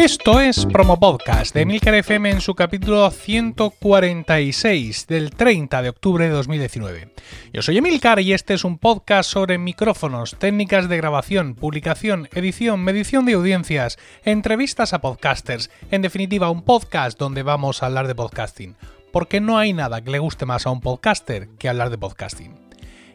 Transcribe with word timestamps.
Esto 0.00 0.40
es 0.40 0.64
Promo 0.64 0.98
Podcast 0.98 1.54
de 1.54 1.66
Milcar 1.66 1.92
FM 1.92 2.30
en 2.30 2.40
su 2.40 2.54
capítulo 2.54 3.10
146 3.10 5.06
del 5.06 5.30
30 5.30 5.82
de 5.82 5.90
octubre 5.90 6.24
de 6.24 6.30
2019. 6.30 7.12
Yo 7.52 7.60
soy 7.60 7.76
Emilcar 7.76 8.18
y 8.18 8.32
este 8.32 8.54
es 8.54 8.64
un 8.64 8.78
podcast 8.78 9.28
sobre 9.28 9.58
micrófonos, 9.58 10.36
técnicas 10.38 10.88
de 10.88 10.96
grabación, 10.96 11.54
publicación, 11.54 12.30
edición, 12.32 12.80
medición 12.80 13.26
de 13.26 13.34
audiencias, 13.34 13.98
entrevistas 14.24 14.94
a 14.94 15.02
podcasters, 15.02 15.70
en 15.90 16.00
definitiva 16.00 16.48
un 16.48 16.62
podcast 16.62 17.18
donde 17.18 17.42
vamos 17.42 17.82
a 17.82 17.86
hablar 17.86 18.08
de 18.08 18.14
podcasting, 18.14 18.76
porque 19.12 19.42
no 19.42 19.58
hay 19.58 19.74
nada 19.74 20.02
que 20.02 20.12
le 20.12 20.18
guste 20.18 20.46
más 20.46 20.66
a 20.66 20.70
un 20.70 20.80
podcaster 20.80 21.50
que 21.58 21.68
hablar 21.68 21.90
de 21.90 21.98
podcasting. 21.98 22.69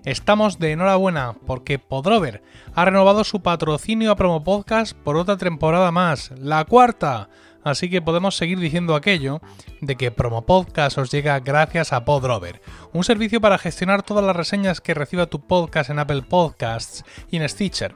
Estamos 0.05 0.59
de 0.59 0.72
enhorabuena 0.72 1.34
porque 1.48 1.80
Podrover 1.80 2.44
ha 2.76 2.86
renovado 2.86 3.23
su 3.23 3.41
patrocinio 3.41 4.12
a 4.12 4.16
Promo 4.16 4.44
Podcast 4.44 4.95
por 4.95 5.18
otra 5.18 5.36
temporada 5.36 5.91
más, 5.91 6.31
la 6.38 6.64
cuarta. 6.66 7.28
Así 7.64 7.90
que 7.90 8.04
podemos 8.04 8.38
seguir 8.38 8.59
diciendo 8.59 8.94
aquello 8.94 9.41
de 9.81 9.95
que 9.95 10.12
Promo 10.12 10.45
Podcast 10.45 11.00
os 11.00 11.09
llega 11.09 11.40
gracias 11.40 11.91
a 11.91 12.05
Podrover, 12.05 12.62
un 12.94 13.04
servicio 13.04 13.41
para 13.41 13.58
gestionar 13.58 14.04
todas 14.04 14.23
las 14.23 14.36
reseñas 14.36 14.80
que 14.80 14.94
reciba 14.94 15.26
tu 15.26 15.40
podcast 15.40 15.90
en 15.90 15.98
Apple 15.98 16.22
Podcasts 16.22 17.03
y 17.31 17.38
en 17.38 17.50
Stitcher. 17.50 17.95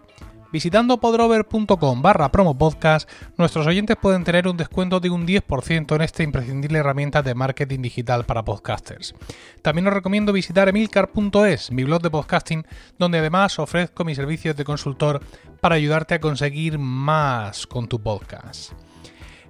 Visitando 0.51 0.99
podrover.com 0.99 2.01
barra 2.01 2.31
promopodcast, 2.31 3.07
nuestros 3.37 3.67
oyentes 3.67 3.97
pueden 4.01 4.23
tener 4.23 4.47
un 4.47 4.57
descuento 4.57 4.99
de 4.99 5.11
un 5.11 5.27
10% 5.27 5.95
en 5.95 6.01
esta 6.01 6.23
imprescindible 6.23 6.79
herramienta 6.79 7.21
de 7.21 7.35
marketing 7.35 7.83
digital 7.83 8.25
para 8.25 8.43
podcasters. 8.43 9.13
También 9.61 9.87
os 9.87 9.93
recomiendo 9.93 10.33
visitar 10.33 10.67
emilcar.es, 10.67 11.71
mi 11.71 11.83
blog 11.83 12.01
de 12.01 12.09
podcasting, 12.09 12.65
donde 12.97 13.19
además 13.19 13.59
ofrezco 13.59 14.03
mis 14.03 14.17
servicios 14.17 14.55
de 14.55 14.65
consultor 14.65 15.21
para 15.61 15.75
ayudarte 15.75 16.15
a 16.15 16.19
conseguir 16.19 16.79
más 16.79 17.67
con 17.67 17.87
tu 17.87 18.01
podcast. 18.01 18.73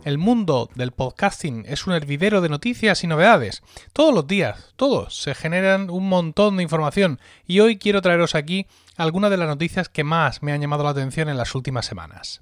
El 0.05 0.17
mundo 0.17 0.69
del 0.75 0.91
podcasting 0.91 1.65
es 1.67 1.85
un 1.85 1.93
hervidero 1.93 2.39
de 2.39 2.47
noticias 2.47 3.03
y 3.03 3.07
novedades. 3.07 3.61
Todos 3.91 4.13
los 4.13 4.27
días, 4.27 4.73
todos, 4.77 5.21
se 5.21 5.35
generan 5.35 5.89
un 5.89 6.07
montón 6.07 6.55
de 6.55 6.63
información 6.63 7.19
y 7.45 7.59
hoy 7.59 7.77
quiero 7.77 8.01
traeros 8.01 8.33
aquí 8.33 8.65
algunas 8.95 9.29
de 9.29 9.37
las 9.37 9.49
noticias 9.49 9.89
que 9.89 10.05
más 10.05 10.41
me 10.41 10.53
han 10.53 10.61
llamado 10.61 10.83
la 10.83 10.91
atención 10.91 11.27
en 11.27 11.37
las 11.37 11.53
últimas 11.53 11.85
semanas. 11.85 12.41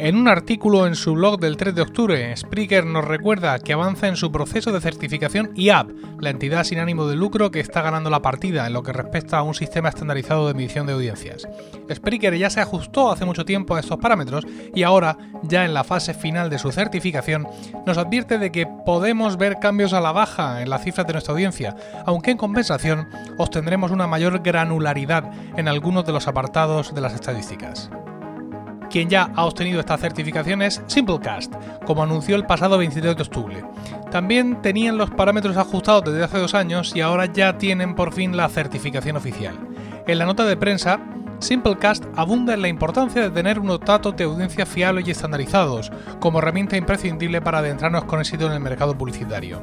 En 0.00 0.14
un 0.14 0.28
artículo 0.28 0.86
en 0.86 0.94
su 0.94 1.14
blog 1.14 1.40
del 1.40 1.56
3 1.56 1.74
de 1.74 1.82
octubre, 1.82 2.36
Spreaker 2.36 2.86
nos 2.86 3.04
recuerda 3.04 3.58
que 3.58 3.72
avanza 3.72 4.06
en 4.06 4.14
su 4.14 4.30
proceso 4.30 4.70
de 4.70 4.80
certificación 4.80 5.50
IAP, 5.56 5.90
la 6.20 6.30
entidad 6.30 6.62
sin 6.62 6.78
ánimo 6.78 7.08
de 7.08 7.16
lucro 7.16 7.50
que 7.50 7.58
está 7.58 7.82
ganando 7.82 8.08
la 8.08 8.22
partida 8.22 8.64
en 8.68 8.74
lo 8.74 8.84
que 8.84 8.92
respecta 8.92 9.38
a 9.38 9.42
un 9.42 9.56
sistema 9.56 9.88
estandarizado 9.88 10.46
de 10.46 10.54
medición 10.54 10.86
de 10.86 10.92
audiencias. 10.92 11.48
Spreaker 11.92 12.38
ya 12.38 12.48
se 12.48 12.60
ajustó 12.60 13.10
hace 13.10 13.24
mucho 13.24 13.44
tiempo 13.44 13.74
a 13.74 13.80
estos 13.80 13.98
parámetros 13.98 14.46
y 14.72 14.84
ahora, 14.84 15.18
ya 15.42 15.64
en 15.64 15.74
la 15.74 15.82
fase 15.82 16.14
final 16.14 16.48
de 16.48 16.60
su 16.60 16.70
certificación, 16.70 17.48
nos 17.84 17.98
advierte 17.98 18.38
de 18.38 18.52
que 18.52 18.68
podemos 18.86 19.36
ver 19.36 19.58
cambios 19.58 19.92
a 19.94 20.00
la 20.00 20.12
baja 20.12 20.62
en 20.62 20.70
las 20.70 20.84
cifras 20.84 21.08
de 21.08 21.14
nuestra 21.14 21.32
audiencia, 21.32 21.74
aunque 22.06 22.30
en 22.30 22.38
compensación 22.38 23.08
obtendremos 23.36 23.90
una 23.90 24.06
mayor 24.06 24.44
granularidad 24.44 25.28
en 25.56 25.66
algunos 25.66 26.06
de 26.06 26.12
los 26.12 26.28
apartados 26.28 26.94
de 26.94 27.00
las 27.00 27.14
estadísticas. 27.14 27.90
Quien 28.90 29.10
ya 29.10 29.30
ha 29.34 29.44
obtenido 29.44 29.80
esta 29.80 29.98
certificación 29.98 30.62
es 30.62 30.82
Simplecast, 30.86 31.54
como 31.84 32.02
anunció 32.02 32.36
el 32.36 32.46
pasado 32.46 32.78
23 32.78 33.16
de 33.16 33.22
octubre. 33.22 33.64
También 34.10 34.62
tenían 34.62 34.96
los 34.96 35.10
parámetros 35.10 35.56
ajustados 35.56 36.04
desde 36.04 36.24
hace 36.24 36.38
dos 36.38 36.54
años 36.54 36.96
y 36.96 37.02
ahora 37.02 37.26
ya 37.26 37.58
tienen 37.58 37.94
por 37.94 38.14
fin 38.14 38.36
la 38.36 38.48
certificación 38.48 39.16
oficial. 39.16 39.58
En 40.06 40.18
la 40.18 40.24
nota 40.24 40.46
de 40.46 40.56
prensa, 40.56 41.00
Simplecast 41.40 42.04
abunda 42.16 42.54
en 42.54 42.62
la 42.62 42.68
importancia 42.68 43.22
de 43.22 43.30
tener 43.30 43.58
unos 43.58 43.80
datos 43.80 44.16
de 44.16 44.24
audiencia 44.24 44.66
fiables 44.66 45.06
y 45.06 45.10
estandarizados, 45.10 45.92
como 46.18 46.38
herramienta 46.38 46.76
imprescindible 46.76 47.40
para 47.40 47.58
adentrarnos 47.58 48.04
con 48.04 48.20
éxito 48.20 48.46
en 48.46 48.54
el 48.54 48.60
mercado 48.60 48.96
publicitario. 48.96 49.62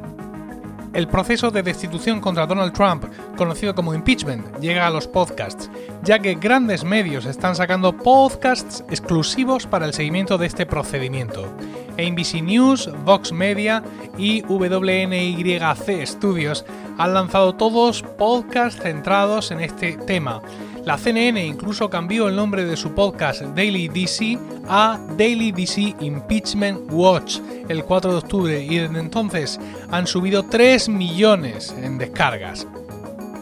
El 0.95 1.09
proceso 1.09 1.51
de 1.51 1.61
destitución 1.61 2.21
contra 2.21 2.47
Donald 2.47 2.71
Trump, 2.71 3.03
conocido 3.35 3.75
como 3.75 3.93
impeachment, 3.93 4.59
llega 4.61 4.87
a 4.87 4.89
los 4.89 5.09
podcasts, 5.09 5.69
ya 6.03 6.19
que 6.19 6.35
grandes 6.35 6.85
medios 6.85 7.25
están 7.25 7.53
sacando 7.57 7.97
podcasts 7.97 8.81
exclusivos 8.89 9.67
para 9.67 9.85
el 9.85 9.93
seguimiento 9.93 10.37
de 10.37 10.45
este 10.45 10.65
procedimiento. 10.65 11.53
ABC 11.99 12.41
News, 12.41 12.89
Vox 13.03 13.33
Media 13.33 13.83
y 14.17 14.41
WNYC 14.43 16.05
Studios 16.05 16.63
han 16.97 17.13
lanzado 17.13 17.55
todos 17.55 18.01
podcasts 18.01 18.81
centrados 18.81 19.51
en 19.51 19.59
este 19.59 19.97
tema. 19.97 20.41
La 20.85 20.99
CNN 20.99 21.43
incluso 21.43 21.89
cambió 21.89 22.27
el 22.27 22.35
nombre 22.35 22.63
de 22.63 22.77
su 22.77 22.93
podcast 22.93 23.41
Daily 23.41 23.87
DC 23.87 24.37
a 24.69 24.99
Daily 25.17 25.51
DC 25.51 25.95
Impeachment 25.99 26.91
Watch 26.91 27.39
el 27.67 27.83
4 27.83 28.11
de 28.11 28.17
octubre 28.17 28.63
y 28.63 28.77
desde 28.77 28.99
entonces 28.99 29.59
han 29.89 30.05
subido 30.05 30.43
3 30.43 30.89
millones 30.89 31.75
en 31.81 31.97
descargas. 31.97 32.67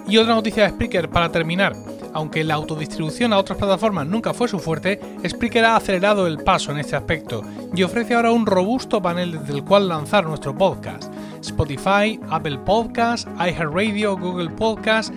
Y 0.07 0.15
otra 0.17 0.35
noticia 0.35 0.63
de 0.63 0.69
Spreaker 0.69 1.09
para 1.09 1.33
terminar. 1.33 1.75
Aunque 2.13 2.45
la 2.45 2.53
autodistribución 2.53 3.33
a 3.33 3.39
otras 3.39 3.57
plataformas 3.57 4.07
nunca 4.07 4.33
fue 4.33 4.47
su 4.47 4.59
fuerte, 4.59 5.01
Spreaker 5.27 5.65
ha 5.65 5.75
acelerado 5.75 6.27
el 6.27 6.37
paso 6.37 6.71
en 6.71 6.77
este 6.77 6.95
aspecto 6.95 7.43
y 7.75 7.83
ofrece 7.83 8.13
ahora 8.13 8.31
un 8.31 8.45
robusto 8.45 9.01
panel 9.01 9.39
desde 9.39 9.55
el 9.55 9.65
cual 9.65 9.89
lanzar 9.89 10.25
nuestro 10.25 10.55
podcast. 10.55 11.11
Spotify, 11.41 12.17
Apple 12.29 12.59
Podcasts, 12.59 13.27
iHeartRadio, 13.37 14.15
Google 14.15 14.49
Podcasts, 14.51 15.11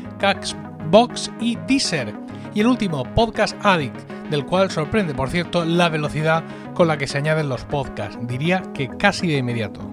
Box 0.97 1.31
y 1.41 1.59
Deezer. 1.69 2.15
Y 2.55 2.61
el 2.61 2.69
último, 2.69 3.05
Podcast 3.15 3.55
Addict, 3.63 3.95
del 4.31 4.47
cual 4.47 4.71
sorprende, 4.71 5.15
por 5.15 5.29
cierto, 5.29 5.63
la 5.63 5.91
velocidad 5.91 6.43
con 6.73 6.89
la 6.89 6.97
que 6.97 7.07
se 7.07 7.19
añaden 7.19 7.51
los 7.51 7.67
podcasts, 7.67 8.17
diría 8.23 8.63
que 8.73 8.89
casi 8.97 9.27
de 9.27 9.37
inmediato. 9.37 9.93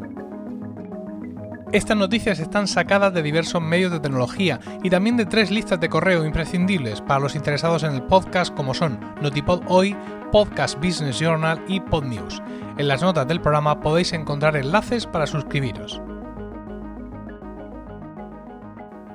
Estas 1.74 1.98
noticias 1.98 2.40
están 2.40 2.70
sacadas 2.70 3.14
de 3.14 3.22
diversos 3.22 3.62
medios 3.62 3.92
de 3.92 4.00
tecnología 4.00 4.62
y 4.82 4.90
también 4.90 5.18
de 5.18 5.26
tres 5.26 5.52
listas 5.52 5.82
de 5.82 5.90
correo 5.90 6.24
imprescindibles 6.24 7.02
para 7.02 7.20
los 7.20 7.36
interesados 7.36 7.84
en 7.84 7.92
el 7.92 8.04
podcast 8.04 8.56
como 8.56 8.74
son 8.74 8.98
Notipod 9.22 9.62
Hoy, 9.68 9.98
Podcast 10.32 10.78
Business 10.78 11.20
Journal 11.20 11.62
y 11.68 11.82
PodNews. 11.82 12.42
En 12.78 12.88
las 12.88 13.02
notas 13.02 13.28
del 13.28 13.42
programa 13.42 13.82
podéis 13.82 14.14
encontrar 14.14 14.56
enlaces 14.56 15.06
para 15.06 15.28
suscribiros. 15.28 16.02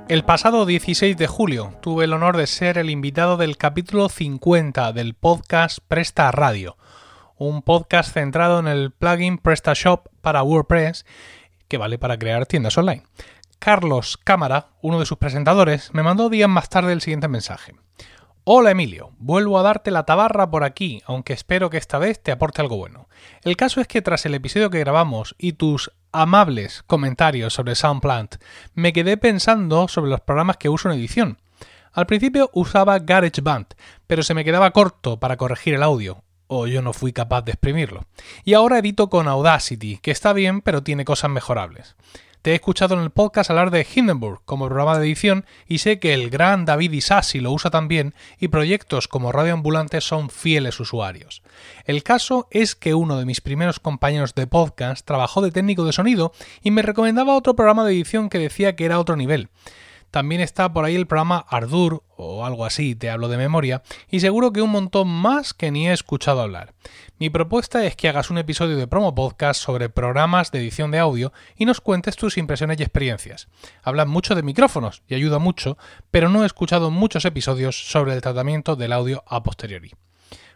El 0.09 0.25
pasado 0.25 0.65
16 0.65 1.19
de 1.19 1.27
julio 1.27 1.75
tuve 1.83 2.07
el 2.07 2.15
honor 2.15 2.39
de 2.39 2.47
ser 2.47 2.79
el 2.79 2.89
invitado 2.89 3.37
del 3.37 3.59
capítulo 3.59 4.09
50 4.09 4.95
del 4.95 5.13
podcast 5.13 5.81
Presta 5.87 6.31
Radio, 6.31 6.79
un 7.37 7.61
podcast 7.61 8.15
centrado 8.15 8.59
en 8.59 8.69
el 8.69 8.91
plugin 8.91 9.37
PrestaShop 9.37 10.07
para 10.23 10.43
WordPress 10.43 11.05
que 11.69 11.77
vale 11.77 11.99
para 11.99 12.19
crear 12.19 12.47
tiendas 12.47 12.79
online. 12.79 13.03
Carlos 13.59 14.17
Cámara, 14.17 14.69
uno 14.81 14.99
de 14.99 15.05
sus 15.05 15.19
presentadores, 15.19 15.93
me 15.93 16.03
mandó 16.03 16.31
días 16.31 16.49
más 16.49 16.71
tarde 16.71 16.95
el 16.95 17.03
siguiente 17.03 17.29
mensaje. 17.29 17.75
Hola 18.51 18.71
Emilio, 18.71 19.13
vuelvo 19.19 19.59
a 19.59 19.63
darte 19.63 19.91
la 19.91 20.07
tabarra 20.07 20.51
por 20.51 20.65
aquí, 20.65 21.03
aunque 21.05 21.35
espero 21.35 21.69
que 21.69 21.77
esta 21.77 21.99
vez 21.99 22.23
te 22.23 22.33
aporte 22.33 22.63
algo 22.63 22.79
bueno. 22.79 23.07
El 23.43 23.59
caso 23.59 23.83
es 23.83 23.87
que 23.87 24.01
tras 24.01 24.25
el 24.25 24.35
episodio 24.35 24.71
que 24.71 24.79
grabamos 24.79 25.35
y 25.37 25.53
tus 25.53 25.93
amables 26.13 26.83
comentarios 26.87 27.53
sobre 27.53 27.75
Soundplant, 27.75 28.37
me 28.73 28.95
quedé 28.95 29.19
pensando 29.19 29.87
sobre 29.87 30.11
los 30.11 30.23
programas 30.23 30.57
que 30.57 30.71
uso 30.71 30.91
en 30.91 30.99
edición. 30.99 31.39
Al 31.93 32.07
principio 32.07 32.49
usaba 32.55 32.99
GarageBand, 33.01 33.67
pero 34.07 34.23
se 34.23 34.33
me 34.33 34.47
quedaba 34.47 34.71
corto 34.71 35.21
para 35.21 35.37
corregir 35.37 35.75
el 35.75 35.83
audio, 35.83 36.23
o 36.47 36.67
yo 36.67 36.81
no 36.81 36.95
fui 36.95 37.13
capaz 37.13 37.43
de 37.43 37.53
exprimirlo. 37.53 38.07
Y 38.45 38.55
ahora 38.55 38.79
edito 38.79 39.11
con 39.11 39.29
Audacity, 39.29 39.99
que 39.99 40.11
está 40.11 40.33
bien, 40.33 40.62
pero 40.62 40.83
tiene 40.83 41.05
cosas 41.05 41.31
mejorables. 41.31 41.97
Te 42.43 42.52
he 42.52 42.55
escuchado 42.55 42.94
en 42.94 43.00
el 43.00 43.11
podcast 43.11 43.50
hablar 43.50 43.73
de 43.73 43.85
Hindenburg 43.93 44.43
como 44.44 44.67
programa 44.67 44.96
de 44.96 45.06
edición 45.06 45.44
y 45.67 45.79
sé 45.79 45.99
que 45.99 46.14
el 46.14 46.31
gran 46.31 46.64
David 46.64 46.93
Isasi 46.93 47.40
lo 47.40 47.50
usa 47.50 47.70
también 47.70 48.14
y 48.38 48.46
proyectos 48.46 49.08
como 49.08 49.32
Radio 49.32 49.55
Ambulante 49.55 50.00
son 50.00 50.31
fieles 50.31 50.79
usuarios. 50.79 51.43
El 51.85 52.05
caso 52.05 52.46
es 52.52 52.76
que 52.76 52.94
uno 52.94 53.19
de 53.19 53.25
mis 53.25 53.40
primeros 53.40 53.81
compañeros 53.81 54.37
de 54.37 54.46
podcast 54.46 55.05
trabajó 55.05 55.43
de 55.43 55.50
técnico 55.50 55.85
de 55.85 55.93
sonido 55.93 56.32
y 56.62 56.70
me 56.70 56.82
recomendaba 56.82 57.37
otro 57.37 57.56
programa 57.56 57.85
de 57.85 57.93
edición 57.93 58.29
que 58.29 58.38
decía 58.38 58.76
que 58.76 58.84
era 58.84 59.00
otro 59.00 59.17
nivel. 59.17 59.49
También 60.12 60.41
está 60.41 60.73
por 60.73 60.84
ahí 60.84 60.94
el 60.94 61.06
programa 61.06 61.44
Ardur 61.49 62.02
o 62.17 62.46
algo 62.46 62.64
así, 62.64 62.94
te 62.94 63.11
hablo 63.11 63.29
de 63.29 63.37
memoria, 63.37 63.82
y 64.11 64.20
seguro 64.20 64.52
que 64.52 64.62
un 64.62 64.70
montón 64.70 65.08
más 65.08 65.55
que 65.55 65.70
ni 65.70 65.88
he 65.88 65.93
escuchado 65.93 66.41
hablar. 66.41 66.73
Mi 67.20 67.31
propuesta 67.31 67.85
es 67.85 67.97
que 67.97 68.09
hagas 68.09 68.31
un 68.31 68.38
episodio 68.38 68.76
de 68.76 68.87
promo 68.87 69.12
podcast 69.12 69.61
sobre 69.61 69.88
programas 69.88 70.53
de 70.53 70.61
edición 70.61 70.93
de 70.93 71.00
audio 71.00 71.32
y 71.56 71.65
nos 71.65 71.81
cuentes 71.81 72.15
tus 72.15 72.38
impresiones 72.38 72.79
y 72.79 72.85
experiencias. 72.85 73.49
Hablan 73.82 74.09
mucho 74.09 74.37
de 74.37 74.44
micrófonos 74.44 75.03
y 75.09 75.17
ayuda 75.17 75.41
mucho, 75.41 75.76
pero 76.12 76.29
no 76.29 76.44
he 76.44 76.47
escuchado 76.47 76.93
muchos 76.93 77.25
episodios 77.25 77.91
sobre 77.91 78.15
el 78.15 78.20
tratamiento 78.20 78.76
del 78.76 78.93
audio 78.93 79.25
a 79.26 79.43
posteriori. 79.43 79.91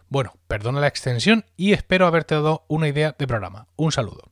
Bueno, 0.08 0.34
perdona 0.46 0.78
la 0.78 0.86
extensión 0.86 1.46
y 1.56 1.72
espero 1.72 2.06
haberte 2.06 2.36
dado 2.36 2.64
una 2.68 2.86
idea 2.86 3.16
de 3.18 3.26
programa. 3.26 3.66
Un 3.74 3.90
saludo. 3.90 4.30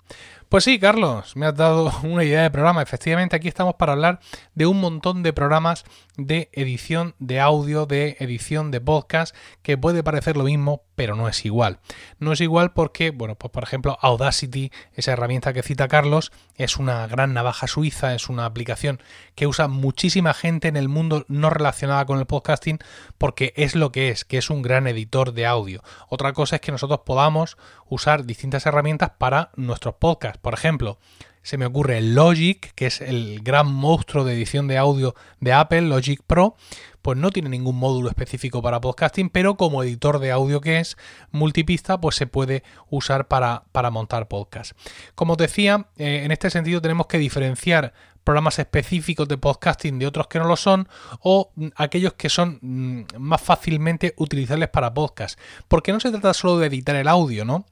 Pues 0.50 0.64
sí, 0.64 0.80
Carlos, 0.80 1.36
me 1.36 1.46
has 1.46 1.54
dado 1.54 1.92
una 2.02 2.24
idea 2.24 2.42
de 2.42 2.50
programa. 2.50 2.82
Efectivamente, 2.82 3.36
aquí 3.36 3.46
estamos 3.46 3.76
para 3.76 3.92
hablar 3.92 4.18
de 4.56 4.66
un 4.66 4.80
montón 4.80 5.22
de 5.22 5.32
programas 5.32 5.84
de 6.16 6.50
edición 6.52 7.14
de 7.20 7.38
audio, 7.38 7.86
de 7.86 8.16
edición 8.18 8.72
de 8.72 8.80
podcast, 8.80 9.32
que 9.62 9.78
puede 9.78 10.02
parecer 10.02 10.36
lo 10.36 10.42
mismo, 10.42 10.82
pero 10.96 11.14
no 11.14 11.28
es 11.28 11.44
igual. 11.44 11.78
No 12.18 12.32
es 12.32 12.40
igual 12.40 12.72
porque, 12.72 13.10
bueno, 13.10 13.36
pues 13.36 13.52
por 13.52 13.62
ejemplo, 13.62 13.96
Audacity, 14.02 14.72
esa 14.92 15.12
herramienta 15.12 15.52
que 15.52 15.62
cita 15.62 15.86
Carlos, 15.86 16.32
es 16.56 16.78
una 16.78 17.06
gran 17.06 17.32
navaja 17.32 17.68
suiza, 17.68 18.14
es 18.14 18.28
una 18.28 18.44
aplicación 18.44 19.00
que 19.36 19.46
usa 19.46 19.68
muchísima 19.68 20.34
gente 20.34 20.66
en 20.66 20.76
el 20.76 20.88
mundo 20.88 21.24
no 21.28 21.50
relacionada 21.50 22.04
con 22.06 22.18
el 22.18 22.26
podcasting, 22.26 22.80
porque 23.18 23.54
es 23.56 23.76
lo 23.76 23.92
que 23.92 24.08
es, 24.08 24.24
que 24.24 24.38
es 24.38 24.50
un 24.50 24.62
gran 24.62 24.88
editor 24.88 25.32
de 25.32 25.46
audio. 25.46 25.82
Otra 26.08 26.32
cosa 26.32 26.56
es 26.56 26.60
que 26.60 26.72
nosotros 26.72 27.02
podamos 27.06 27.56
usar 27.88 28.24
distintas 28.24 28.66
herramientas 28.66 29.12
para 29.16 29.50
nuestros 29.56 29.94
podcasts. 29.94 30.39
Por 30.40 30.54
ejemplo, 30.54 30.98
se 31.42 31.56
me 31.56 31.66
ocurre 31.66 32.00
Logic, 32.02 32.72
que 32.74 32.86
es 32.86 33.00
el 33.00 33.40
gran 33.42 33.72
monstruo 33.72 34.24
de 34.24 34.34
edición 34.34 34.68
de 34.68 34.76
audio 34.76 35.14
de 35.40 35.52
Apple, 35.52 35.82
Logic 35.82 36.20
Pro, 36.26 36.54
pues 37.00 37.16
no 37.16 37.30
tiene 37.30 37.48
ningún 37.48 37.76
módulo 37.76 38.10
específico 38.10 38.60
para 38.60 38.80
podcasting, 38.80 39.30
pero 39.30 39.56
como 39.56 39.82
editor 39.82 40.18
de 40.18 40.32
audio 40.32 40.60
que 40.60 40.80
es 40.80 40.98
multipista, 41.30 41.98
pues 41.98 42.16
se 42.16 42.26
puede 42.26 42.62
usar 42.90 43.26
para, 43.26 43.64
para 43.72 43.90
montar 43.90 44.28
podcast. 44.28 44.72
Como 45.14 45.32
os 45.32 45.38
decía, 45.38 45.86
eh, 45.96 46.22
en 46.24 46.30
este 46.30 46.50
sentido 46.50 46.82
tenemos 46.82 47.06
que 47.06 47.18
diferenciar 47.18 47.94
programas 48.22 48.58
específicos 48.58 49.26
de 49.28 49.38
podcasting 49.38 49.98
de 49.98 50.06
otros 50.06 50.26
que 50.26 50.38
no 50.38 50.44
lo 50.44 50.56
son 50.56 50.88
o 51.20 51.52
mm, 51.54 51.68
aquellos 51.76 52.12
que 52.14 52.28
son 52.28 52.58
mm, 52.60 53.16
más 53.18 53.40
fácilmente 53.40 54.12
utilizables 54.18 54.68
para 54.68 54.92
podcast. 54.92 55.38
Porque 55.68 55.92
no 55.92 56.00
se 56.00 56.10
trata 56.10 56.34
solo 56.34 56.58
de 56.58 56.66
editar 56.66 56.96
el 56.96 57.08
audio, 57.08 57.46
¿no? 57.46 57.64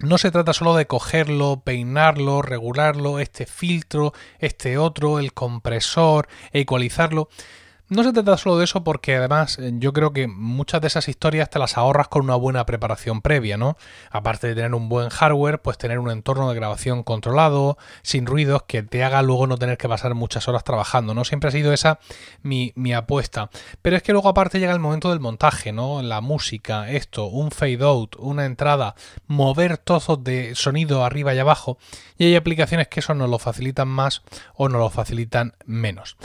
No 0.00 0.18
se 0.18 0.30
trata 0.30 0.52
solo 0.52 0.74
de 0.74 0.86
cogerlo, 0.86 1.62
peinarlo, 1.64 2.42
regularlo, 2.42 3.20
este 3.20 3.46
filtro, 3.46 4.12
este 4.38 4.76
otro, 4.76 5.18
el 5.18 5.32
compresor, 5.32 6.28
ecualizarlo. 6.52 7.28
No 7.90 8.02
se 8.02 8.14
trata 8.14 8.38
solo 8.38 8.56
de 8.56 8.64
eso 8.64 8.82
porque 8.82 9.16
además 9.16 9.58
eh, 9.58 9.72
yo 9.74 9.92
creo 9.92 10.14
que 10.14 10.26
muchas 10.26 10.80
de 10.80 10.86
esas 10.86 11.06
historias 11.06 11.50
te 11.50 11.58
las 11.58 11.76
ahorras 11.76 12.08
con 12.08 12.22
una 12.22 12.34
buena 12.34 12.64
preparación 12.64 13.20
previa, 13.20 13.58
¿no? 13.58 13.76
Aparte 14.10 14.46
de 14.46 14.54
tener 14.54 14.74
un 14.74 14.88
buen 14.88 15.10
hardware, 15.10 15.60
pues 15.60 15.76
tener 15.76 15.98
un 15.98 16.10
entorno 16.10 16.48
de 16.48 16.54
grabación 16.54 17.02
controlado, 17.02 17.76
sin 18.00 18.24
ruidos, 18.24 18.62
que 18.62 18.82
te 18.82 19.04
haga 19.04 19.20
luego 19.20 19.46
no 19.46 19.58
tener 19.58 19.76
que 19.76 19.86
pasar 19.86 20.14
muchas 20.14 20.48
horas 20.48 20.64
trabajando, 20.64 21.12
¿no? 21.12 21.24
Siempre 21.24 21.48
ha 21.48 21.52
sido 21.52 21.74
esa 21.74 21.98
mi, 22.42 22.72
apuesta. 22.94 23.50
Pero 23.82 23.96
es 23.96 24.02
que 24.02 24.12
luego 24.12 24.30
aparte 24.30 24.60
llega 24.60 24.72
el 24.72 24.80
momento 24.80 25.10
del 25.10 25.20
montaje, 25.20 25.70
¿no? 25.70 26.00
La 26.00 26.22
música, 26.22 26.90
esto, 26.90 27.26
un 27.26 27.50
fade 27.50 27.84
out, 27.84 28.16
una 28.18 28.46
entrada, 28.46 28.94
mover 29.26 29.76
trozos 29.76 30.24
de 30.24 30.54
sonido 30.54 31.04
arriba 31.04 31.34
y 31.34 31.38
abajo, 31.38 31.76
y 32.16 32.24
hay 32.24 32.36
aplicaciones 32.36 32.88
que 32.88 33.00
eso 33.00 33.12
nos 33.12 33.28
lo 33.28 33.38
facilitan 33.38 33.88
más 33.88 34.22
o 34.54 34.70
nos 34.70 34.80
lo 34.80 34.88
facilitan 34.88 35.52
menos. 35.66 36.16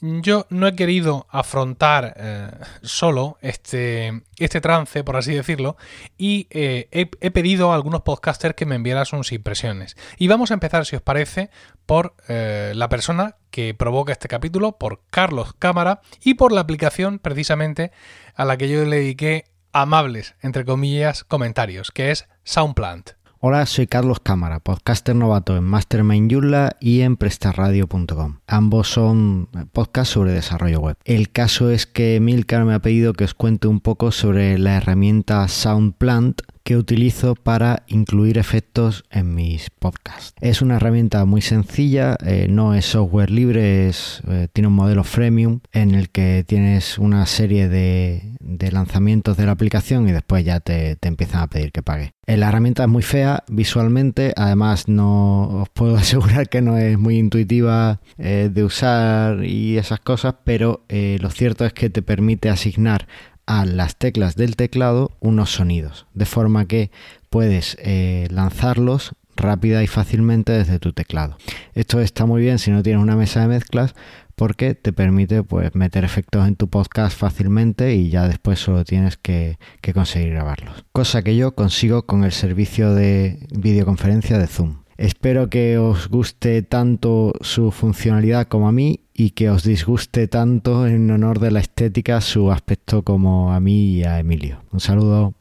Yo 0.00 0.46
no 0.50 0.66
he 0.66 0.76
querido 0.76 1.26
afrontar 1.30 2.14
eh, 2.16 2.50
solo 2.82 3.38
este, 3.40 4.22
este 4.36 4.60
trance, 4.60 5.02
por 5.04 5.16
así 5.16 5.34
decirlo, 5.34 5.76
y 6.18 6.48
eh, 6.50 6.88
he, 6.90 7.30
pedido 7.30 7.72
a 7.72 7.74
algunos 7.74 8.02
podcasters 8.02 8.54
que 8.54 8.66
me 8.66 8.74
enviaran 8.74 9.06
sus 9.06 9.32
impresiones. 9.32 9.96
Y 10.18 10.28
vamos 10.28 10.50
a 10.50 10.54
empezar, 10.54 10.84
si 10.84 10.96
os 10.96 11.02
parece, 11.02 11.50
por 11.86 12.14
eh, 12.28 12.72
la 12.74 12.88
persona 12.88 13.36
que 13.50 13.72
provoca 13.72 14.12
este 14.12 14.28
capítulo, 14.28 14.72
por 14.72 15.00
Carlos 15.10 15.54
Cámara, 15.58 16.02
y 16.22 16.34
por 16.34 16.52
la 16.52 16.60
aplicación 16.60 17.18
precisamente 17.18 17.90
a 18.34 18.44
la 18.44 18.58
que 18.58 18.68
yo 18.68 18.84
le 18.84 18.96
dediqué 18.96 19.44
amables, 19.72 20.34
entre 20.42 20.64
comillas, 20.64 21.24
comentarios, 21.24 21.90
que 21.90 22.10
es 22.10 22.28
Soundplant. 22.44 23.12
Hola, 23.38 23.66
soy 23.66 23.86
Carlos 23.86 24.20
Cámara, 24.20 24.60
podcaster 24.60 25.14
novato 25.14 25.58
en 25.58 25.64
Mastermind 25.64 26.32
Joomla 26.32 26.76
y 26.80 27.02
en 27.02 27.18
prestarradio.com. 27.18 28.38
Ambos 28.46 28.88
son 28.88 29.50
podcasts 29.72 30.14
sobre 30.14 30.32
desarrollo 30.32 30.80
web. 30.80 30.96
El 31.04 31.30
caso 31.30 31.70
es 31.70 31.86
que 31.86 32.18
Milcar 32.18 32.64
me 32.64 32.72
ha 32.72 32.78
pedido 32.78 33.12
que 33.12 33.24
os 33.24 33.34
cuente 33.34 33.68
un 33.68 33.80
poco 33.80 34.10
sobre 34.10 34.58
la 34.58 34.78
herramienta 34.78 35.46
SoundPlant 35.48 36.40
que 36.64 36.78
utilizo 36.78 37.34
para 37.34 37.84
incluir 37.86 38.38
efectos 38.38 39.04
en 39.10 39.34
mis 39.34 39.68
podcasts. 39.70 40.34
Es 40.40 40.62
una 40.62 40.76
herramienta 40.76 41.24
muy 41.26 41.40
sencilla, 41.40 42.16
eh, 42.24 42.48
no 42.50 42.74
es 42.74 42.86
software 42.86 43.30
libre, 43.30 43.86
es, 43.86 44.22
eh, 44.26 44.48
tiene 44.52 44.68
un 44.68 44.74
modelo 44.74 45.04
freemium 45.04 45.60
en 45.72 45.94
el 45.94 46.08
que 46.08 46.42
tienes 46.44 46.98
una 46.98 47.24
serie 47.26 47.68
de, 47.68 48.35
lanzamientos 48.70 49.36
de 49.36 49.46
la 49.46 49.52
aplicación 49.52 50.08
y 50.08 50.12
después 50.12 50.44
ya 50.44 50.60
te, 50.60 50.96
empiezan 51.02 51.40
a 51.40 51.46
pedir 51.48 51.72
que 51.72 51.82
pague. 51.82 52.12
Eh, 52.26 52.36
la 52.36 52.48
herramienta 52.48 52.84
es 52.84 52.88
muy 52.88 53.02
fea 53.02 53.44
visualmente, 53.48 54.32
además 54.36 54.88
no 54.88 55.62
os 55.62 55.68
puedo 55.70 55.96
asegurar 55.98 56.48
que 56.48 56.62
no 56.62 56.76
es 56.76 56.98
muy 56.98 57.18
intuitiva 57.18 58.00
de 58.16 58.64
usar 58.64 59.44
y 59.44 59.78
esas 59.78 60.00
cosas, 60.00 60.34
pero 60.44 60.84
lo 60.88 61.30
cierto 61.30 61.64
es 61.64 61.72
que 61.72 61.90
te 61.90 62.02
permite 62.02 62.48
asignar 62.48 63.06
a 63.46 63.64
las 63.64 63.96
teclas 63.96 64.34
del 64.36 64.56
teclado 64.56 65.12
unos 65.20 65.50
sonidos, 65.52 66.06
de 66.14 66.26
forma 66.26 66.66
que 66.66 66.90
puedes 67.30 67.76
eh, 67.80 68.26
lanzarlos 68.30 69.12
rápida 69.36 69.82
y 69.82 69.86
fácilmente 69.86 70.52
desde 70.52 70.78
tu 70.78 70.92
teclado. 70.92 71.36
Esto 71.74 72.00
está 72.00 72.26
muy 72.26 72.42
bien 72.42 72.58
si 72.58 72.70
no 72.70 72.82
tienes 72.82 73.02
una 73.02 73.16
mesa 73.16 73.40
de 73.40 73.48
mezclas 73.48 73.94
porque 74.36 74.74
te 74.74 74.92
permite 74.92 75.42
pues, 75.42 75.74
meter 75.74 76.04
efectos 76.04 76.46
en 76.46 76.56
tu 76.56 76.68
podcast 76.68 77.18
fácilmente 77.18 77.94
y 77.94 78.10
ya 78.10 78.28
después 78.28 78.60
solo 78.60 78.84
tienes 78.84 79.16
que, 79.16 79.58
que 79.80 79.92
conseguir 79.92 80.30
grabarlos. 80.30 80.84
Cosa 80.92 81.22
que 81.22 81.36
yo 81.36 81.54
consigo 81.54 82.06
con 82.06 82.22
el 82.22 82.32
servicio 82.32 82.94
de 82.94 83.40
videoconferencia 83.50 84.38
de 84.38 84.46
Zoom. 84.46 84.76
Espero 84.98 85.50
que 85.50 85.76
os 85.76 86.08
guste 86.08 86.62
tanto 86.62 87.34
su 87.42 87.70
funcionalidad 87.70 88.46
como 88.46 88.68
a 88.68 88.72
mí 88.72 89.00
y 89.12 89.30
que 89.30 89.50
os 89.50 89.62
disguste 89.62 90.26
tanto 90.26 90.86
en 90.86 91.10
honor 91.10 91.38
de 91.38 91.50
la 91.50 91.60
estética 91.60 92.20
su 92.20 92.50
aspecto 92.50 93.02
como 93.02 93.52
a 93.52 93.60
mí 93.60 93.96
y 93.96 94.04
a 94.04 94.18
Emilio. 94.18 94.62
Un 94.72 94.80
saludo. 94.80 95.34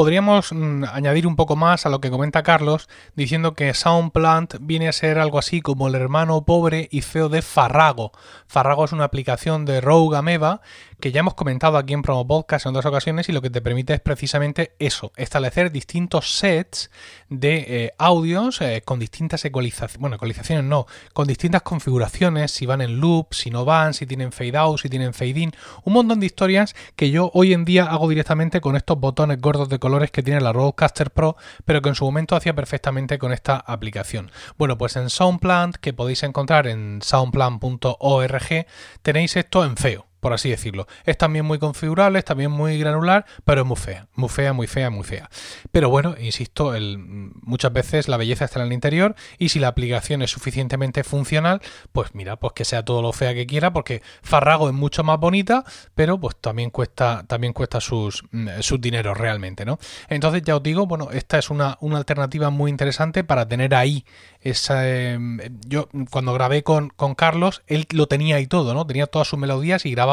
Podríamos 0.00 0.54
mm, 0.54 0.84
añadir 0.90 1.26
un 1.26 1.36
poco 1.36 1.56
más 1.56 1.84
a 1.84 1.90
lo 1.90 2.00
que 2.00 2.08
comenta 2.08 2.42
Carlos, 2.42 2.88
diciendo 3.16 3.52
que 3.52 3.74
Soundplant 3.74 4.54
viene 4.58 4.88
a 4.88 4.92
ser 4.92 5.18
algo 5.18 5.38
así 5.38 5.60
como 5.60 5.88
el 5.88 5.94
hermano 5.94 6.46
pobre 6.46 6.88
y 6.90 7.02
feo 7.02 7.28
de 7.28 7.42
Farrago. 7.42 8.10
Farrago 8.46 8.86
es 8.86 8.92
una 8.92 9.04
aplicación 9.04 9.66
de 9.66 9.82
Rogue 9.82 10.16
Ameba 10.16 10.62
que 11.00 11.12
ya 11.12 11.20
hemos 11.20 11.34
comentado 11.34 11.78
aquí 11.78 11.94
en 11.94 12.02
Promo 12.02 12.26
Podcast 12.26 12.66
en 12.66 12.70
otras 12.70 12.86
ocasiones 12.86 13.28
y 13.28 13.32
lo 13.32 13.42
que 13.42 13.50
te 13.50 13.60
permite 13.60 13.94
es 13.94 14.00
precisamente 14.00 14.74
eso, 14.78 15.12
establecer 15.16 15.72
distintos 15.72 16.36
sets 16.36 16.90
de 17.28 17.64
eh, 17.66 17.94
audios 17.98 18.60
eh, 18.60 18.82
con 18.84 18.98
distintas 18.98 19.44
ecualizaciones, 19.44 19.98
bueno, 19.98 20.16
ecualizaciones 20.16 20.64
no, 20.64 20.86
con 21.12 21.26
distintas 21.26 21.62
configuraciones, 21.62 22.50
si 22.50 22.66
van 22.66 22.82
en 22.82 23.00
loop, 23.00 23.32
si 23.32 23.50
no 23.50 23.64
van, 23.64 23.94
si 23.94 24.06
tienen 24.06 24.32
fade 24.32 24.56
out, 24.56 24.78
si 24.78 24.88
tienen 24.88 25.14
fade 25.14 25.40
in, 25.40 25.52
un 25.84 25.92
montón 25.92 26.20
de 26.20 26.26
historias 26.26 26.74
que 26.96 27.10
yo 27.10 27.30
hoy 27.34 27.52
en 27.52 27.64
día 27.64 27.86
hago 27.86 28.08
directamente 28.08 28.60
con 28.60 28.76
estos 28.76 29.00
botones 29.00 29.40
gordos 29.40 29.68
de 29.68 29.78
colores 29.78 30.10
que 30.10 30.22
tiene 30.22 30.40
la 30.40 30.52
Rodecaster 30.52 31.10
Pro, 31.10 31.36
pero 31.64 31.80
que 31.82 31.88
en 31.88 31.94
su 31.94 32.04
momento 32.04 32.36
hacía 32.36 32.54
perfectamente 32.54 33.18
con 33.18 33.32
esta 33.32 33.56
aplicación. 33.56 34.30
Bueno, 34.58 34.76
pues 34.76 34.96
en 34.96 35.08
Soundplant, 35.08 35.76
que 35.76 35.92
podéis 35.92 36.22
encontrar 36.22 36.66
en 36.66 37.00
soundplant.org, 37.02 38.66
tenéis 39.02 39.36
esto 39.36 39.64
en 39.64 39.76
feo 39.76 40.09
por 40.20 40.32
así 40.32 40.50
decirlo. 40.50 40.86
Es 41.04 41.18
también 41.18 41.44
muy 41.44 41.58
configurable, 41.58 42.18
es 42.18 42.24
también 42.24 42.50
muy 42.50 42.78
granular, 42.78 43.24
pero 43.44 43.62
es 43.62 43.66
muy 43.66 43.76
fea, 43.76 44.06
muy 44.14 44.28
fea, 44.28 44.52
muy 44.52 44.66
fea, 44.66 44.90
muy 44.90 45.04
fea. 45.04 45.30
Pero 45.72 45.88
bueno, 45.88 46.14
insisto, 46.20 46.74
el, 46.74 46.98
muchas 46.98 47.72
veces 47.72 48.08
la 48.08 48.16
belleza 48.16 48.44
está 48.44 48.60
en 48.60 48.66
el 48.66 48.72
interior 48.72 49.14
y 49.38 49.48
si 49.48 49.58
la 49.58 49.68
aplicación 49.68 50.22
es 50.22 50.30
suficientemente 50.30 51.04
funcional, 51.04 51.60
pues 51.92 52.14
mira, 52.14 52.36
pues 52.36 52.52
que 52.52 52.64
sea 52.64 52.84
todo 52.84 53.02
lo 53.02 53.12
fea 53.12 53.34
que 53.34 53.46
quiera, 53.46 53.72
porque 53.72 54.02
Farrago 54.22 54.68
es 54.68 54.74
mucho 54.74 55.02
más 55.02 55.18
bonita, 55.18 55.64
pero 55.94 56.18
pues 56.20 56.36
también 56.40 56.70
cuesta, 56.70 57.24
también 57.26 57.52
cuesta 57.52 57.80
sus, 57.80 58.22
mm, 58.30 58.48
dineros 58.78 59.16
realmente, 59.16 59.64
¿no? 59.64 59.78
Entonces 60.08 60.42
ya 60.42 60.56
os 60.56 60.62
digo, 60.62 60.86
bueno, 60.86 61.08
esta 61.12 61.38
es 61.38 61.50
una, 61.50 61.76
una 61.80 61.98
alternativa 61.98 62.50
muy 62.50 62.70
interesante 62.70 63.24
para 63.24 63.48
tener 63.48 63.74
ahí 63.74 64.04
esa... 64.40 64.88
Em, 64.88 65.38
yo 65.66 65.88
cuando 66.10 66.32
grabé 66.32 66.62
con, 66.62 66.90
con 66.90 67.14
Carlos, 67.14 67.62
él 67.66 67.86
lo 67.90 68.06
tenía 68.06 68.36
ahí 68.36 68.46
todo, 68.46 68.74
¿no? 68.74 68.86
Tenía 68.86 69.06
todas 69.06 69.28
sus 69.28 69.38
melodías 69.38 69.86
y 69.86 69.92
grababa 69.92 70.09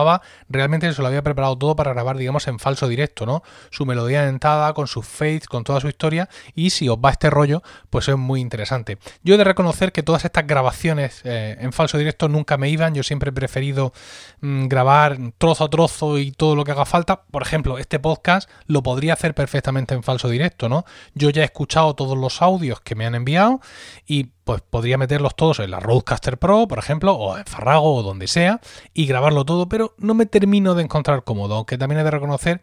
realmente 0.50 0.92
se 0.94 1.02
lo 1.02 1.08
había 1.08 1.24
preparado 1.24 1.58
todo 1.58 1.76
para 1.76 1.94
grabar, 1.94 2.18
digamos, 2.18 2.48
en 2.48 2.60
falso 2.60 2.88
directo, 2.88 3.26
¿no? 3.26 3.44
Su 3.70 3.86
melodía 3.86 4.26
dentada, 4.26 4.74
con 4.74 4.88
sus 4.88 5.06
fades, 5.06 5.48
con 5.48 5.64
toda 5.64 5.80
su 5.80 5.88
historia, 5.88 6.30
y 6.56 6.70
si 6.70 6.90
os 6.90 6.98
va 6.98 7.12
este 7.12 7.30
rollo, 7.30 7.62
pues 7.90 8.08
es 8.08 8.18
muy 8.18 8.42
interesante. 8.42 8.98
Yo 9.24 9.36
he 9.36 9.38
de 9.38 9.44
reconocer 9.44 9.92
que 9.92 10.04
todas 10.04 10.26
estas 10.26 10.48
grabaciones 10.48 11.22
eh, 11.24 11.58
en 11.60 11.74
falso 11.74 11.98
directo 11.98 12.30
nunca 12.30 12.58
me 12.58 12.70
iban, 12.70 12.94
yo 12.94 13.04
siempre 13.04 13.30
he 13.30 13.34
preferido 13.34 13.94
mm, 14.42 14.68
grabar 14.68 15.18
trozo 15.38 15.66
a 15.66 15.70
trozo 15.70 16.18
y 16.18 16.32
todo 16.32 16.56
lo 16.56 16.64
que 16.64 16.72
haga 16.72 16.86
falta. 16.86 17.24
Por 17.24 17.42
ejemplo, 17.42 17.78
este 17.78 18.00
podcast 18.00 18.50
lo 18.66 18.84
podría 18.84 19.14
hacer 19.14 19.34
perfectamente 19.34 19.94
en 19.94 20.04
falso 20.04 20.30
directo, 20.30 20.70
¿no? 20.70 20.86
Yo 21.14 21.30
ya 21.30 21.42
he 21.42 21.46
escuchado 21.46 21.96
todos 21.96 22.18
los 22.18 22.42
audios 22.42 22.82
que 22.82 22.96
me 22.96 23.06
han 23.06 23.16
enviado 23.16 23.60
y 24.06 24.32
pues 24.48 24.62
podría 24.62 24.98
meterlos 24.98 25.36
todos 25.36 25.60
en 25.60 25.70
la 25.72 25.82
Roadcaster 25.82 26.38
Pro, 26.38 26.70
por 26.70 26.80
ejemplo, 26.80 27.12
o 27.14 27.38
en 27.38 27.44
Farrago 27.44 27.96
o 27.96 28.02
donde 28.02 28.28
sea, 28.28 28.62
y 28.94 29.06
grabarlo 29.06 29.44
todo, 29.44 29.68
pero 29.68 29.94
no 29.98 30.14
me 30.14 30.26
termino 30.26 30.74
de 30.74 30.84
encontrar 30.84 31.26
cómodo, 31.26 31.56
aunque 31.56 31.78
también 31.78 32.00
he 32.00 32.04
de 32.06 32.12
reconocer 32.12 32.62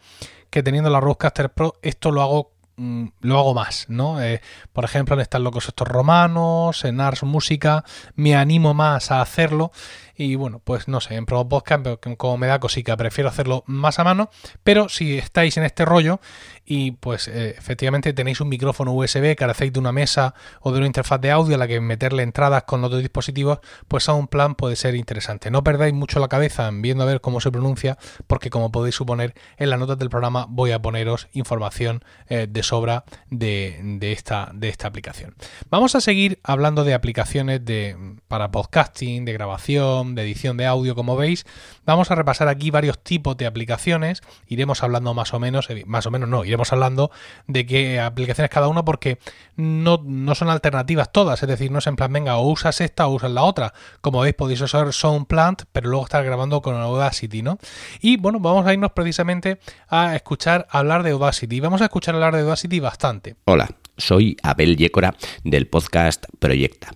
que 0.49 0.63
teniendo 0.63 0.89
la 0.89 1.01
Roadcaster 1.01 1.51
Pro 1.53 1.75
esto 1.83 2.11
lo 2.11 2.23
hago 2.23 2.53
mm, 2.77 3.09
lo 3.21 3.39
hago 3.39 3.53
más, 3.53 3.85
¿no? 3.91 4.23
Eh, 4.23 4.41
por 4.73 4.87
ejemplo, 4.87 5.15
en 5.15 5.21
Están 5.21 5.45
locos 5.45 5.69
estos 5.69 5.87
romanos, 5.87 6.87
en 6.87 7.03
Ars 7.03 7.23
Música, 7.23 7.85
me 8.15 8.35
animo 8.35 8.73
más 8.73 9.11
a 9.11 9.21
hacerlo 9.21 9.71
y 10.17 10.37
bueno, 10.37 10.61
pues 10.63 10.89
no 10.89 11.01
sé, 11.01 11.15
en 11.15 11.27
Pro 11.27 11.49
Podcast, 11.49 11.87
como 12.17 12.37
me 12.37 12.47
da 12.47 12.61
cosica, 12.61 12.97
prefiero 12.97 13.29
hacerlo 13.29 13.65
más 13.67 13.99
a 13.99 14.05
mano. 14.05 14.31
Pero 14.63 14.89
si 14.89 15.19
estáis 15.19 15.57
en 15.57 15.65
este 15.65 15.85
rollo 15.85 16.21
y 16.65 16.93
pues 16.93 17.29
eh, 17.29 17.55
efectivamente 17.59 18.13
tenéis 18.13 18.41
un 18.41 18.49
micrófono 18.49 18.93
USB, 18.93 19.35
carecéis 19.37 19.73
de 19.73 19.81
una 19.81 19.93
mesa 19.93 20.35
o 20.61 20.73
de 20.73 20.79
una 20.79 20.87
interfaz 20.87 21.21
de 21.21 21.31
audio 21.31 21.57
a 21.57 21.59
la 21.59 21.67
que 21.67 21.81
meterle 21.81 22.23
entradas 22.23 22.65
con 22.65 22.85
otros 22.85 23.01
dispositivos, 23.01 23.59
pues 23.89 24.09
a 24.09 24.15
un 24.15 24.29
plan 24.29 24.55
puede 24.55 24.77
ser 24.77 24.95
interesante. 24.95 25.51
No 25.51 25.65
perdáis 25.65 25.95
mucho 25.95 26.21
la 26.21 26.29
cabeza 26.29 26.69
en 26.69 26.83
viendo 26.83 27.03
a 27.03 27.07
ver 27.07 27.21
cómo 27.21 27.41
se 27.41 27.51
pronuncia, 27.51 27.99
porque 28.27 28.51
como 28.51 28.71
podéis 28.71 28.95
suponer, 28.95 29.35
en 29.57 29.71
las 29.71 29.79
notas 29.79 29.99
del 29.99 30.11
programa 30.11 30.47
voy 30.49 30.73
a 30.73 30.81
poneros 30.81 31.29
información 31.33 32.05
eh, 32.29 32.47
de 32.49 32.63
sobra 32.63 33.05
de, 33.31 33.99
esta, 34.13 34.51
de 34.55 34.69
esta 34.69 34.89
aplicación. 34.89 35.35
Vamos 35.71 35.95
a 35.95 36.01
seguir 36.01 36.39
hablando 36.43 36.85
de 36.85 36.95
aplicaciones 36.95 37.65
de, 37.65 37.97
para 38.29 38.51
podcasting, 38.51 39.25
de 39.25 39.33
grabación 39.33 40.04
de 40.15 40.23
edición 40.23 40.57
de 40.57 40.67
audio, 40.67 40.95
como 40.95 41.17
veis. 41.17 41.47
Vamos 41.87 42.11
a 42.11 42.15
repasar 42.15 42.49
aquí 42.49 42.71
varios 42.71 42.99
tipos 42.99 43.37
de 43.37 43.47
aplicaciones. 43.47 44.21
Iremos 44.47 44.83
hablando 44.83 45.15
más 45.15 45.35
o 45.35 45.41
menos, 45.41 45.69
más 45.87 46.07
o 46.07 46.11
menos 46.11 46.29
no, 46.29 46.45
iremos 46.45 46.73
hablando 46.73 47.11
de 47.47 47.67
qué 47.67 48.01
aplicaciones 48.01 48.51
cada 48.51 48.69
una 48.69 48.85
porque 48.85 49.19
no, 49.57 50.01
no 50.05 50.35
son 50.35 50.51
alternativas 50.51 51.13
todas. 51.13 51.43
Es 51.43 51.49
decir, 51.49 51.71
no 51.71 51.79
es 51.79 51.87
en 51.87 51.97
plan, 51.97 52.13
venga, 52.13 52.37
o 52.37 52.51
usas 52.51 52.81
esta 52.81 53.07
o 53.07 53.15
usas 53.15 53.31
la 53.31 53.43
otra. 53.43 53.73
Como 54.01 54.21
veis, 54.21 54.35
podéis 54.35 54.61
usar 54.61 54.93
SoundPlant, 54.93 55.63
pero 55.73 55.89
luego 55.89 56.05
estar 56.05 56.25
grabando 56.25 56.61
con 56.63 56.75
Audacity, 56.75 57.43
¿no? 57.43 57.59
Y 58.01 58.17
bueno, 58.17 58.41
vamos 58.41 58.67
a 58.67 58.73
irnos 58.73 58.93
precisamente 58.93 59.59
a 59.89 60.15
escuchar 60.15 60.67
hablar 60.71 61.03
de 61.03 61.11
Audacity. 61.13 61.61
Vamos 61.61 61.83
a 61.83 61.85
escuchar 61.85 62.15
hablar 62.15 62.35
de 62.35 62.43
Audacity 62.43 62.81
bastante. 62.81 63.37
Hola, 63.45 63.69
soy 63.97 64.37
Abel 64.43 64.77
Yécora 64.77 65.15
del 65.45 65.67
podcast 65.67 66.25
Proyecta. 66.39 66.93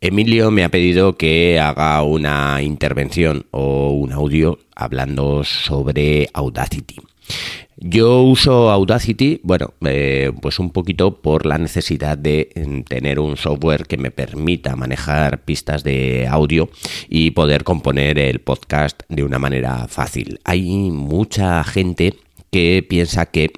Emilio 0.00 0.50
me 0.50 0.64
ha 0.64 0.68
pedido 0.68 1.16
que 1.16 1.60
haga 1.60 2.02
una 2.02 2.60
intervención 2.62 3.46
o 3.50 3.90
un 3.90 4.12
audio 4.12 4.58
hablando 4.74 5.44
sobre 5.44 6.28
Audacity. 6.32 6.96
Yo 7.76 8.22
uso 8.22 8.70
Audacity, 8.70 9.40
bueno, 9.42 9.74
eh, 9.84 10.30
pues 10.40 10.58
un 10.58 10.70
poquito 10.70 11.20
por 11.20 11.46
la 11.46 11.58
necesidad 11.58 12.16
de 12.16 12.50
mm, 12.54 12.82
tener 12.82 13.18
un 13.18 13.36
software 13.36 13.86
que 13.86 13.96
me 13.96 14.10
permita 14.10 14.76
manejar 14.76 15.42
pistas 15.44 15.82
de 15.82 16.28
audio 16.28 16.70
y 17.08 17.32
poder 17.32 17.64
componer 17.64 18.18
el 18.18 18.40
podcast 18.40 19.02
de 19.08 19.24
una 19.24 19.38
manera 19.40 19.88
fácil. 19.88 20.38
Hay 20.44 20.62
mucha 20.90 21.64
gente 21.64 22.14
que 22.52 22.86
piensa 22.88 23.26
que 23.26 23.50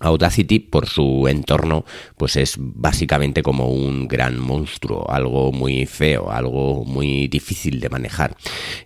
Audacity, 0.00 0.58
por 0.58 0.88
su 0.88 1.28
entorno, 1.28 1.84
pues 2.16 2.36
es 2.36 2.56
básicamente 2.58 3.42
como 3.42 3.70
un 3.70 4.08
gran 4.08 4.38
monstruo, 4.38 5.08
algo 5.10 5.52
muy 5.52 5.86
feo, 5.86 6.30
algo 6.30 6.84
muy 6.84 7.28
difícil 7.28 7.80
de 7.80 7.88
manejar. 7.88 8.36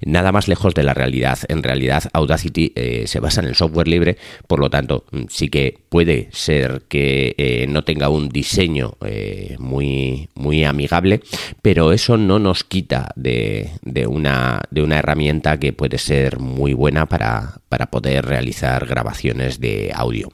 Nada 0.04 0.33
más 0.33 0.49
lejos 0.49 0.75
de 0.75 0.83
la 0.83 0.94
realidad. 0.94 1.38
En 1.49 1.62
realidad, 1.62 2.04
Audacity 2.12 2.73
eh, 2.75 3.04
se 3.06 3.21
basa 3.21 3.40
en 3.40 3.49
el 3.49 3.54
software 3.54 3.88
libre, 3.88 4.16
por 4.47 4.61
lo 4.61 4.71
tanto, 4.71 5.04
sí 5.28 5.49
que 5.49 5.78
puede 5.88 6.28
ser 6.33 6.83
que 6.88 7.35
eh, 7.38 7.66
no 7.68 7.85
tenga 7.85 8.09
un 8.09 8.28
diseño 8.28 8.97
eh, 9.04 9.56
muy, 9.59 10.28
muy 10.35 10.64
amigable, 10.64 11.21
pero 11.62 11.92
eso 11.92 12.16
no 12.16 12.38
nos 12.38 12.64
quita 12.64 13.12
de, 13.16 13.71
una, 14.09 14.62
de 14.71 14.83
una 14.83 14.99
herramienta 14.99 15.59
que 15.59 15.73
puede 15.73 15.99
ser 15.99 16.38
muy 16.38 16.75
buena 16.75 17.06
para, 17.06 17.61
para 17.75 17.90
poder 17.90 18.25
realizar 18.25 18.87
grabaciones 18.87 19.59
de 19.59 19.90
audio. 19.93 20.31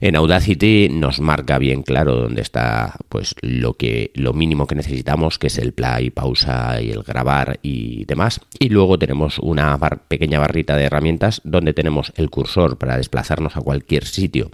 En 0.00 0.16
Audacity 0.16 0.88
nos 0.88 1.20
marca 1.20 1.58
bien 1.58 1.82
claro 1.82 2.14
dónde 2.16 2.40
está 2.40 2.94
pues 3.10 3.34
lo 3.42 3.74
que 3.74 4.12
lo 4.14 4.32
mínimo 4.32 4.66
que 4.66 4.76
necesitamos, 4.76 5.38
que 5.38 5.48
es 5.48 5.58
el 5.58 5.74
play, 5.74 6.08
pausa 6.08 6.80
y 6.80 6.90
el 6.90 7.02
grabar 7.02 7.60
y 7.62 8.06
demás. 8.06 8.40
Y 8.58 8.70
luego 8.70 8.98
tenemos 8.98 9.38
una 9.40 9.78
pequeña 10.08 10.38
barrita 10.38 10.74
de 10.74 10.84
herramientas 10.84 11.42
donde 11.44 11.74
tenemos 11.74 12.14
el 12.16 12.30
cursor 12.30 12.78
para 12.78 12.96
desplazarnos 12.96 13.58
a 13.58 13.60
cualquier 13.60 14.06
sitio 14.06 14.50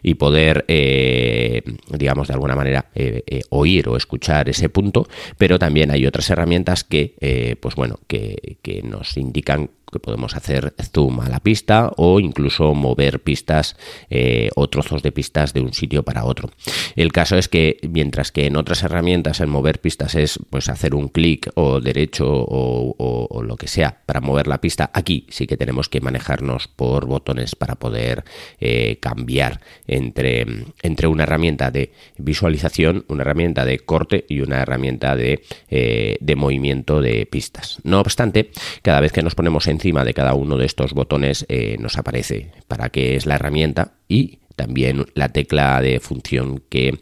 y 0.00 0.14
poder, 0.14 0.64
eh, 0.68 1.62
digamos, 1.90 2.28
de 2.28 2.34
alguna 2.34 2.54
manera 2.54 2.86
eh, 2.94 3.24
eh, 3.26 3.40
oír 3.50 3.88
o 3.88 3.96
escuchar 3.96 4.48
ese 4.48 4.68
punto. 4.68 5.08
Pero 5.38 5.58
también 5.58 5.90
hay 5.90 6.06
otras 6.06 6.30
herramientas 6.30 6.84
que, 6.84 7.56
pues 7.60 7.74
bueno, 7.74 7.98
que, 8.06 8.58
que 8.62 8.84
nos 8.84 9.16
indican 9.16 9.70
que 9.94 10.00
podemos 10.00 10.34
hacer 10.34 10.74
zoom 10.92 11.20
a 11.20 11.28
la 11.28 11.38
pista 11.38 11.92
o 11.96 12.18
incluso 12.18 12.74
mover 12.74 13.22
pistas 13.22 13.76
eh, 14.10 14.50
o 14.56 14.68
trozos 14.68 15.02
de 15.02 15.12
pistas 15.12 15.54
de 15.54 15.60
un 15.60 15.72
sitio 15.72 16.02
para 16.02 16.24
otro. 16.24 16.50
El 16.96 17.12
caso 17.12 17.36
es 17.36 17.48
que 17.48 17.78
mientras 17.88 18.32
que 18.32 18.46
en 18.46 18.56
otras 18.56 18.82
herramientas 18.82 19.40
el 19.40 19.46
mover 19.46 19.80
pistas 19.80 20.16
es 20.16 20.40
pues 20.50 20.68
hacer 20.68 20.96
un 20.96 21.08
clic 21.08 21.48
o 21.54 21.80
derecho 21.80 22.26
o, 22.26 23.42
lo 23.44 23.56
que 23.56 23.68
sea 23.68 24.00
para 24.06 24.20
mover 24.20 24.48
la 24.48 24.60
pista, 24.60 24.90
aquí 24.94 25.26
sí 25.28 25.46
que 25.46 25.56
tenemos 25.56 25.88
que 25.88 26.00
manejarnos 26.00 26.66
por 26.66 27.06
botones 27.06 27.54
para 27.54 27.76
poder 27.76 28.24
eh, 28.58 28.98
cambiar 29.00 29.60
entre, 29.86 30.46
entre 30.82 31.06
una 31.06 31.22
herramienta 31.24 31.70
de 31.70 31.92
visualización, 32.16 33.04
una 33.08 33.20
herramienta 33.22 33.64
de 33.64 33.78
corte 33.78 34.24
y 34.28 34.40
una 34.40 34.62
herramienta 34.62 35.14
de, 35.14 35.42
eh, 35.68 36.16
de 36.20 36.36
movimiento 36.36 37.00
de 37.00 37.26
pistas. 37.26 37.78
No 37.84 38.00
obstante, 38.00 38.50
cada 38.82 39.00
vez 39.00 39.12
que 39.12 39.22
nos 39.22 39.34
ponemos 39.34 39.66
en 39.66 39.78
encima 39.84 40.02
de 40.02 40.14
cada 40.14 40.32
uno 40.32 40.56
de 40.56 40.64
estos 40.64 40.94
botones 40.94 41.44
eh, 41.50 41.76
nos 41.78 41.98
aparece 41.98 42.52
para 42.68 42.88
qué 42.88 43.16
es 43.16 43.26
la 43.26 43.34
herramienta 43.34 43.92
y 44.08 44.38
también 44.56 45.04
la 45.12 45.28
tecla 45.28 45.78
de 45.82 46.00
función 46.00 46.62
que, 46.70 47.00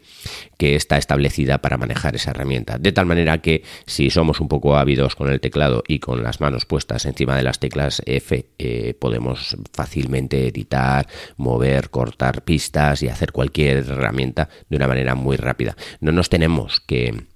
está 0.59 0.97
establecida 0.97 1.57
para 1.57 1.75
manejar 1.75 2.15
esa 2.15 2.31
herramienta. 2.31 2.77
De 2.77 2.93
tal 2.93 3.05
manera 3.05 3.39
que 3.39 3.63
si 3.85 4.09
somos 4.09 4.39
un 4.39 4.47
poco 4.47 4.77
ávidos 4.77 5.13
con 5.13 5.29
el 5.29 5.41
teclado 5.41 5.83
y 5.85 5.99
con 5.99 6.23
las 6.23 6.39
manos 6.39 6.65
puestas 6.65 7.03
encima 7.03 7.35
de 7.35 7.43
las 7.43 7.59
teclas 7.59 8.01
F, 8.05 8.47
eh, 8.57 8.93
podemos 8.97 9.57
fácilmente 9.73 10.47
editar, 10.47 11.05
mover, 11.35 11.89
cortar 11.89 12.45
pistas 12.45 13.03
y 13.03 13.09
hacer 13.09 13.33
cualquier 13.33 13.79
herramienta 13.79 14.47
de 14.69 14.77
una 14.77 14.87
manera 14.87 15.15
muy 15.15 15.35
rápida. 15.35 15.75
No 15.99 16.13
nos 16.13 16.29
tenemos 16.29 16.79
que 16.79 17.32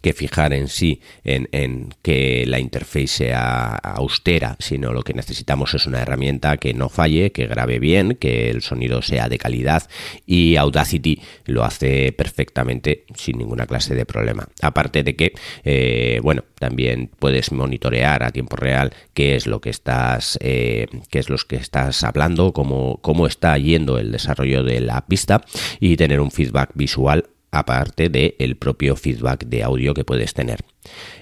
que 0.00 0.12
fijar 0.12 0.52
en 0.52 0.68
sí 0.68 1.00
en, 1.24 1.94
que 2.02 2.44
la 2.46 2.58
interface 2.58 3.06
sea 3.06 3.74
austera, 3.76 4.56
sino 4.58 4.92
lo 4.92 5.02
que 5.02 5.14
necesitamos 5.14 5.74
es 5.74 5.86
una 5.86 6.00
herramienta 6.00 6.56
que 6.56 6.74
no 6.74 6.88
falle, 6.88 7.32
que 7.32 7.46
grabe 7.46 7.78
bien, 7.78 8.16
que 8.16 8.50
el 8.50 8.62
sonido 8.62 9.02
sea 9.02 9.28
de 9.28 9.38
calidad 9.38 9.88
y 10.26 10.56
Audacity 10.56 11.20
lo 11.46 11.64
hace 11.64 12.12
perfectamente 12.12 13.04
sin 13.14 13.38
ninguna 13.38 13.66
clase 13.66 13.94
de 13.94 14.06
problema. 14.06 14.48
Aparte 14.62 15.02
de 15.02 15.16
que, 15.16 15.34
eh, 15.64 16.20
bueno, 16.22 16.44
también 16.58 17.10
puedes 17.18 17.52
monitorear 17.52 18.22
a 18.22 18.30
tiempo 18.30 18.56
real 18.56 18.92
qué 19.12 19.36
es 19.36 19.46
lo 19.46 19.60
que 19.60 19.70
estás, 19.70 20.38
eh, 20.40 20.86
qué 21.10 21.18
es 21.18 21.28
lo 21.28 21.36
que 21.36 21.56
estás 21.56 22.02
hablando, 22.04 22.52
cómo, 22.52 22.98
cómo 23.02 23.26
está 23.26 23.56
yendo 23.58 23.98
el 23.98 24.12
desarrollo 24.12 24.62
de 24.62 24.80
la 24.80 25.06
pista 25.06 25.44
y 25.80 25.96
tener 25.96 26.20
un 26.20 26.30
feedback 26.30 26.70
visual 26.74 27.28
aparte 27.54 28.08
del 28.08 28.34
el 28.38 28.56
propio 28.56 28.96
feedback 28.96 29.44
de 29.46 29.62
audio 29.62 29.94
que 29.94 30.04
puedes 30.04 30.34
tener. 30.34 30.60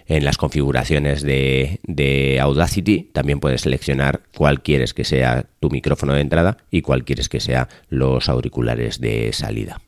En 0.07 0.25
las 0.25 0.37
configuraciones 0.37 1.23
de, 1.23 1.81
de, 1.85 2.41
Audacity 2.41 3.11
también 3.13 3.41
puedes 3.41 3.63
seleccionar 3.63 4.23
cuál 4.37 4.63
quieres 4.63 4.95
que 4.95 5.05
sea 5.05 5.47
tu 5.61 5.71
micrófono 5.71 6.15
de 6.15 6.21
entrada 6.21 6.59
y 6.71 6.83
cuál 6.83 7.05
quieres 7.05 7.29
que 7.29 7.41
sea 7.41 7.69
los 7.89 8.29
auriculares 8.29 9.01
de 9.01 9.33
salida. 9.33 9.81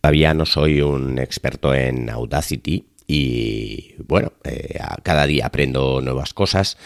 Todavía 0.00 0.32
no 0.34 0.46
soy 0.46 0.80
un 0.80 1.18
experto 1.18 1.74
en 1.74 2.08
Audacity 2.08 2.86
y 3.06 3.94
bueno, 4.06 4.32
eh, 4.44 4.78
cada 5.02 5.26
día 5.26 5.46
aprendo 5.46 6.00
nuevas 6.00 6.34
cosas 6.34 6.76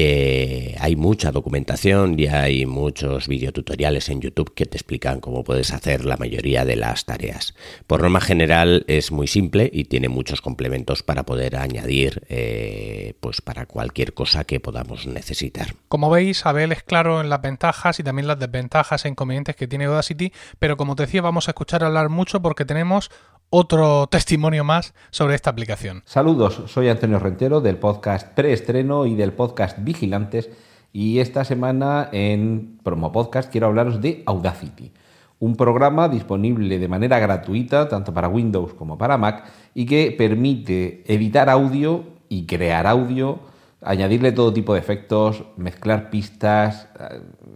eh, 0.00 0.76
hay 0.78 0.94
mucha 0.94 1.32
documentación 1.32 2.20
y 2.20 2.28
hay 2.28 2.66
muchos 2.66 3.26
videotutoriales 3.26 4.08
en 4.10 4.20
YouTube 4.20 4.54
que 4.54 4.64
te 4.64 4.76
explican 4.76 5.18
cómo 5.18 5.42
puedes 5.42 5.72
hacer 5.72 6.04
la 6.04 6.16
mayoría 6.16 6.64
de 6.64 6.76
las 6.76 7.04
tareas. 7.04 7.56
Por 7.88 8.02
norma 8.02 8.20
general 8.20 8.84
es 8.86 9.10
muy 9.10 9.26
simple 9.26 9.68
y 9.72 9.86
tiene 9.86 10.08
muchos 10.08 10.40
complementos 10.40 11.02
para 11.02 11.24
poder 11.24 11.56
añadir 11.56 12.22
eh, 12.28 13.14
pues 13.18 13.40
para 13.40 13.66
cualquier 13.66 14.14
cosa 14.14 14.44
que 14.44 14.60
podamos 14.60 15.08
necesitar. 15.08 15.74
Como 15.88 16.10
veis, 16.10 16.46
Abel 16.46 16.70
es 16.70 16.84
claro 16.84 17.20
en 17.20 17.28
las 17.28 17.42
ventajas 17.42 17.98
y 17.98 18.04
también 18.04 18.28
las 18.28 18.38
desventajas 18.38 19.04
e 19.04 19.08
inconvenientes 19.08 19.56
que 19.56 19.66
tiene 19.66 19.86
Audacity, 19.86 20.32
pero 20.60 20.76
como 20.76 20.94
te 20.94 21.06
decía, 21.06 21.22
vamos 21.22 21.48
a 21.48 21.50
escuchar 21.50 21.82
hablar 21.82 22.08
mucho 22.08 22.40
porque 22.40 22.64
tenemos 22.64 23.10
otro 23.50 24.06
testimonio 24.10 24.64
más 24.64 24.94
sobre 25.10 25.34
esta 25.34 25.50
aplicación. 25.50 26.02
Saludos, 26.04 26.62
soy 26.66 26.88
Antonio 26.88 27.18
Rentero 27.18 27.60
del 27.60 27.78
podcast 27.78 28.28
Preestreno 28.34 29.06
y 29.06 29.14
del 29.14 29.32
podcast 29.32 29.78
Vigilantes 29.88 30.50
y 30.92 31.18
esta 31.18 31.44
semana 31.44 32.08
en 32.12 32.78
Promo 32.82 33.10
Podcast 33.10 33.50
quiero 33.50 33.68
hablaros 33.68 34.00
de 34.00 34.22
Audacity, 34.26 34.92
un 35.40 35.56
programa 35.56 36.08
disponible 36.08 36.78
de 36.78 36.88
manera 36.88 37.18
gratuita 37.18 37.88
tanto 37.88 38.12
para 38.12 38.28
Windows 38.28 38.74
como 38.74 38.98
para 38.98 39.16
Mac 39.16 39.44
y 39.74 39.86
que 39.86 40.14
permite 40.16 41.02
editar 41.06 41.48
audio 41.48 42.04
y 42.28 42.44
crear 42.46 42.86
audio, 42.86 43.40
añadirle 43.80 44.32
todo 44.32 44.52
tipo 44.52 44.74
de 44.74 44.80
efectos, 44.80 45.44
mezclar 45.56 46.10
pistas, 46.10 46.88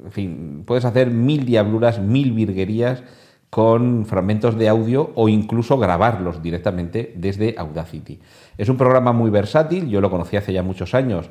en 0.05 0.13
fin, 0.13 0.63
puedes 0.67 0.85
hacer 0.85 1.11
mil 1.11 1.45
diabluras, 1.45 2.01
mil 2.01 2.33
virguerías 2.33 3.03
con 3.51 4.07
fragmentos 4.07 4.57
de 4.57 4.71
audio 4.71 5.13
o 5.15 5.29
incluso 5.29 5.77
grabarlos 5.77 6.43
directamente 6.43 7.13
desde 7.17 7.55
Audacity. 7.59 8.19
Es 8.57 8.71
un 8.71 8.79
programa 8.79 9.13
muy 9.13 9.31
versátil, 9.31 9.91
yo 9.91 10.01
lo 10.01 10.11
conocí 10.11 10.39
hace 10.39 10.55
ya 10.55 10.63
muchos 10.63 10.95
años, 10.95 11.29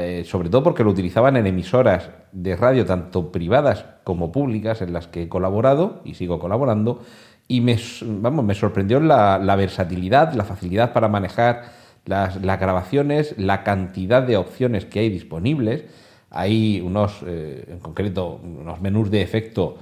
eh, 0.00 0.24
sobre 0.24 0.48
todo 0.48 0.62
porque 0.62 0.84
lo 0.84 0.90
utilizaban 0.90 1.36
en 1.36 1.46
emisoras 1.46 2.10
de 2.32 2.56
radio 2.56 2.84
tanto 2.84 3.32
privadas 3.32 3.84
como 4.04 4.32
públicas 4.32 4.82
en 4.82 4.92
las 4.92 5.06
que 5.06 5.22
he 5.22 5.28
colaborado 5.28 6.00
y 6.04 6.14
sigo 6.14 6.38
colaborando 6.38 7.00
y 7.48 7.60
me, 7.60 7.78
vamos, 8.02 8.44
me 8.44 8.54
sorprendió 8.54 9.00
la, 9.00 9.38
versatilidad, 9.56 10.32
la 10.34 10.44
facilidad 10.44 10.92
para 10.92 11.08
manejar 11.08 11.72
las, 12.04 12.40
grabaciones, 12.40 13.34
la 13.38 13.62
cantidad 13.62 14.22
de 14.22 14.36
opciones 14.36 14.84
que 14.84 15.00
hay 15.00 15.10
disponibles. 15.10 15.84
Hay 16.30 16.80
unos, 16.80 17.22
eh, 17.24 17.64
en 17.68 17.78
concreto, 17.78 18.40
unos 18.42 18.80
menús 18.80 19.10
de 19.10 19.22
efecto 19.22 19.78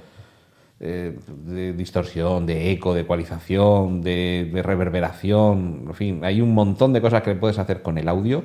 eh, 0.77 1.17
de 1.45 1.71
distorsión, 1.71 2.45
de 2.45 2.71
eco, 2.71 2.93
de 2.93 3.01
ecualización, 3.01 4.01
de, 4.01 4.51
reverberación, 4.61 5.85
en 5.87 5.93
fin, 5.93 6.25
hay 6.25 6.41
un 6.41 6.53
montón 6.53 6.91
de 6.91 6.99
cosas 6.99 7.23
que 7.23 7.33
puedes 7.33 7.57
hacer 7.59 7.81
con 7.81 7.97
el 7.97 8.09
audio 8.09 8.43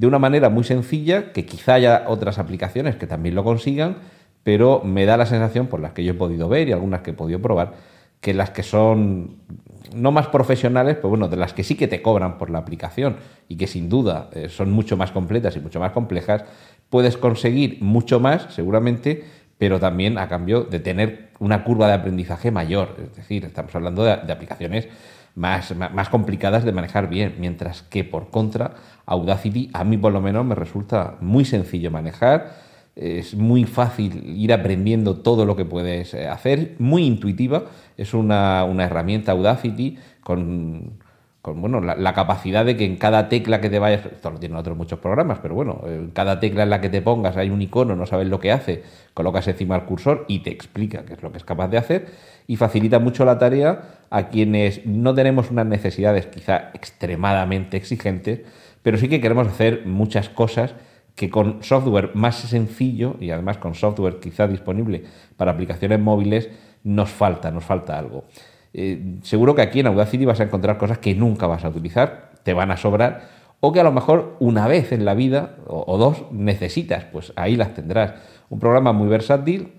de 0.00 0.06
una 0.06 0.18
manera 0.18 0.48
muy 0.48 0.64
sencilla, 0.64 1.30
que 1.30 1.44
quizá 1.44 1.74
haya 1.74 2.04
otras 2.06 2.38
aplicaciones 2.38 2.96
que 2.96 3.06
también 3.06 3.34
lo 3.34 3.44
consigan, 3.44 3.98
pero 4.42 4.80
me 4.82 5.04
da 5.04 5.18
la 5.18 5.26
sensación, 5.26 5.66
por 5.66 5.78
las 5.78 5.92
que 5.92 6.02
yo 6.04 6.12
he 6.12 6.14
podido 6.14 6.48
ver 6.48 6.68
y 6.68 6.72
algunas 6.72 7.02
que 7.02 7.10
he 7.10 7.12
podido 7.12 7.38
probar, 7.42 7.74
que 8.22 8.32
las 8.32 8.48
que 8.48 8.62
son 8.62 9.36
no 9.94 10.10
más 10.10 10.28
profesionales, 10.28 10.96
pues 10.96 11.10
bueno, 11.10 11.28
de 11.28 11.36
las 11.36 11.52
que 11.52 11.64
sí 11.64 11.74
que 11.74 11.86
te 11.86 12.00
cobran 12.00 12.38
por 12.38 12.48
la 12.48 12.60
aplicación 12.60 13.16
y 13.46 13.56
que 13.56 13.66
sin 13.66 13.90
duda 13.90 14.30
eh, 14.32 14.48
son 14.48 14.72
mucho 14.72 14.96
más 14.96 15.10
completas 15.10 15.54
y 15.56 15.60
mucho 15.60 15.80
más 15.80 15.92
complejas, 15.92 16.46
puedes 16.88 17.18
conseguir 17.18 17.76
mucho 17.82 18.20
más, 18.20 18.46
seguramente, 18.54 19.22
pero 19.58 19.78
también 19.80 20.16
a 20.16 20.28
cambio 20.28 20.62
de 20.62 20.80
tener 20.80 21.28
una 21.40 21.62
curva 21.62 21.88
de 21.88 21.92
aprendizaje 21.92 22.50
mayor. 22.50 22.96
Es 23.02 23.16
decir, 23.16 23.44
estamos 23.44 23.74
hablando 23.74 24.02
de, 24.02 24.12
aplicaciones 24.12 24.88
más, 25.34 25.74
más, 25.76 26.08
complicadas 26.08 26.64
de 26.64 26.72
manejar 26.72 27.08
bien, 27.08 27.36
mientras 27.38 27.82
que 27.82 28.04
por 28.04 28.30
contra, 28.30 28.74
Audacity 29.06 29.70
a 29.72 29.84
mí 29.84 29.96
por 29.96 30.12
lo 30.12 30.20
menos 30.20 30.44
me 30.44 30.54
resulta 30.54 31.16
muy 31.20 31.44
sencillo 31.44 31.90
manejar, 31.90 32.52
es 32.96 33.34
muy 33.34 33.64
fácil 33.64 34.22
ir 34.36 34.52
aprendiendo 34.52 35.16
todo 35.16 35.46
lo 35.46 35.56
que 35.56 35.64
puedes 35.64 36.12
eh, 36.14 36.28
hacer, 36.28 36.74
muy 36.78 37.04
intuitiva, 37.04 37.64
es 37.96 38.14
una, 38.14 38.64
una 38.64 38.84
herramienta 38.84 39.32
Audacity 39.32 39.98
con 40.22 40.98
con 41.42 41.60
bueno, 41.62 41.80
la, 41.80 42.12
capacidad 42.12 42.66
de 42.66 42.76
que 42.76 42.84
en 42.84 42.96
cada 42.96 43.30
tecla 43.30 43.62
que 43.62 43.70
te 43.70 43.78
vayas, 43.78 44.04
esto 44.04 44.30
lo 44.30 44.38
tienen 44.38 44.58
otros 44.58 44.76
muchos 44.76 44.98
programas, 44.98 45.38
pero 45.40 45.54
bueno, 45.54 45.80
en 45.86 46.10
cada 46.10 46.38
tecla 46.38 46.64
en 46.64 46.70
la 46.70 46.82
que 46.82 46.90
te 46.90 47.00
pongas 47.00 47.36
hay 47.38 47.48
un 47.48 47.62
icono, 47.62 47.96
no 47.96 48.04
sabes 48.04 48.28
lo 48.28 48.38
que 48.38 48.52
hace, 48.52 48.82
colocas 49.14 49.48
encima 49.48 49.74
el 49.76 49.84
cursor 49.84 50.26
y 50.28 50.40
te 50.40 50.50
explica 50.50 51.06
qué 51.06 51.14
es 51.14 51.22
lo 51.22 51.32
que 51.32 51.38
es 51.38 51.44
capaz 51.44 51.68
de 51.68 51.78
hacer 51.78 52.08
y 52.46 52.56
facilita 52.56 52.98
mucho 52.98 53.24
la 53.24 53.38
tarea 53.38 54.00
a 54.10 54.28
quienes 54.28 54.84
no 54.84 55.14
tenemos 55.14 55.50
unas 55.50 55.64
necesidades 55.64 56.26
quizá 56.26 56.70
extremadamente 56.74 57.78
exigentes, 57.78 58.40
pero 58.82 58.98
sí 58.98 59.08
que 59.08 59.22
queremos 59.22 59.48
hacer 59.48 59.86
muchas 59.86 60.28
cosas 60.28 60.74
que 61.14 61.30
con 61.30 61.62
software 61.62 62.10
más 62.14 62.36
sencillo 62.36 63.16
y 63.18 63.30
además 63.30 63.56
con 63.56 63.74
software 63.74 64.20
quizá 64.20 64.46
disponible 64.46 65.04
para 65.38 65.52
aplicaciones 65.52 66.00
móviles 66.00 66.50
nos 66.84 67.10
falta, 67.10 67.50
nos 67.50 67.64
falta 67.64 67.98
algo. 67.98 68.24
Eh, 68.72 69.18
seguro 69.22 69.54
que 69.54 69.62
aquí 69.62 69.80
en 69.80 69.88
Audacity 69.88 70.24
vas 70.24 70.40
a 70.40 70.44
encontrar 70.44 70.78
cosas 70.78 70.98
que 70.98 71.14
nunca 71.14 71.46
vas 71.46 71.64
a 71.64 71.68
utilizar, 71.68 72.32
te 72.42 72.54
van 72.54 72.70
a 72.70 72.76
sobrar, 72.76 73.28
o 73.60 73.72
que 73.72 73.80
a 73.80 73.84
lo 73.84 73.92
mejor 73.92 74.36
una 74.40 74.66
vez 74.68 74.92
en 74.92 75.04
la 75.04 75.14
vida 75.14 75.56
o, 75.66 75.98
dos 75.98 76.24
necesitas, 76.32 77.04
pues 77.04 77.32
ahí 77.36 77.56
las 77.56 77.74
tendrás. 77.74 78.14
Un 78.48 78.58
programa 78.58 78.92
muy 78.92 79.08
versátil, 79.08 79.72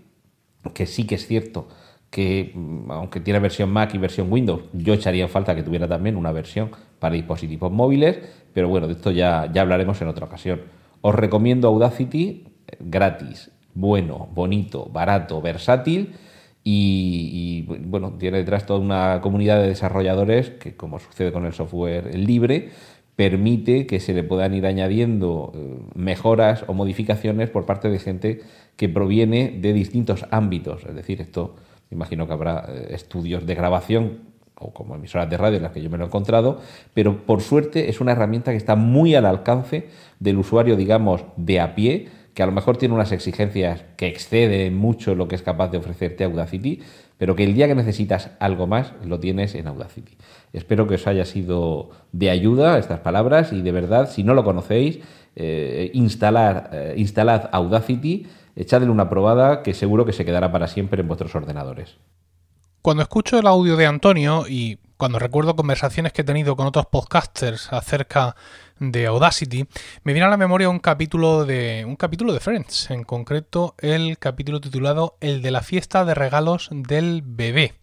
que 0.73 0.85
sí 0.85 1.07
que 1.07 1.15
es 1.15 1.25
cierto 1.25 1.67
que 2.11 2.51
mm, 2.53 2.91
aunque 2.91 3.21
tiene 3.21 3.39
versión 3.39 3.71
Mac 3.71 3.95
y 3.95 3.97
versión 3.97 4.31
Windows, 4.31 4.63
yo 4.73 4.93
echaría 4.93 5.23
en 5.23 5.29
falta 5.29 5.55
que 5.55 5.63
tuviera 5.63 5.87
también 5.87 6.17
una 6.17 6.31
versión 6.31 6.69
para 6.99 7.15
dispositivos 7.15 7.71
móviles, 7.71 8.19
pero 8.53 8.67
bueno, 8.67 8.87
de 8.87 8.93
esto 8.93 9.11
ya, 9.11 9.49
ya 9.51 9.61
hablaremos 9.61 9.99
en 10.01 10.09
otra 10.09 10.25
ocasión. 10.25 10.61
Os 10.99 11.15
recomiendo 11.15 11.69
Audacity 11.69 12.47
eh, 12.67 12.77
gratis, 12.79 13.49
bueno, 13.73 14.27
bonito, 14.33 14.89
barato, 14.91 15.41
versátil 15.41 16.13
y, 16.63 17.63
bueno, 17.85 18.13
tiene 18.19 18.37
detrás 18.37 18.65
toda 18.65 18.79
una 18.79 19.19
comunidad 19.21 19.61
de 19.61 19.67
desarrolladores 19.67 20.51
que, 20.51 20.75
como 20.75 20.99
sucede 20.99 21.31
con 21.31 21.45
el 21.45 21.53
software 21.53 22.15
libre, 22.15 22.69
permite 23.15 23.87
que 23.87 23.99
se 23.99 24.13
le 24.13 24.23
puedan 24.23 24.53
ir 24.53 24.65
añadiendo 24.65 25.51
eh, 25.55 25.79
mejoras 25.95 26.63
o 26.67 26.73
modificaciones 26.73 27.49
por 27.49 27.65
parte 27.65 27.89
de 27.89 27.99
gente 27.99 28.41
que 28.75 28.89
proviene 28.89 29.57
de 29.59 29.73
distintos 29.73 30.25
ámbitos. 30.31 30.85
Es 30.85 30.95
decir, 30.95 31.21
esto 31.21 31.55
imagino 31.91 32.27
que 32.27 32.33
habrá 32.33 32.65
eh, 32.69 32.87
estudios 32.91 33.45
de 33.45 33.55
grabación 33.55 34.31
o 34.55 34.71
como 34.71 34.95
emisoras 34.95 35.29
de 35.29 35.37
radio 35.37 35.57
en 35.57 35.63
las 35.63 35.71
que 35.71 35.81
yo 35.81 35.89
me 35.89 35.97
lo 35.97 36.03
he 36.03 36.07
encontrado, 36.07 36.59
pero 36.93 37.25
por 37.25 37.41
suerte 37.41 37.89
es 37.89 37.99
una 37.99 38.11
herramienta 38.11 38.51
que 38.51 38.57
está 38.57 38.75
muy 38.75 39.15
al 39.15 39.25
alcance 39.25 39.87
del 40.19 40.37
usuario, 40.37 40.75
digamos, 40.75 41.25
de 41.35 41.59
a 41.59 41.73
pie, 41.73 42.09
que 42.33 42.43
a 42.43 42.45
lo 42.45 42.51
mejor 42.51 42.77
tiene 42.77 42.95
unas 42.95 43.11
exigencias 43.11 43.83
que 43.97 44.07
exceden 44.07 44.75
mucho 44.75 45.15
lo 45.15 45.27
que 45.27 45.35
es 45.35 45.41
capaz 45.41 45.69
de 45.69 45.77
ofrecerte 45.77 46.23
Audacity, 46.23 46.81
pero 47.17 47.35
que 47.35 47.43
el 47.43 47.53
día 47.53 47.67
que 47.67 47.75
necesitas 47.75 48.31
algo 48.39 48.67
más 48.67 48.93
lo 49.05 49.19
tienes 49.19 49.53
en 49.55 49.67
Audacity. 49.67 50.17
Espero 50.53 50.87
que 50.87 50.95
os 50.95 51.07
haya 51.07 51.25
sido 51.25 51.91
de 52.11 52.29
ayuda 52.29 52.77
estas 52.77 52.99
palabras 53.01 53.53
y 53.53 53.61
de 53.61 53.71
verdad, 53.71 54.09
si 54.09 54.23
no 54.23 54.33
lo 54.33 54.43
conocéis, 54.43 54.99
eh, 55.35 55.91
instalar, 55.93 56.69
eh, 56.73 56.93
instalad 56.97 57.49
Audacity, 57.51 58.27
echadle 58.55 58.89
una 58.89 59.09
probada 59.09 59.63
que 59.63 59.73
seguro 59.73 60.05
que 60.05 60.13
se 60.13 60.25
quedará 60.25 60.51
para 60.51 60.67
siempre 60.67 61.01
en 61.01 61.07
vuestros 61.07 61.35
ordenadores. 61.35 61.97
Cuando 62.81 63.03
escucho 63.03 63.37
el 63.37 63.47
audio 63.47 63.77
de 63.77 63.85
Antonio 63.85 64.45
y 64.49 64.79
cuando 65.01 65.17
recuerdo 65.17 65.55
conversaciones 65.55 66.13
que 66.13 66.21
he 66.21 66.25
tenido 66.25 66.55
con 66.55 66.67
otros 66.67 66.85
podcasters 66.85 67.73
acerca 67.73 68.35
de 68.77 69.07
Audacity, 69.07 69.65
me 70.03 70.13
viene 70.13 70.27
a 70.27 70.29
la 70.29 70.37
memoria 70.37 70.69
un 70.69 70.77
capítulo 70.77 71.43
de 71.43 71.85
un 71.87 71.95
capítulo 71.95 72.33
de 72.33 72.39
Friends, 72.39 72.91
en 72.91 73.03
concreto 73.03 73.73
el 73.79 74.19
capítulo 74.19 74.61
titulado 74.61 75.17
El 75.19 75.41
de 75.41 75.49
la 75.49 75.63
fiesta 75.63 76.05
de 76.05 76.13
regalos 76.13 76.69
del 76.71 77.23
bebé. 77.25 77.73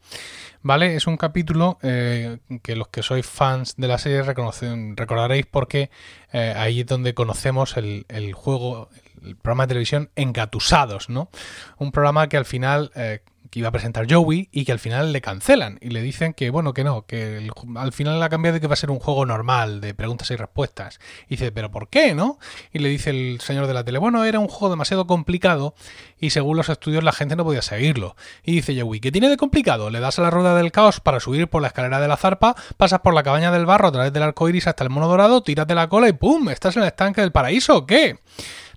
¿Vale? 0.62 0.94
Es 0.94 1.08
un 1.08 1.16
capítulo 1.16 1.78
eh, 1.82 2.38
que 2.62 2.76
los 2.76 2.86
que 2.86 3.02
sois 3.02 3.26
fans 3.26 3.74
de 3.76 3.88
la 3.88 3.98
serie 3.98 4.22
recordaréis 4.22 5.46
porque 5.46 5.90
eh, 6.32 6.54
ahí 6.56 6.80
es 6.80 6.86
donde 6.86 7.14
conocemos 7.14 7.76
el, 7.76 8.04
juego, 8.32 8.90
el 9.24 9.34
programa 9.34 9.64
de 9.64 9.68
televisión 9.70 10.10
Engatusados, 10.14 11.08
¿no? 11.08 11.30
Un 11.78 11.90
programa 11.90 12.28
que 12.28 12.36
al 12.36 12.44
final 12.44 12.92
eh, 12.94 13.22
que 13.50 13.60
iba 13.60 13.68
a 13.68 13.72
presentar 13.72 14.06
Joey 14.10 14.48
y 14.52 14.64
que 14.64 14.72
al 14.72 14.78
final 14.78 15.12
le 15.12 15.20
cancelan 15.20 15.78
y 15.80 15.90
le 15.90 16.02
dicen 16.02 16.34
que 16.34 16.50
bueno, 16.50 16.72
que 16.72 16.84
no, 16.84 17.06
que 17.06 17.50
al 17.76 17.92
final 17.92 18.22
ha 18.22 18.28
cambiado 18.28 18.60
que 18.60 18.66
va 18.66 18.74
a 18.74 18.76
ser 18.76 18.90
un 18.90 18.98
juego 18.98 19.26
normal 19.26 19.80
de 19.80 19.94
preguntas 19.94 20.30
y 20.30 20.36
respuestas. 20.36 21.00
Y 21.26 21.36
dice, 21.36 21.52
pero 21.52 21.70
¿por 21.70 21.88
qué, 21.88 22.14
no? 22.14 22.38
Y 22.72 22.78
le 22.78 22.88
dice 22.88 23.10
el 23.10 23.40
señor 23.40 23.66
de 23.66 23.74
la 23.74 23.84
tele, 23.84 23.98
bueno, 23.98 24.24
era 24.24 24.38
un 24.38 24.48
juego 24.48 24.70
demasiado 24.70 25.06
complicado 25.06 25.74
y 26.18 26.30
según 26.30 26.56
los 26.56 26.68
estudios 26.68 27.04
la 27.04 27.12
gente 27.12 27.36
no 27.36 27.44
podía 27.44 27.62
seguirlo. 27.62 28.16
Y 28.44 28.52
dice 28.52 28.80
Joey, 28.80 29.00
¿qué 29.00 29.12
tiene 29.12 29.28
de 29.28 29.36
complicado? 29.36 29.90
Le 29.90 30.00
das 30.00 30.18
a 30.18 30.22
la 30.22 30.30
rueda 30.30 30.54
del 30.56 30.72
caos 30.72 31.00
para 31.00 31.20
subir 31.20 31.48
por 31.48 31.62
la 31.62 31.68
escalera 31.68 32.00
de 32.00 32.08
la 32.08 32.16
zarpa, 32.16 32.56
pasas 32.76 33.00
por 33.00 33.14
la 33.14 33.22
cabaña 33.22 33.50
del 33.50 33.66
barro 33.66 33.88
a 33.88 33.92
través 33.92 34.12
del 34.12 34.22
arco 34.22 34.48
iris 34.48 34.66
hasta 34.66 34.84
el 34.84 34.90
mono 34.90 35.08
dorado, 35.08 35.42
tiras 35.42 35.66
de 35.66 35.74
la 35.74 35.88
cola 35.88 36.08
y 36.08 36.12
¡pum! 36.12 36.48
¿Estás 36.48 36.76
en 36.76 36.82
el 36.82 36.88
estanque 36.88 37.20
del 37.20 37.32
paraíso? 37.32 37.86
¿Qué? 37.86 38.18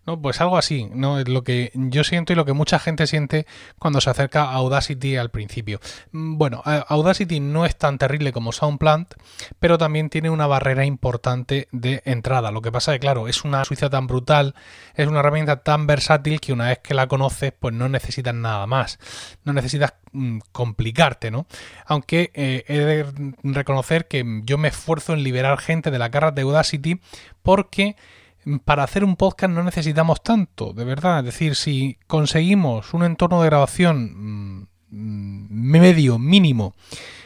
No, 0.07 0.19
pues 0.19 0.41
algo 0.41 0.57
así, 0.57 0.89
¿no? 0.93 1.19
Es 1.19 1.27
lo 1.27 1.43
que 1.43 1.71
yo 1.75 2.03
siento 2.03 2.33
y 2.33 2.35
lo 2.35 2.43
que 2.43 2.53
mucha 2.53 2.79
gente 2.79 3.05
siente 3.05 3.45
cuando 3.77 4.01
se 4.01 4.09
acerca 4.09 4.45
a 4.45 4.53
Audacity 4.53 5.15
al 5.15 5.29
principio. 5.29 5.79
Mm, 6.11 6.37
bueno, 6.37 6.63
Audacity 6.65 7.39
no 7.39 7.65
es 7.65 7.77
tan 7.77 7.99
terrible 7.99 8.31
como 8.31 8.51
SoundPlant, 8.51 9.13
pero 9.59 9.77
también 9.77 10.09
tiene 10.09 10.31
una 10.31 10.47
barrera 10.47 10.85
importante 10.85 11.67
de 11.71 12.01
entrada. 12.05 12.51
Lo 12.51 12.63
que 12.63 12.71
pasa 12.71 12.91
es 12.91 12.95
que, 12.95 13.01
claro, 13.01 13.27
es 13.27 13.43
una 13.43 13.63
suiza 13.63 13.91
tan 13.91 14.07
brutal, 14.07 14.55
es 14.95 15.07
una 15.07 15.19
herramienta 15.19 15.61
tan 15.63 15.85
versátil 15.85 16.39
que 16.39 16.51
una 16.51 16.69
vez 16.69 16.79
que 16.79 16.95
la 16.95 17.07
conoces, 17.07 17.53
pues 17.59 17.75
no 17.75 17.87
necesitas 17.87 18.33
nada 18.33 18.65
más. 18.65 18.97
No 19.43 19.53
necesitas 19.53 19.93
mm, 20.13 20.39
complicarte, 20.51 21.29
¿no? 21.29 21.45
Aunque 21.85 22.31
eh, 22.33 22.63
he 22.67 22.79
de 22.79 23.33
reconocer 23.43 24.07
que 24.07 24.41
yo 24.45 24.57
me 24.57 24.69
esfuerzo 24.69 25.13
en 25.13 25.23
liberar 25.23 25.59
gente 25.59 25.91
de 25.91 25.99
la 25.99 26.09
carga 26.09 26.31
de 26.31 26.41
Audacity 26.41 26.99
porque 27.43 27.95
para 28.65 28.83
hacer 28.83 29.03
un 29.03 29.15
podcast 29.15 29.53
no 29.53 29.63
necesitamos 29.63 30.23
tanto, 30.23 30.73
de 30.73 30.83
verdad. 30.83 31.19
Es 31.19 31.25
decir, 31.25 31.55
si 31.55 31.97
conseguimos 32.07 32.93
un 32.93 33.03
entorno 33.03 33.41
de 33.41 33.47
grabación 33.47 34.67
mm, 34.89 35.47
medio, 35.49 36.19
mínimo, 36.19 36.73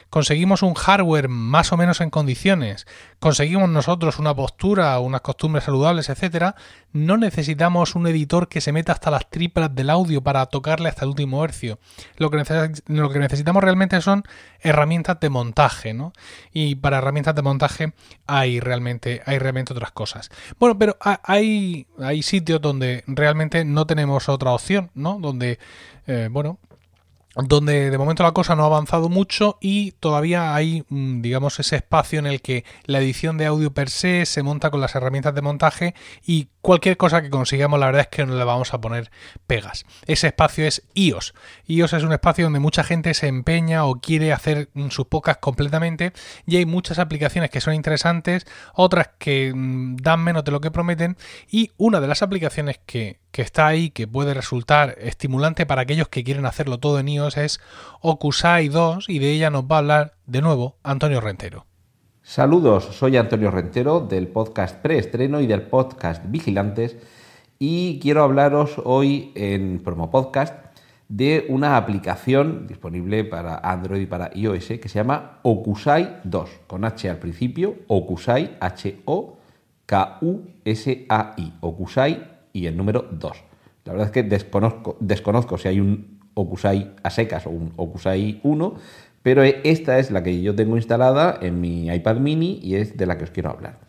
conseguimos 0.10 0.62
un 0.64 0.74
hardware 0.74 1.28
más 1.28 1.72
o 1.72 1.78
menos 1.78 2.02
en 2.02 2.10
condiciones, 2.10 2.88
conseguimos 3.20 3.70
nosotros 3.70 4.20
una 4.20 4.36
postura, 4.36 4.98
unas 5.00 5.22
costumbres 5.22 5.66
saludables, 5.66 6.10
etcétera, 6.10 6.56
no 6.94 7.18
necesitamos 7.18 7.96
un 7.96 8.08
editor 8.08 8.48
que 8.48 8.62
se 8.62 8.72
meta 8.72 8.94
hasta 8.94 9.12
las 9.12 9.30
triplas 9.30 9.76
del 9.76 9.90
audio 9.90 10.22
para 10.22 10.46
tocarle 10.46 10.90
hasta 10.90 11.04
el 11.04 11.10
último 11.10 11.44
hercio. 11.44 11.80
Lo 12.18 12.30
que, 12.30 12.44
lo 12.88 13.10
que 13.10 13.20
necesitamos 13.20 13.64
realmente 13.64 14.00
son 14.02 14.24
herramientas 14.62 15.20
de 15.20 15.30
montaje, 15.30 15.94
¿no? 15.94 16.14
Y 16.54 16.76
para 16.76 17.00
herramientas 17.00 17.36
de 17.36 17.42
montaje 17.42 17.94
hay 18.28 18.60
realmente, 18.60 19.22
hay 19.26 19.40
realmente 19.40 19.74
otras 19.74 19.92
cosas. 19.92 20.30
Bueno, 20.60 20.78
pero 20.78 20.98
hay, 21.02 21.88
hay 22.00 22.24
sitios 22.24 22.62
donde 22.62 23.04
realmente 23.08 23.66
no 23.66 23.86
tenemos 23.86 24.30
otra 24.30 24.52
opción, 24.52 24.92
¿no? 24.94 25.20
Donde, 25.20 25.60
eh, 26.08 26.30
bueno, 26.32 26.60
donde 27.36 27.90
de 27.90 27.98
momento 27.98 28.24
la 28.24 28.32
cosa 28.32 28.56
no 28.56 28.64
ha 28.64 28.68
avanzado 28.68 29.10
mucho 29.10 29.58
y 29.60 29.92
todavía 29.94 30.56
hay, 30.56 30.86
mm, 30.90 31.22
digamos, 31.22 31.60
ese 31.60 31.78
espacio 31.78 32.20
en 32.20 32.28
el 32.28 32.42
que 32.42 32.64
la 32.86 33.00
edición 33.00 33.38
de 33.38 33.46
audio 33.46 33.74
per 33.74 33.90
se 33.90 34.26
se 34.26 34.44
monta 34.44 34.72
con 34.72 34.82
las 34.82 34.96
herramientas 34.96 35.36
de 35.36 35.42
montaje 35.42 35.96
y 36.26 36.48
cualquier 36.66 36.98
cosa 36.98 37.22
que 37.22 37.30
consigamos 37.30 37.80
la 37.80 37.86
verdad 37.86 38.02
es 38.02 38.08
que 38.08 38.26
no 38.26 38.36
le 38.36 38.44
vamos 38.44 38.74
a 38.74 38.82
poner 38.82 39.12
pegas. 39.46 39.86
Ese 40.08 40.26
espacio 40.26 40.66
es 40.66 40.82
iOS. 40.96 41.36
iOS 41.68 41.94
es 41.94 42.02
un 42.02 42.12
espacio 42.12 42.46
donde 42.46 42.60
mucha 42.60 42.84
gente 42.84 43.14
se 43.14 43.28
empeña 43.28 43.86
o 43.86 44.02
quiere 44.02 44.34
hacer 44.34 44.70
sus 44.90 45.06
pocas 45.06 45.38
completamente 45.38 46.12
y 46.48 46.56
hay 46.58 46.66
muchas 46.66 46.98
aplicaciones 46.98 47.52
que 47.52 47.62
son 47.62 47.76
interesantes, 47.76 48.48
otras 48.74 49.12
que 49.20 49.54
mm, 49.54 49.98
dan 49.98 50.24
menos 50.24 50.44
de 50.44 50.54
lo 50.54 50.60
que 50.60 50.72
prometen 50.72 51.18
y 51.52 51.70
una 51.78 52.02
de 52.02 52.08
las 52.08 52.24
aplicaciones 52.24 52.80
que, 52.84 53.20
que 53.30 53.44
está 53.44 53.68
ahí, 53.68 53.92
que 53.92 54.08
puede 54.08 54.34
resultar 54.34 54.96
estimulante 54.98 55.68
para 55.68 55.84
aquellos 55.84 56.08
que 56.08 56.24
quieren 56.24 56.48
hacerlo 56.48 56.80
todo 56.80 56.98
en 56.98 57.10
iOS, 57.10 57.38
es 57.38 57.60
Okusai 58.02 58.70
2 58.70 59.08
y 59.08 59.20
de 59.20 59.30
ella 59.30 59.52
nos 59.52 59.66
va 59.66 59.76
a 59.76 59.80
hablar 59.80 60.14
de 60.26 60.42
nuevo 60.42 60.80
Antonio 60.82 61.22
Rentero. 61.22 61.68
Saludos, 62.28 62.86
soy 62.86 63.18
Antonio 63.18 63.52
Rentero 63.52 64.00
del 64.00 64.28
podcast 64.28 64.82
Preestreno 64.82 65.42
y 65.42 65.48
del 65.48 65.62
podcast 65.62 66.24
Vigilantes 66.28 66.98
y 67.60 68.00
quiero 68.00 68.24
hablaros 68.24 68.82
hoy 68.84 69.32
en 69.36 69.80
Promo 69.84 70.10
Podcast 70.10 70.56
de 71.08 71.46
una 71.50 71.78
aplicación 71.78 72.66
disponible 72.66 73.26
para 73.26 73.58
Android 73.58 74.02
y 74.02 74.06
para 74.08 74.32
iOS 74.34 74.66
que 74.66 74.90
se 74.90 74.98
llama 74.98 75.38
Okusai 75.44 76.22
2, 76.24 76.50
con 76.66 76.84
H 76.84 77.08
al 77.12 77.20
principio, 77.20 77.76
Okusai, 77.86 78.58
H-O-K-U-S-A-I, 78.60 79.44
Okusai 81.62 82.28
y 82.54 82.66
el 82.66 82.76
número 82.76 83.06
2. 83.12 83.38
La 83.86 83.94
verdad 83.94 84.08
es 84.08 84.12
que 84.12 84.24
desconozco, 84.24 84.98
desconozco 85.00 85.60
si 85.60 85.68
hay 85.68 85.80
un 85.80 86.16
Okusai 86.34 86.96
a 87.04 87.10
secas 87.12 87.46
o 87.46 87.52
un 87.52 87.72
Okusai 87.78 88.42
1, 88.44 88.76
pero 89.26 89.42
esta 89.42 89.98
es 89.98 90.12
la 90.12 90.22
que 90.22 90.40
yo 90.44 90.54
tengo 90.54 90.76
instalada 90.76 91.40
en 91.42 91.60
mi 91.60 91.88
iPad 91.88 92.18
mini 92.18 92.60
y 92.62 92.76
es 92.76 92.96
de 92.96 93.08
la 93.08 93.18
que 93.18 93.24
os 93.24 93.32
quiero 93.32 93.50
hablar. 93.50 93.80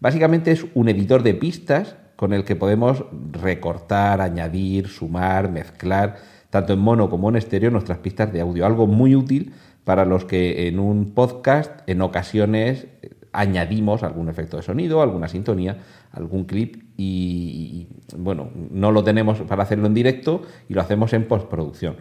Básicamente 0.00 0.50
es 0.50 0.66
un 0.74 0.88
editor 0.88 1.22
de 1.22 1.34
pistas 1.34 1.94
con 2.16 2.32
el 2.32 2.42
que 2.42 2.56
podemos 2.56 3.04
recortar, 3.30 4.20
añadir, 4.20 4.88
sumar, 4.88 5.48
mezclar, 5.48 6.16
tanto 6.50 6.72
en 6.72 6.80
mono 6.80 7.08
como 7.08 7.28
en 7.28 7.36
estéreo, 7.36 7.70
nuestras 7.70 7.98
pistas 7.98 8.32
de 8.32 8.40
audio. 8.40 8.66
Algo 8.66 8.88
muy 8.88 9.14
útil 9.14 9.52
para 9.84 10.04
los 10.04 10.24
que 10.24 10.66
en 10.66 10.80
un 10.80 11.12
podcast 11.14 11.88
en 11.88 12.02
ocasiones 12.02 12.88
añadimos 13.30 14.02
algún 14.02 14.28
efecto 14.28 14.56
de 14.56 14.64
sonido, 14.64 15.02
alguna 15.02 15.28
sintonía, 15.28 15.78
algún 16.10 16.46
clip 16.46 16.82
y, 16.96 17.86
bueno, 18.18 18.50
no 18.72 18.90
lo 18.90 19.04
tenemos 19.04 19.38
para 19.42 19.62
hacerlo 19.62 19.86
en 19.86 19.94
directo 19.94 20.42
y 20.68 20.74
lo 20.74 20.80
hacemos 20.80 21.12
en 21.12 21.28
postproducción. 21.28 21.94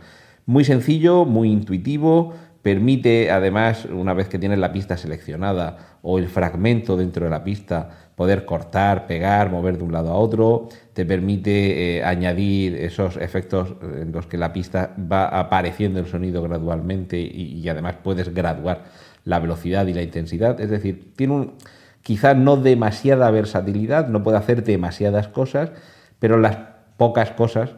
Muy 0.47 0.65
sencillo, 0.65 1.25
muy 1.25 1.51
intuitivo, 1.51 2.33
permite 2.61 3.31
además, 3.31 3.85
una 3.85 4.13
vez 4.13 4.27
que 4.27 4.39
tienes 4.39 4.59
la 4.59 4.71
pista 4.71 4.97
seleccionada 4.97 5.97
o 6.01 6.19
el 6.19 6.27
fragmento 6.27 6.97
dentro 6.97 7.25
de 7.25 7.31
la 7.31 7.43
pista, 7.43 7.89
poder 8.15 8.43
cortar, 8.43 9.07
pegar, 9.07 9.49
mover 9.49 9.77
de 9.77 9.83
un 9.85 9.93
lado 9.93 10.11
a 10.11 10.15
otro, 10.15 10.67
te 10.93 11.05
permite 11.05 11.97
eh, 11.97 12.03
añadir 12.03 12.75
esos 12.75 13.15
efectos 13.15 13.75
en 13.81 14.11
los 14.11 14.27
que 14.27 14.37
la 14.37 14.51
pista 14.51 14.93
va 14.99 15.27
apareciendo 15.27 15.99
el 15.99 16.07
sonido 16.07 16.41
gradualmente 16.41 17.17
y, 17.17 17.67
además 17.69 17.95
puedes 18.03 18.33
graduar 18.33 18.83
la 19.23 19.39
velocidad 19.39 19.87
y 19.87 19.93
la 19.93 20.01
intensidad. 20.01 20.59
Es 20.59 20.69
decir, 20.69 21.13
tiene 21.15 21.33
un, 21.33 21.53
quizá 22.01 22.33
no 22.33 22.57
demasiada 22.57 23.31
versatilidad, 23.31 24.09
no 24.09 24.21
puede 24.21 24.37
hacer 24.37 24.63
demasiadas 24.65 25.29
cosas, 25.29 25.71
pero 26.19 26.37
las 26.37 26.57
pocas 26.97 27.31
cosas, 27.31 27.75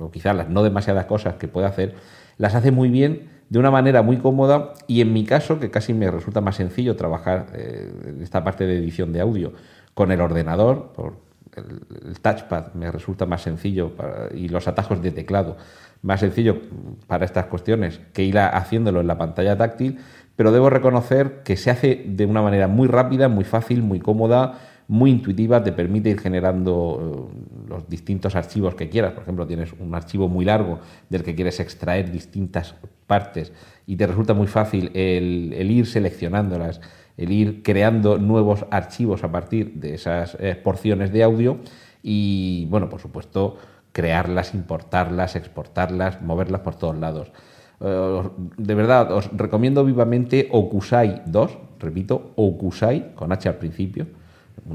o 0.00 0.10
quizá 0.10 0.32
las 0.32 0.48
no 0.48 0.62
demasiadas 0.62 1.04
cosas 1.04 1.34
que 1.34 1.48
puede 1.48 1.66
hacer, 1.66 1.94
las 2.38 2.54
hace 2.54 2.70
muy 2.70 2.88
bien, 2.88 3.33
de 3.48 3.58
una 3.58 3.70
manera 3.70 4.02
muy 4.02 4.18
cómoda 4.18 4.72
y 4.86 5.00
en 5.00 5.12
mi 5.12 5.24
caso, 5.24 5.60
que 5.60 5.70
casi 5.70 5.94
me 5.94 6.10
resulta 6.10 6.40
más 6.40 6.56
sencillo 6.56 6.96
trabajar 6.96 7.46
eh, 7.54 7.92
esta 8.20 8.42
parte 8.42 8.66
de 8.66 8.78
edición 8.78 9.12
de 9.12 9.20
audio 9.20 9.52
con 9.94 10.10
el 10.12 10.20
ordenador, 10.20 10.92
por 10.94 11.14
el, 11.56 12.18
touchpad 12.20 12.74
me 12.74 12.90
resulta 12.90 13.26
más 13.26 13.42
sencillo 13.42 13.92
y 14.34 14.48
los 14.48 14.66
atajos 14.66 15.02
de 15.02 15.12
teclado 15.12 15.56
más 16.02 16.20
sencillo 16.20 16.60
para 17.06 17.24
estas 17.24 17.46
cuestiones 17.46 18.00
que 18.12 18.24
ir 18.24 18.38
haciéndolo 18.38 19.00
en 19.00 19.06
la 19.06 19.16
pantalla 19.16 19.56
táctil, 19.56 19.98
pero 20.36 20.52
debo 20.52 20.68
reconocer 20.68 21.42
que 21.44 21.56
se 21.56 21.70
hace 21.70 22.04
de 22.06 22.26
una 22.26 22.42
manera 22.42 22.68
muy 22.68 22.88
rápida, 22.88 23.28
muy 23.28 23.44
fácil, 23.44 23.82
muy 23.82 24.00
cómoda, 24.00 24.58
muy 24.88 25.10
intuitiva, 25.10 25.62
te 25.62 25.72
permite 25.72 26.10
ir 26.10 26.20
generando 26.20 27.28
eh, 27.32 27.68
los 27.68 27.88
distintos 27.88 28.34
archivos 28.34 28.74
que 28.74 28.88
quieras. 28.88 29.12
Por 29.12 29.22
ejemplo, 29.22 29.46
tienes 29.46 29.72
un 29.78 29.94
archivo 29.94 30.28
muy 30.28 30.44
largo 30.44 30.80
del 31.08 31.22
que 31.22 31.34
quieres 31.34 31.60
extraer 31.60 32.10
distintas 32.10 32.74
partes 33.06 33.52
y 33.86 33.96
te 33.96 34.06
resulta 34.06 34.34
muy 34.34 34.46
fácil 34.46 34.90
el, 34.94 35.70
ir 35.70 35.86
seleccionándolas, 35.86 36.80
el 37.16 37.30
ir 37.30 37.62
creando 37.62 38.18
nuevos 38.18 38.66
archivos 38.70 39.24
a 39.24 39.32
partir 39.32 39.74
de 39.74 39.94
esas 39.94 40.36
eh, 40.40 40.54
porciones 40.54 41.12
de 41.12 41.22
audio 41.22 41.58
y, 42.02 42.66
bueno, 42.68 42.88
por 42.88 43.00
supuesto, 43.00 43.56
crearlas, 43.92 44.54
importarlas, 44.54 45.36
exportarlas, 45.36 46.20
moverlas 46.20 46.60
por 46.60 46.74
todos 46.74 46.98
lados. 46.98 47.32
Eh, 47.80 48.22
de 48.56 48.74
verdad, 48.74 49.12
os 49.12 49.30
recomiendo 49.32 49.84
vivamente 49.84 50.48
Okusai 50.50 51.22
2, 51.26 51.58
repito, 51.78 52.32
Okusai, 52.36 53.14
con 53.14 53.32
H 53.32 53.48
al 53.48 53.56
principio, 53.56 54.06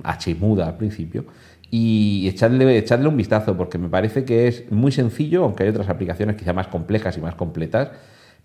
H 0.03 0.35
muda 0.35 0.67
al 0.67 0.77
principio, 0.77 1.25
y 1.71 2.27
echadle, 2.27 3.07
un 3.07 3.17
vistazo, 3.17 3.55
porque 3.55 3.77
me 3.77 3.89
parece 3.89 4.25
que 4.25 4.47
es 4.47 4.71
muy 4.71 4.91
sencillo, 4.91 5.43
aunque 5.43 5.63
hay 5.63 5.69
otras 5.69 5.89
aplicaciones 5.89 6.35
quizá 6.35 6.53
más 6.53 6.67
complejas 6.67 7.17
y 7.17 7.21
más 7.21 7.35
completas, 7.35 7.91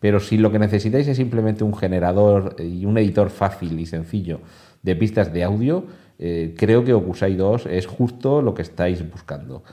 pero 0.01 0.21
si 0.21 0.37
lo 0.37 0.53
que 0.53 0.59
necesitáis 0.59 1.09
es 1.09 1.17
simplemente 1.17 1.65
un 1.65 1.75
generador 1.75 2.57
y 2.59 2.85
un 2.85 2.99
editor 2.99 3.31
fácil 3.31 3.79
y 3.81 3.87
sencillo 3.87 4.41
de 4.83 4.97
pistas 4.97 5.33
de 5.33 5.45
audio, 5.45 5.87
eh, 6.19 6.55
creo 6.59 6.85
que 6.85 6.93
Okusai 6.93 7.35
2 7.35 7.67
es 7.67 7.87
justo 7.87 8.43
lo 8.43 8.53
que 8.53 8.63
estáis 8.63 9.09
buscando. 9.11 9.65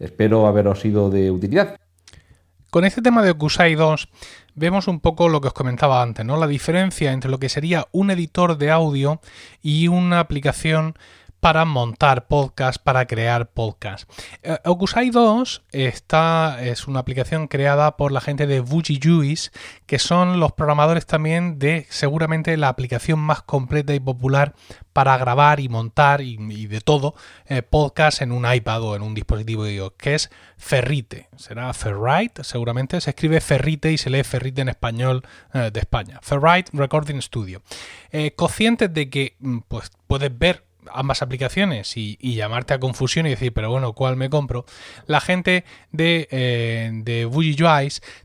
Espero 0.00 0.46
haberos 0.46 0.80
sido 0.80 1.08
de 1.08 1.30
utilidad. 1.30 1.76
Con 2.70 2.84
este 2.84 3.00
tema 3.00 3.22
de 3.22 3.30
Okusai 3.30 3.76
2 3.76 4.08
vemos 4.56 4.88
un 4.88 5.00
poco 5.00 5.28
lo 5.28 5.40
que 5.40 5.48
os 5.48 5.54
comentaba 5.54 6.02
antes, 6.02 6.24
¿no? 6.24 6.36
La 6.36 6.48
diferencia 6.48 7.12
entre 7.12 7.30
lo 7.30 7.38
que 7.38 7.48
sería 7.48 7.86
un 7.92 8.10
editor 8.10 8.58
de 8.58 8.70
audio 8.72 9.20
y 9.62 9.86
una 9.86 10.18
aplicación 10.18 10.96
para 11.46 11.64
montar 11.64 12.26
podcast, 12.26 12.82
para 12.82 13.06
crear 13.06 13.52
podcast. 13.52 14.10
Eh, 14.42 14.58
Okusai 14.64 15.10
2 15.10 15.62
está, 15.70 16.58
es 16.60 16.88
una 16.88 16.98
aplicación 16.98 17.46
creada 17.46 17.96
por 17.96 18.10
la 18.10 18.20
gente 18.20 18.48
de 18.48 18.58
Juice, 18.58 19.52
que 19.86 20.00
son 20.00 20.40
los 20.40 20.50
programadores 20.50 21.06
también 21.06 21.60
de 21.60 21.86
seguramente 21.88 22.56
la 22.56 22.68
aplicación 22.68 23.20
más 23.20 23.42
completa 23.42 23.94
y 23.94 24.00
popular 24.00 24.56
para 24.92 25.16
grabar 25.18 25.60
y 25.60 25.68
montar 25.68 26.20
y, 26.20 26.66
de 26.66 26.80
todo 26.80 27.14
eh, 27.46 27.62
podcast 27.62 28.22
en 28.22 28.32
un 28.32 28.52
iPad 28.52 28.82
o 28.82 28.96
en 28.96 29.02
un 29.02 29.14
dispositivo 29.14 29.68
iOS, 29.68 29.92
que 29.96 30.16
es 30.16 30.30
Ferrite. 30.56 31.28
Será 31.36 31.72
Ferrite, 31.74 32.42
seguramente 32.42 33.00
se 33.00 33.10
escribe 33.10 33.40
Ferrite 33.40 33.92
y 33.92 33.98
se 33.98 34.10
lee 34.10 34.24
Ferrite 34.24 34.62
en 34.62 34.70
español 34.70 35.22
eh, 35.54 35.70
de 35.72 35.78
España. 35.78 36.18
Ferrite 36.22 36.72
Recording 36.72 37.22
Studio. 37.22 37.62
conscientes 38.34 38.92
de 38.92 39.08
que 39.10 39.36
mm, 39.38 39.58
pues, 39.68 39.92
puedes 40.08 40.36
ver 40.36 40.65
ambas 40.92 41.22
aplicaciones 41.22 41.96
y, 41.96 42.16
llamarte 42.36 42.74
a 42.74 42.80
confusión 42.80 43.26
y 43.26 43.30
decir, 43.30 43.52
pero 43.52 43.70
bueno, 43.70 43.94
¿cuál 43.94 44.16
me 44.16 44.28
compro? 44.28 44.66
La 45.06 45.20
gente 45.20 45.64
de, 45.90 46.28
eh, 46.30 46.90
de 46.92 47.26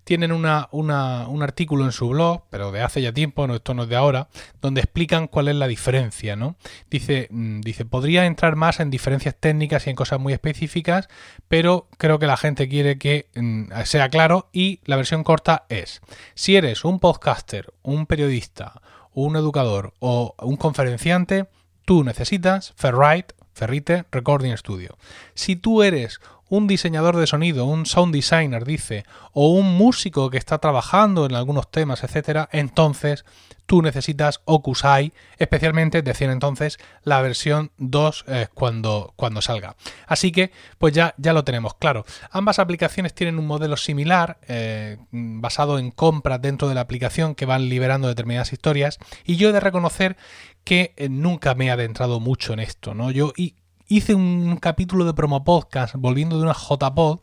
tienen 0.03 0.31
una, 0.31 0.67
un 0.71 1.43
artículo 1.43 1.85
en 1.85 1.91
su 1.91 2.09
blog, 2.09 2.43
pero 2.49 2.71
de 2.71 2.81
hace 2.81 3.01
ya 3.01 3.13
tiempo, 3.13 3.47
no, 3.47 3.55
esto 3.55 3.73
no 3.73 3.83
es 3.83 3.89
de 3.89 3.95
ahora, 3.95 4.27
donde 4.61 4.81
explican 4.81 5.27
cuál 5.27 5.47
es 5.47 5.55
la 5.55 5.67
diferencia, 5.67 6.35
¿no? 6.35 6.55
Dice, 6.89 7.27
mm, 7.31 7.61
dice, 7.61 7.85
podría 7.85 8.25
entrar 8.25 8.55
más 8.55 8.79
en 8.79 8.89
diferencias 8.89 9.35
técnicas 9.39 9.87
y 9.87 9.91
en 9.91 9.95
cosas 9.95 10.19
muy 10.19 10.33
específicas, 10.33 11.07
pero 11.47 11.87
creo 11.97 12.19
que 12.19 12.27
la 12.27 12.37
gente 12.37 12.67
quiere 12.67 12.97
que 12.97 13.27
mm, 13.35 13.71
sea 13.85 14.09
claro 14.09 14.49
y 14.51 14.79
la 14.85 14.95
versión 14.95 15.23
corta 15.23 15.65
es, 15.69 16.01
si 16.35 16.55
eres 16.55 16.85
un 16.85 16.99
podcaster, 16.99 17.73
un 17.83 18.05
periodista, 18.05 18.81
un 19.13 19.35
educador 19.35 19.93
o 19.99 20.35
un 20.41 20.57
conferenciante, 20.57 21.47
tú 21.85 22.03
necesitas 22.03 22.73
Ferrite, 22.75 23.35
Ferrite 23.53 24.05
Recording 24.11 24.55
Studio. 24.57 24.97
Si 25.33 25.55
tú 25.55 25.83
eres 25.83 26.19
un 26.51 26.67
diseñador 26.67 27.15
de 27.15 27.27
sonido, 27.27 27.63
un 27.63 27.85
sound 27.85 28.13
designer, 28.13 28.65
dice, 28.65 29.05
o 29.31 29.53
un 29.53 29.77
músico 29.77 30.29
que 30.29 30.37
está 30.37 30.57
trabajando 30.57 31.25
en 31.25 31.33
algunos 31.33 31.71
temas, 31.71 32.03
etcétera, 32.03 32.49
entonces 32.51 33.23
tú 33.65 33.81
necesitas 33.81 34.41
Okusai, 34.43 35.13
especialmente, 35.37 36.01
decían 36.01 36.29
entonces, 36.29 36.77
la 37.03 37.21
versión 37.21 37.71
2 37.77 38.25
eh, 38.27 38.47
cuando, 38.53 39.13
cuando 39.15 39.39
salga. 39.39 39.77
Así 40.07 40.33
que, 40.33 40.51
pues 40.77 40.93
ya, 40.93 41.15
ya 41.17 41.31
lo 41.31 41.45
tenemos 41.45 41.75
claro. 41.75 42.03
Ambas 42.31 42.59
aplicaciones 42.59 43.13
tienen 43.13 43.39
un 43.39 43.47
modelo 43.47 43.77
similar, 43.77 44.37
eh, 44.49 44.97
basado 45.11 45.79
en 45.79 45.91
compras 45.91 46.41
dentro 46.41 46.67
de 46.67 46.75
la 46.75 46.81
aplicación 46.81 47.33
que 47.33 47.45
van 47.45 47.69
liberando 47.69 48.09
determinadas 48.09 48.51
historias, 48.51 48.99
y 49.23 49.37
yo 49.37 49.51
he 49.51 49.53
de 49.53 49.61
reconocer 49.61 50.17
que 50.65 50.93
eh, 50.97 51.07
nunca 51.07 51.55
me 51.55 51.67
he 51.67 51.71
adentrado 51.71 52.19
mucho 52.19 52.51
en 52.51 52.59
esto, 52.59 52.93
¿no? 52.93 53.09
Yo 53.09 53.31
y 53.37 53.55
hice 53.91 54.15
un 54.15 54.55
capítulo 54.55 55.03
de 55.03 55.13
promo 55.13 55.43
podcast 55.43 55.95
volviendo 55.97 56.37
de 56.37 56.43
una 56.43 56.53
JPod 56.53 57.19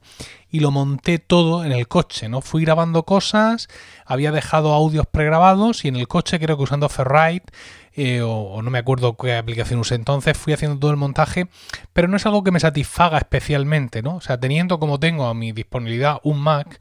y 0.50 0.60
lo 0.60 0.70
monté 0.70 1.18
todo 1.18 1.64
en 1.64 1.72
el 1.72 1.88
coche, 1.88 2.28
¿no? 2.28 2.42
Fui 2.42 2.62
grabando 2.62 3.04
cosas, 3.04 3.68
había 4.04 4.32
dejado 4.32 4.74
audios 4.74 5.06
pregrabados 5.06 5.86
y 5.86 5.88
en 5.88 5.96
el 5.96 6.08
coche 6.08 6.38
creo 6.38 6.58
que 6.58 6.64
usando 6.64 6.90
Ferrite 6.90 7.50
eh, 7.94 8.20
o, 8.22 8.60
no 8.60 8.70
me 8.70 8.80
acuerdo 8.80 9.16
qué 9.16 9.34
aplicación 9.34 9.80
usé 9.80 9.94
entonces, 9.94 10.36
fui 10.36 10.52
haciendo 10.52 10.78
todo 10.78 10.90
el 10.90 10.98
montaje, 10.98 11.48
pero 11.94 12.06
no 12.06 12.18
es 12.18 12.26
algo 12.26 12.44
que 12.44 12.50
me 12.50 12.60
satisfaga 12.60 13.16
especialmente, 13.16 14.02
¿no? 14.02 14.16
O 14.16 14.20
sea, 14.20 14.38
teniendo 14.38 14.78
como 14.78 15.00
tengo 15.00 15.24
a 15.24 15.32
mi 15.32 15.52
disponibilidad 15.52 16.20
un 16.22 16.38
Mac 16.38 16.78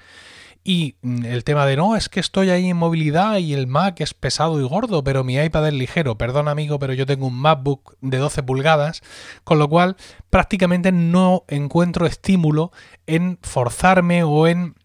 y 0.67 0.97
mm, 1.01 1.23
el 1.23 1.45
tema 1.45 1.65
de 1.65 1.77
no, 1.77 1.95
es 1.95 2.09
que 2.09 2.19
estoy 2.19 2.49
ahí 2.49 2.69
en 2.69 2.75
movilidad 2.75 3.37
y 3.37 3.53
el 3.53 3.67
Mac 3.67 4.01
es 4.01 4.13
pesado 4.13 4.59
y 4.59 4.67
gordo, 4.67 5.01
pero 5.01 5.23
mi 5.23 5.37
iPad 5.37 5.69
es 5.69 5.73
ligero, 5.73 6.17
perdón 6.17 6.49
amigo, 6.49 6.77
pero 6.77 6.91
yo 6.91 7.05
tengo 7.05 7.25
un 7.27 7.35
MacBook 7.35 7.95
de 8.01 8.17
12 8.17 8.43
pulgadas, 8.43 9.01
con 9.45 9.59
lo 9.59 9.69
cual 9.69 9.95
prácticamente 10.29 10.91
no 10.91 11.45
encuentro 11.47 12.05
estímulo 12.05 12.73
en 13.05 13.39
forzarme 13.41 14.23
o 14.23 14.45
en 14.45 14.75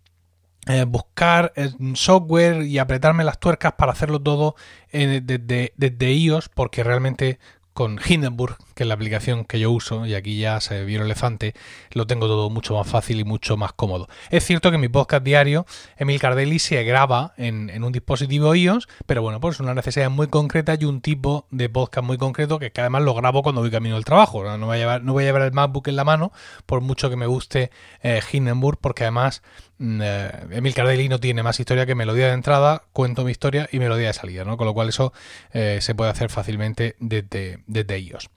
eh, 0.69 0.85
buscar 0.85 1.53
eh, 1.57 1.71
software 1.95 2.63
y 2.63 2.79
apretarme 2.79 3.25
las 3.25 3.41
tuercas 3.41 3.73
para 3.73 3.91
hacerlo 3.91 4.23
todo 4.23 4.55
eh, 4.93 5.21
desde, 5.21 5.73
desde 5.77 6.13
iOS 6.13 6.49
porque 6.49 6.85
realmente 6.85 7.41
con 7.73 7.99
Hindenburg, 8.07 8.57
que 8.83 8.85
es 8.85 8.89
la 8.89 8.95
aplicación 8.95 9.45
que 9.45 9.61
yo 9.61 9.71
uso, 9.71 10.07
y 10.07 10.15
aquí 10.15 10.41
ya 10.41 10.61
se 10.61 10.85
vio 10.85 10.99
el 10.99 11.05
elefante, 11.05 11.55
lo 11.93 12.09
tengo 12.09 12.27
todo 12.27 12.51
mucho 12.51 12.75
más 12.75 12.89
fácil 12.89 13.21
y 13.21 13.25
mucho 13.25 13.57
más 13.57 13.73
cómodo. 13.73 14.09
Es 14.31 14.45
cierto 14.45 14.73
que 14.73 14.79
mi 14.79 14.89
podcast 14.89 15.23
diario, 15.23 15.67
Emil 15.97 16.19
Cardelli, 16.19 16.59
se 16.59 16.83
graba 16.83 17.33
en, 17.37 17.71
un 17.85 17.93
dispositivo 17.93 18.53
iOS, 18.57 18.89
pero 19.07 19.23
bueno, 19.23 19.41
pues 19.41 19.55
es 19.55 19.61
una 19.61 19.73
necesidad 19.73 20.11
muy 20.11 20.27
concreta 20.27 20.77
y 20.81 20.85
un 20.85 21.01
tipo 21.01 21.47
de 21.53 21.69
podcast 21.69 22.05
muy 22.05 22.19
concreto 22.19 22.59
que, 22.59 22.73
además 22.77 23.03
lo 23.03 23.15
grabo 23.15 23.45
cuando 23.45 23.61
voy 23.61 23.71
camino 23.71 23.95
al 23.95 24.05
trabajo. 24.05 24.43
No 24.43 24.67
voy, 24.67 24.77
a 24.77 24.79
llevar, 24.81 25.05
no 25.05 25.13
voy 25.13 25.23
a 25.23 25.27
llevar 25.27 25.43
el 25.43 25.53
MacBook 25.53 25.87
en 25.87 25.95
la 25.95 26.03
mano, 26.03 26.33
por 26.67 26.81
mucho 26.81 27.09
que 27.09 27.15
me 27.15 27.27
guste 27.27 27.71
eh, 28.03 28.21
Hindenburg, 28.33 28.79
porque 28.81 29.05
además 29.05 29.43
mm, 29.79 30.01
eh, 30.03 30.31
Emil 30.51 30.75
Cardelli 30.75 31.09
no 31.09 31.21
tiene 31.21 31.45
más 31.45 31.61
historia 31.61 31.87
que 31.87 31.95
melodía 31.95 32.27
de 32.27 32.33
entrada, 32.33 32.83
cuento 32.93 33.23
mi 33.23 33.31
historia 33.31 33.69
y 33.71 33.79
melodía 33.79 34.09
de 34.09 34.13
salida, 34.13 34.45
¿no? 34.45 34.57
Con 34.57 34.67
lo 34.67 34.75
cual 34.75 34.89
eso 34.89 35.13
eh, 35.53 35.79
se 35.81 35.95
puede 35.95 36.11
hacer 36.11 36.31
fácilmente 36.31 36.97
desde 36.99 37.63
desde 37.69 37.95
ellos. 37.95 38.29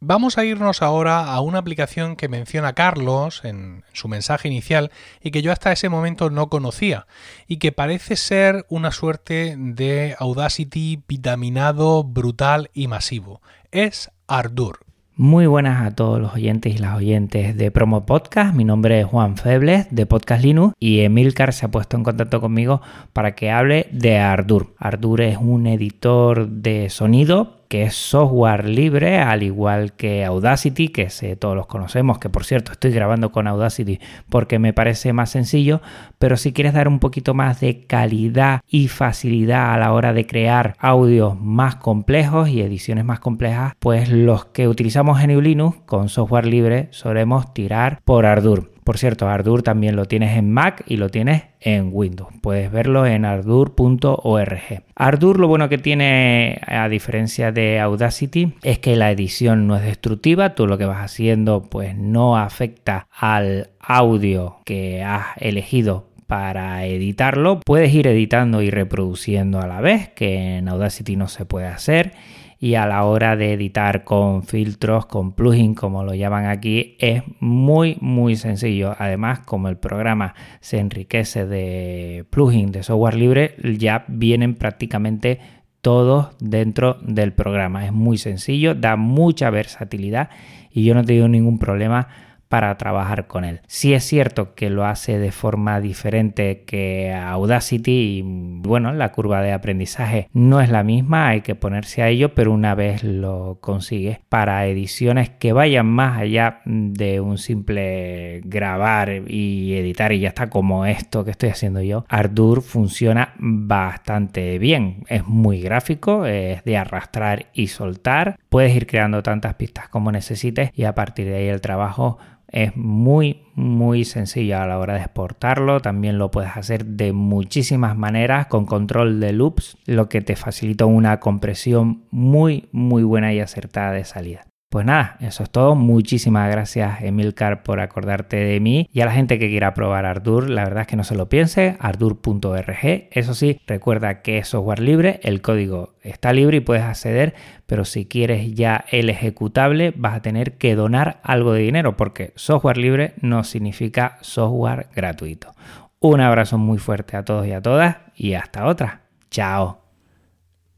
Vamos 0.00 0.36
a 0.36 0.44
irnos 0.44 0.82
ahora 0.82 1.32
a 1.32 1.40
una 1.40 1.58
aplicación 1.58 2.16
que 2.16 2.28
menciona 2.28 2.74
Carlos 2.74 3.42
en 3.44 3.82
su 3.94 4.08
mensaje 4.08 4.46
inicial 4.46 4.90
y 5.22 5.30
que 5.30 5.40
yo 5.40 5.52
hasta 5.52 5.72
ese 5.72 5.88
momento 5.88 6.28
no 6.28 6.50
conocía 6.50 7.06
y 7.46 7.56
que 7.56 7.72
parece 7.72 8.16
ser 8.16 8.66
una 8.68 8.90
suerte 8.90 9.54
de 9.56 10.14
Audacity 10.18 11.02
vitaminado, 11.08 12.04
brutal 12.04 12.70
y 12.74 12.88
masivo. 12.88 13.40
Es 13.72 14.10
Ardour. 14.26 14.80
Muy 15.14 15.46
buenas 15.46 15.86
a 15.86 15.94
todos 15.94 16.20
los 16.20 16.34
oyentes 16.34 16.74
y 16.74 16.78
las 16.78 16.94
oyentes 16.94 17.56
de 17.56 17.70
Promo 17.70 18.04
Podcast. 18.04 18.54
Mi 18.54 18.64
nombre 18.64 19.00
es 19.00 19.06
Juan 19.06 19.38
Febles 19.38 19.86
de 19.90 20.04
Podcast 20.04 20.44
Linux 20.44 20.74
y 20.78 21.00
Emilcar 21.00 21.54
se 21.54 21.64
ha 21.64 21.70
puesto 21.70 21.96
en 21.96 22.04
contacto 22.04 22.42
conmigo 22.42 22.82
para 23.14 23.34
que 23.34 23.50
hable 23.50 23.88
de 23.92 24.18
Ardour. 24.18 24.74
Ardour 24.76 25.22
es 25.22 25.38
un 25.38 25.66
editor 25.66 26.48
de 26.48 26.90
sonido 26.90 27.55
que 27.68 27.82
es 27.82 27.94
software 27.94 28.68
libre, 28.68 29.18
al 29.18 29.42
igual 29.42 29.92
que 29.92 30.24
Audacity, 30.24 30.88
que 30.88 31.08
todos 31.38 31.56
los 31.56 31.66
conocemos, 31.66 32.18
que 32.18 32.28
por 32.28 32.44
cierto 32.44 32.72
estoy 32.72 32.92
grabando 32.92 33.32
con 33.32 33.46
Audacity 33.46 34.00
porque 34.28 34.58
me 34.58 34.72
parece 34.72 35.12
más 35.12 35.30
sencillo, 35.30 35.80
pero 36.18 36.36
si 36.36 36.52
quieres 36.52 36.74
dar 36.74 36.88
un 36.88 36.98
poquito 36.98 37.34
más 37.34 37.60
de 37.60 37.86
calidad 37.86 38.60
y 38.68 38.88
facilidad 38.88 39.74
a 39.74 39.78
la 39.78 39.92
hora 39.92 40.12
de 40.12 40.26
crear 40.26 40.74
audios 40.78 41.38
más 41.40 41.76
complejos 41.76 42.48
y 42.48 42.62
ediciones 42.62 43.04
más 43.04 43.20
complejas, 43.20 43.74
pues 43.78 44.10
los 44.10 44.46
que 44.46 44.68
utilizamos 44.68 45.20
en 45.20 45.36
Linux 45.42 45.78
con 45.86 46.08
software 46.08 46.46
libre 46.46 46.88
solemos 46.90 47.52
tirar 47.52 48.00
por 48.04 48.26
Ardour. 48.26 48.75
Por 48.86 48.98
cierto, 48.98 49.28
Ardour 49.28 49.64
también 49.64 49.96
lo 49.96 50.04
tienes 50.04 50.38
en 50.38 50.52
Mac 50.52 50.84
y 50.86 50.96
lo 50.96 51.08
tienes 51.08 51.42
en 51.58 51.90
Windows. 51.90 52.32
Puedes 52.40 52.70
verlo 52.70 53.04
en 53.04 53.24
ardour.org. 53.24 54.84
Ardour 54.94 55.40
lo 55.40 55.48
bueno 55.48 55.68
que 55.68 55.78
tiene, 55.78 56.60
a 56.64 56.88
diferencia 56.88 57.50
de 57.50 57.80
Audacity, 57.80 58.54
es 58.62 58.78
que 58.78 58.94
la 58.94 59.10
edición 59.10 59.66
no 59.66 59.76
es 59.76 59.82
destructiva. 59.82 60.54
Tú 60.54 60.68
lo 60.68 60.78
que 60.78 60.84
vas 60.84 61.04
haciendo 61.04 61.62
pues 61.68 61.96
no 61.96 62.36
afecta 62.36 63.08
al 63.10 63.70
audio 63.80 64.58
que 64.64 65.02
has 65.02 65.36
elegido 65.38 66.06
para 66.28 66.86
editarlo. 66.86 67.62
Puedes 67.66 67.92
ir 67.92 68.06
editando 68.06 68.62
y 68.62 68.70
reproduciendo 68.70 69.60
a 69.60 69.66
la 69.66 69.80
vez, 69.80 70.10
que 70.10 70.58
en 70.58 70.68
Audacity 70.68 71.16
no 71.16 71.26
se 71.26 71.44
puede 71.44 71.66
hacer 71.66 72.12
y 72.58 72.74
a 72.74 72.86
la 72.86 73.04
hora 73.04 73.36
de 73.36 73.52
editar 73.52 74.04
con 74.04 74.42
filtros, 74.42 75.06
con 75.06 75.32
plugins 75.32 75.78
como 75.78 76.04
lo 76.04 76.14
llaman 76.14 76.46
aquí, 76.46 76.96
es 76.98 77.22
muy 77.40 77.98
muy 78.00 78.36
sencillo. 78.36 78.94
Además, 78.98 79.40
como 79.40 79.68
el 79.68 79.76
programa 79.76 80.34
se 80.60 80.78
enriquece 80.78 81.46
de 81.46 82.24
plugins 82.30 82.72
de 82.72 82.82
software 82.82 83.16
libre, 83.16 83.56
ya 83.78 84.04
vienen 84.08 84.54
prácticamente 84.54 85.40
todos 85.80 86.30
dentro 86.40 86.98
del 87.02 87.32
programa. 87.32 87.86
Es 87.86 87.92
muy 87.92 88.18
sencillo, 88.18 88.74
da 88.74 88.96
mucha 88.96 89.50
versatilidad 89.50 90.30
y 90.70 90.84
yo 90.84 90.94
no 90.94 91.00
he 91.00 91.04
tenido 91.04 91.28
ningún 91.28 91.58
problema 91.58 92.08
para 92.48 92.76
trabajar 92.76 93.26
con 93.26 93.44
él. 93.44 93.60
Sí 93.66 93.94
es 93.94 94.04
cierto 94.04 94.54
que 94.54 94.70
lo 94.70 94.84
hace 94.84 95.18
de 95.18 95.32
forma 95.32 95.80
diferente 95.80 96.64
que 96.64 97.12
Audacity 97.12 98.18
y 98.18 98.22
bueno, 98.24 98.92
la 98.92 99.12
curva 99.12 99.42
de 99.42 99.52
aprendizaje 99.52 100.28
no 100.32 100.60
es 100.60 100.70
la 100.70 100.82
misma, 100.82 101.28
hay 101.28 101.40
que 101.40 101.54
ponerse 101.54 102.02
a 102.02 102.08
ello, 102.08 102.34
pero 102.34 102.52
una 102.52 102.74
vez 102.74 103.02
lo 103.02 103.58
consigue 103.60 104.20
para 104.28 104.66
ediciones 104.66 105.30
que 105.30 105.52
vayan 105.52 105.86
más 105.86 106.18
allá 106.18 106.60
de 106.64 107.20
un 107.20 107.38
simple 107.38 108.42
grabar 108.44 109.22
y 109.26 109.74
editar 109.74 110.12
y 110.12 110.20
ya 110.20 110.28
está 110.28 110.48
como 110.48 110.86
esto 110.86 111.24
que 111.24 111.30
estoy 111.30 111.50
haciendo 111.50 111.82
yo, 111.82 112.04
Ardour 112.08 112.62
funciona 112.62 113.34
bastante 113.38 114.58
bien, 114.58 115.04
es 115.08 115.26
muy 115.26 115.60
gráfico, 115.60 116.26
es 116.26 116.64
de 116.64 116.76
arrastrar 116.76 117.46
y 117.52 117.68
soltar, 117.68 118.38
puedes 118.48 118.74
ir 118.74 118.86
creando 118.86 119.22
tantas 119.22 119.54
pistas 119.54 119.88
como 119.88 120.12
necesites 120.12 120.70
y 120.74 120.84
a 120.84 120.94
partir 120.94 121.26
de 121.26 121.36
ahí 121.36 121.48
el 121.48 121.60
trabajo 121.60 122.18
es 122.56 122.74
muy 122.74 123.42
muy 123.54 124.04
sencillo 124.06 124.58
a 124.58 124.66
la 124.66 124.78
hora 124.78 124.94
de 124.94 125.00
exportarlo. 125.00 125.80
También 125.80 126.16
lo 126.16 126.30
puedes 126.30 126.56
hacer 126.56 126.86
de 126.86 127.12
muchísimas 127.12 127.96
maneras 127.96 128.46
con 128.46 128.64
control 128.64 129.20
de 129.20 129.32
loops, 129.32 129.76
lo 129.84 130.08
que 130.08 130.22
te 130.22 130.36
facilita 130.36 130.86
una 130.86 131.20
compresión 131.20 132.04
muy 132.10 132.68
muy 132.72 133.02
buena 133.02 133.34
y 133.34 133.40
acertada 133.40 133.92
de 133.92 134.04
salida. 134.04 134.46
Pues 134.68 134.84
nada, 134.84 135.16
eso 135.20 135.44
es 135.44 135.50
todo. 135.50 135.74
Muchísimas 135.76 136.50
gracias 136.50 137.00
Emilcar 137.02 137.62
por 137.62 137.80
acordarte 137.80 138.36
de 138.36 138.58
mí 138.60 138.88
y 138.92 139.00
a 139.00 139.06
la 139.06 139.12
gente 139.12 139.38
que 139.38 139.48
quiera 139.48 139.74
probar 139.74 140.04
Ardour, 140.04 140.50
la 140.50 140.64
verdad 140.64 140.82
es 140.82 140.86
que 140.88 140.96
no 140.96 141.04
se 141.04 141.14
lo 141.14 141.28
piense, 141.28 141.76
ardour.org. 141.78 143.08
Eso 143.10 143.34
sí, 143.34 143.60
recuerda 143.66 144.22
que 144.22 144.38
es 144.38 144.48
software 144.48 144.80
libre, 144.80 145.20
el 145.22 145.40
código 145.40 145.94
está 146.02 146.32
libre 146.32 146.58
y 146.58 146.60
puedes 146.60 146.82
acceder, 146.82 147.34
pero 147.66 147.84
si 147.84 148.06
quieres 148.06 148.54
ya 148.54 148.84
el 148.90 149.08
ejecutable 149.08 149.92
vas 149.96 150.14
a 150.14 150.22
tener 150.22 150.58
que 150.58 150.74
donar 150.74 151.20
algo 151.22 151.52
de 151.52 151.62
dinero 151.62 151.96
porque 151.96 152.32
software 152.34 152.78
libre 152.78 153.14
no 153.20 153.44
significa 153.44 154.18
software 154.20 154.88
gratuito. 154.94 155.54
Un 156.00 156.20
abrazo 156.20 156.58
muy 156.58 156.78
fuerte 156.78 157.16
a 157.16 157.24
todos 157.24 157.46
y 157.46 157.52
a 157.52 157.62
todas 157.62 157.98
y 158.16 158.34
hasta 158.34 158.66
otra. 158.66 159.02
Chao. 159.30 159.85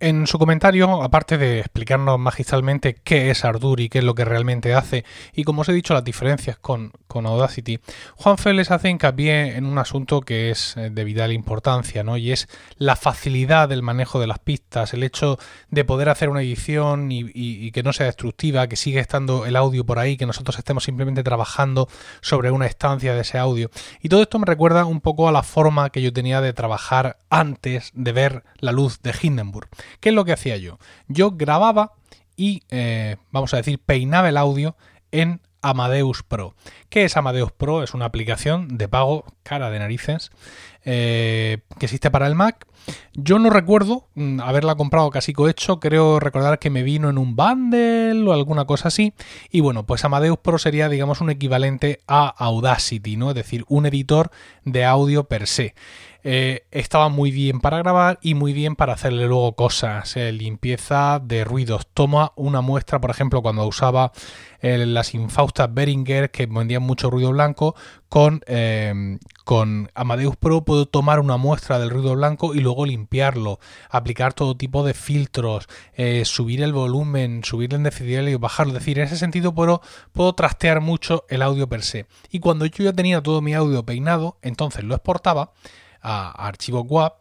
En 0.01 0.29
su 0.29 0.39
comentario, 0.39 1.03
aparte 1.03 1.39
de 1.39 1.59
explicarnos 1.59 2.21
magistralmente 2.21 2.95
qué 3.03 3.31
es 3.31 3.45
Ardour 3.45 3.81
y 3.81 3.89
qué 3.89 3.99
es 3.99 4.05
lo 4.05 4.15
que 4.15 4.25
realmente 4.25 4.73
hace, 4.73 5.05
y 5.35 5.43
como 5.43 5.63
os 5.63 5.69
he 5.69 5.73
dicho, 5.73 5.93
las 5.93 6.05
diferencias 6.05 6.57
con, 6.57 6.93
Audacity, 7.13 7.81
Juan 8.15 8.39
Félix 8.39 8.71
hace 8.71 8.91
hincapié 8.91 9.57
en 9.57 9.67
un 9.67 9.77
asunto 9.79 10.21
que 10.21 10.51
es 10.51 10.77
eh, 10.77 10.91
de 10.91 11.03
vital 11.03 11.33
importancia, 11.33 12.05
¿no? 12.05 12.17
Y 12.17 12.31
es 12.31 12.47
la 12.77 12.95
facilidad 12.95 13.69
del 13.69 13.83
manejo 13.83 14.21
de 14.21 14.29
las 14.29 14.39
pistas, 14.39 14.95
el 14.95 15.03
hecho 15.03 15.37
de 15.71 15.85
poder 15.85 16.11
hacer 16.11 16.29
una 16.29 16.43
edición 16.43 17.11
y, 17.11 17.73
que 17.73 17.83
no 17.83 17.93
sea 17.93 18.07
destructiva, 18.07 18.69
que 18.69 18.77
siga 18.77 19.01
estando 19.01 19.47
el 19.47 19.57
audio 19.57 19.85
por 19.85 19.99
ahí, 19.99 20.17
que 20.17 20.27
nosotros 20.27 20.59
estemos 20.59 20.85
simplemente 20.85 21.25
trabajando 21.25 21.89
sobre 22.21 22.53
una 22.53 22.67
estancia 22.67 23.15
de 23.15 23.23
ese 23.23 23.37
audio. 23.37 23.69
Y 24.01 24.11
todo 24.11 24.23
esto 24.23 24.39
me 24.39 24.47
recuerda 24.47 24.85
un 24.85 25.01
poco 25.01 25.29
a 25.29 25.33
la 25.33 25.43
forma 25.43 25.91
que 25.91 26.03
yo 26.03 26.13
tenía 26.13 26.41
de 26.41 26.53
trabajar 26.53 27.19
antes 27.31 27.91
de 27.95 28.13
ver 28.13 28.45
la 28.61 28.71
luz 28.71 29.03
de 29.03 29.13
Hindenburg. 29.21 29.69
¿Qué 30.01 30.11
es 30.11 30.15
lo 30.15 30.25
que 30.25 30.33
hacía 30.33 30.57
yo? 30.57 30.79
Yo 31.09 31.33
grababa 31.33 31.93
y, 32.37 32.63
eh, 32.71 33.17
vamos 33.31 33.53
a 33.55 33.59
decir, 33.59 33.79
peinaba 33.79 34.29
el 34.29 34.37
audio 34.37 34.77
en 35.11 35.41
Amadeus 35.63 36.23
Pro. 36.23 36.55
¿Qué 36.89 37.05
es 37.05 37.17
Amadeus 37.17 37.53
Pro? 37.53 37.83
Es 37.83 37.95
una 37.95 38.07
aplicación 38.07 38.79
de 38.79 38.89
pago 38.89 39.25
cara 39.43 39.71
de 39.71 39.79
narices 39.79 40.31
eh, 40.85 41.59
que 41.79 41.87
existe 41.87 42.11
para 42.11 42.27
el 42.27 42.35
Mac. 42.35 42.67
Yo 43.13 43.39
no 43.39 43.51
recuerdo 43.51 44.09
mm, 44.15 44.41
haberla 44.41 44.77
comprado 44.77 45.11
casi 45.11 45.33
cohecho, 45.33 45.81
creo 45.81 46.21
recordar 46.21 46.59
que 46.59 46.71
me 46.71 46.83
vino 46.83 47.11
en 47.11 47.19
un 47.19 47.37
bundle 47.37 48.27
o 48.27 48.33
alguna 48.33 48.65
cosa 48.67 48.89
así. 48.89 49.13
Y 49.51 49.61
bueno, 49.61 49.85
pues 49.85 50.05
Amadeus 50.05 50.39
Pro 50.39 50.59
sería, 50.59 50.89
digamos, 50.89 51.21
un 51.21 51.31
equivalente 51.31 52.01
a 52.07 52.29
Audacity, 52.29 53.17
¿no? 53.17 53.31
Es 53.31 53.35
decir, 53.35 53.65
un 53.69 53.87
editor 53.87 54.31
de 54.65 54.85
audio 54.85 55.25
per 55.25 55.47
se. 55.47 55.75
Eh, 56.25 56.67
estaba 56.73 57.09
muy 57.09 57.31
bien 57.31 57.61
para 57.61 57.79
grabar 57.79 58.19
y 58.21 58.35
muy 58.35 58.53
bien 58.53 58.75
para 58.75 58.95
hacerle 58.95 59.27
luego 59.27 59.55
cosas, 59.55 60.17
eh, 60.17 60.33
limpieza 60.33 61.21
de 61.23 61.45
ruidos. 61.45 61.87
Toma 61.95 62.33
una 62.35 62.61
muestra, 62.61 63.01
por 63.01 63.11
ejemplo, 63.11 63.41
cuando 63.41 63.65
usaba 63.67 64.11
eh, 64.61 64.85
las 64.85 65.15
infaustas 65.15 65.73
Behringer 65.73 66.31
que 66.33 66.47
vendían 66.47 66.83
mucho 66.83 67.09
ruido 67.09 67.31
blanco, 67.31 67.77
con, 68.09 68.41
con 69.45 69.91
Amadeus 69.95 70.37
Pro 70.37 70.65
puedo 70.65 70.87
tomar 70.87 71.21
una 71.21 71.37
muestra 71.37 71.79
del 71.79 71.91
ruido 71.91 72.15
blanco 72.17 72.55
y 72.55 72.61
luego 72.61 72.87
limpiarlo, 72.87 73.61
aplicar 73.91 74.33
todo 74.33 74.57
tipo 74.57 74.83
de 74.83 74.95
filtros, 74.95 75.69
subir 76.25 76.63
el 76.63 76.73
volumen, 76.73 77.45
subir 77.45 77.75
el 77.75 77.83
decibel 77.83 78.31
y 78.31 78.35
bajarlo. 78.37 78.73
Es 78.73 78.79
decir, 78.81 78.99
en 78.99 79.05
ese 79.05 79.19
sentido 79.19 79.55
puedo, 79.55 79.83
puedo 80.13 80.33
trastear 80.33 80.81
mucho 80.81 81.27
el 81.29 81.43
audio 81.43 81.69
per 81.69 81.83
se. 81.83 82.07
Y 82.31 82.41
cuando 82.41 82.65
yo 82.65 82.85
ya 82.85 82.95
tenía 82.95 83.23
todo 83.23 83.43
mi 83.43 83.53
audio 83.53 83.85
peinado, 83.85 84.39
entonces 84.41 84.85
lo 84.85 84.95
exportaba 84.95 85.53
a, 86.03 86.31
archivo 86.47 86.83
WAP 86.83 87.21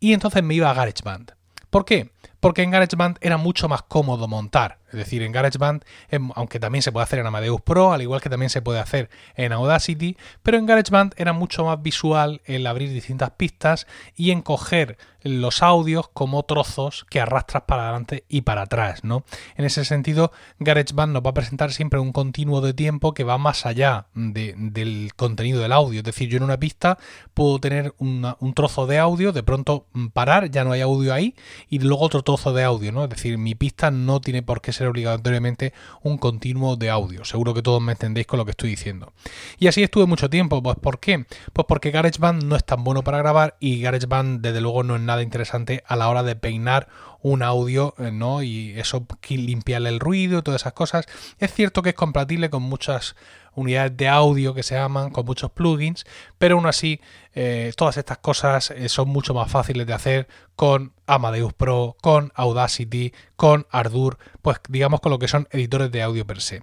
y 0.00 0.12
entonces 0.12 0.42
me 0.42 0.54
iba 0.54 0.70
a 0.70 0.74
GarageBand. 0.74 1.32
¿Por 1.70 1.84
qué? 1.84 2.10
Porque 2.40 2.62
en 2.62 2.70
GarageBand 2.70 3.18
era 3.20 3.36
mucho 3.36 3.68
más 3.68 3.82
cómodo 3.82 4.28
montar. 4.28 4.78
Es 4.88 4.96
decir, 4.96 5.22
en 5.22 5.32
GarageBand, 5.32 5.84
em, 6.10 6.30
aunque 6.34 6.60
también 6.60 6.82
se 6.82 6.92
puede 6.92 7.04
hacer 7.04 7.18
en 7.18 7.26
Amadeus 7.26 7.60
Pro, 7.60 7.92
al 7.92 8.02
igual 8.02 8.20
que 8.20 8.30
también 8.30 8.50
se 8.50 8.62
puede 8.62 8.80
hacer 8.80 9.10
en 9.34 9.52
Audacity, 9.52 10.16
pero 10.42 10.58
en 10.58 10.66
GarageBand 10.66 11.14
era 11.16 11.32
mucho 11.32 11.64
más 11.64 11.82
visual 11.82 12.40
el 12.44 12.66
abrir 12.66 12.90
distintas 12.90 13.30
pistas 13.32 13.86
y 14.14 14.30
en 14.30 14.42
coger 14.42 14.96
los 15.26 15.62
audios 15.62 16.08
como 16.12 16.44
trozos 16.44 17.04
que 17.10 17.20
arrastras 17.20 17.64
para 17.66 17.84
adelante 17.84 18.24
y 18.28 18.42
para 18.42 18.62
atrás, 18.62 19.02
¿no? 19.02 19.24
En 19.56 19.64
ese 19.64 19.84
sentido, 19.84 20.32
GarageBand 20.60 21.12
nos 21.12 21.22
va 21.22 21.30
a 21.30 21.34
presentar 21.34 21.72
siempre 21.72 21.98
un 21.98 22.12
continuo 22.12 22.60
de 22.60 22.74
tiempo 22.74 23.12
que 23.12 23.24
va 23.24 23.38
más 23.38 23.66
allá 23.66 24.06
del 24.14 25.10
contenido 25.16 25.60
del 25.60 25.72
audio. 25.72 25.98
Es 25.98 26.04
decir, 26.04 26.28
yo 26.28 26.36
en 26.36 26.44
una 26.44 26.58
pista 26.58 26.98
puedo 27.34 27.58
tener 27.58 27.94
un 27.98 28.54
trozo 28.54 28.86
de 28.86 28.98
audio, 28.98 29.32
de 29.32 29.42
pronto 29.42 29.86
mm, 29.92 30.08
parar, 30.08 30.50
ya 30.50 30.64
no 30.64 30.72
hay 30.72 30.80
audio 30.80 31.12
ahí, 31.12 31.34
y 31.68 31.78
luego 31.80 32.04
otro 32.04 32.22
trozo 32.22 32.52
de 32.52 32.64
audio, 32.64 32.92
¿no? 32.92 33.04
Es 33.04 33.10
decir, 33.10 33.38
mi 33.38 33.54
pista 33.54 33.90
no 33.90 34.20
tiene 34.20 34.42
por 34.42 34.60
qué 34.60 34.72
ser 34.76 34.88
obligatoriamente 34.88 35.72
un 36.02 36.18
continuo 36.18 36.76
de 36.76 36.90
audio. 36.90 37.24
Seguro 37.24 37.54
que 37.54 37.62
todos 37.62 37.82
me 37.82 37.92
entendéis 37.92 38.26
con 38.26 38.38
lo 38.38 38.44
que 38.44 38.52
estoy 38.52 38.70
diciendo. 38.70 39.12
Y 39.58 39.66
así 39.66 39.82
estuve 39.82 40.06
mucho 40.06 40.30
tiempo. 40.30 40.62
Pues 40.62 40.76
¿por 40.76 41.00
qué? 41.00 41.24
Pues 41.52 41.66
porque 41.68 41.90
GarageBand 41.90 42.44
no 42.44 42.56
es 42.56 42.64
tan 42.64 42.84
bueno 42.84 43.02
para 43.02 43.18
grabar 43.18 43.56
y 43.60 43.80
GarageBand 43.80 44.40
desde 44.40 44.60
luego 44.60 44.82
no 44.82 44.96
es 44.96 45.02
nada 45.02 45.22
interesante 45.22 45.82
a 45.86 45.96
la 45.96 46.08
hora 46.08 46.22
de 46.22 46.36
peinar 46.36 46.88
un 47.26 47.42
audio, 47.42 47.92
eh, 47.98 48.12
¿no? 48.12 48.40
Y 48.44 48.78
eso 48.78 49.04
limpiarle 49.28 49.88
el 49.88 49.98
ruido 49.98 50.44
todas 50.44 50.62
esas 50.62 50.74
cosas. 50.74 51.06
Es 51.40 51.52
cierto 51.52 51.82
que 51.82 51.88
es 51.88 51.94
compatible 51.96 52.50
con 52.50 52.62
muchas 52.62 53.16
unidades 53.56 53.96
de 53.96 54.06
audio 54.06 54.54
que 54.54 54.62
se 54.62 54.76
llaman, 54.76 55.10
con 55.10 55.26
muchos 55.26 55.50
plugins, 55.50 56.06
pero 56.38 56.54
aún 56.54 56.66
así 56.66 57.00
eh, 57.34 57.72
todas 57.76 57.96
estas 57.96 58.18
cosas 58.18 58.70
eh, 58.70 58.88
son 58.88 59.08
mucho 59.08 59.34
más 59.34 59.50
fáciles 59.50 59.88
de 59.88 59.92
hacer 59.92 60.28
con 60.54 60.92
Amadeus 61.08 61.52
Pro, 61.52 61.96
con 62.00 62.30
Audacity, 62.36 63.12
con 63.34 63.66
Ardour, 63.72 64.18
pues 64.40 64.58
digamos 64.68 65.00
con 65.00 65.10
lo 65.10 65.18
que 65.18 65.26
son 65.26 65.48
editores 65.50 65.90
de 65.90 66.02
audio 66.02 66.28
per 66.28 66.40
se. 66.40 66.62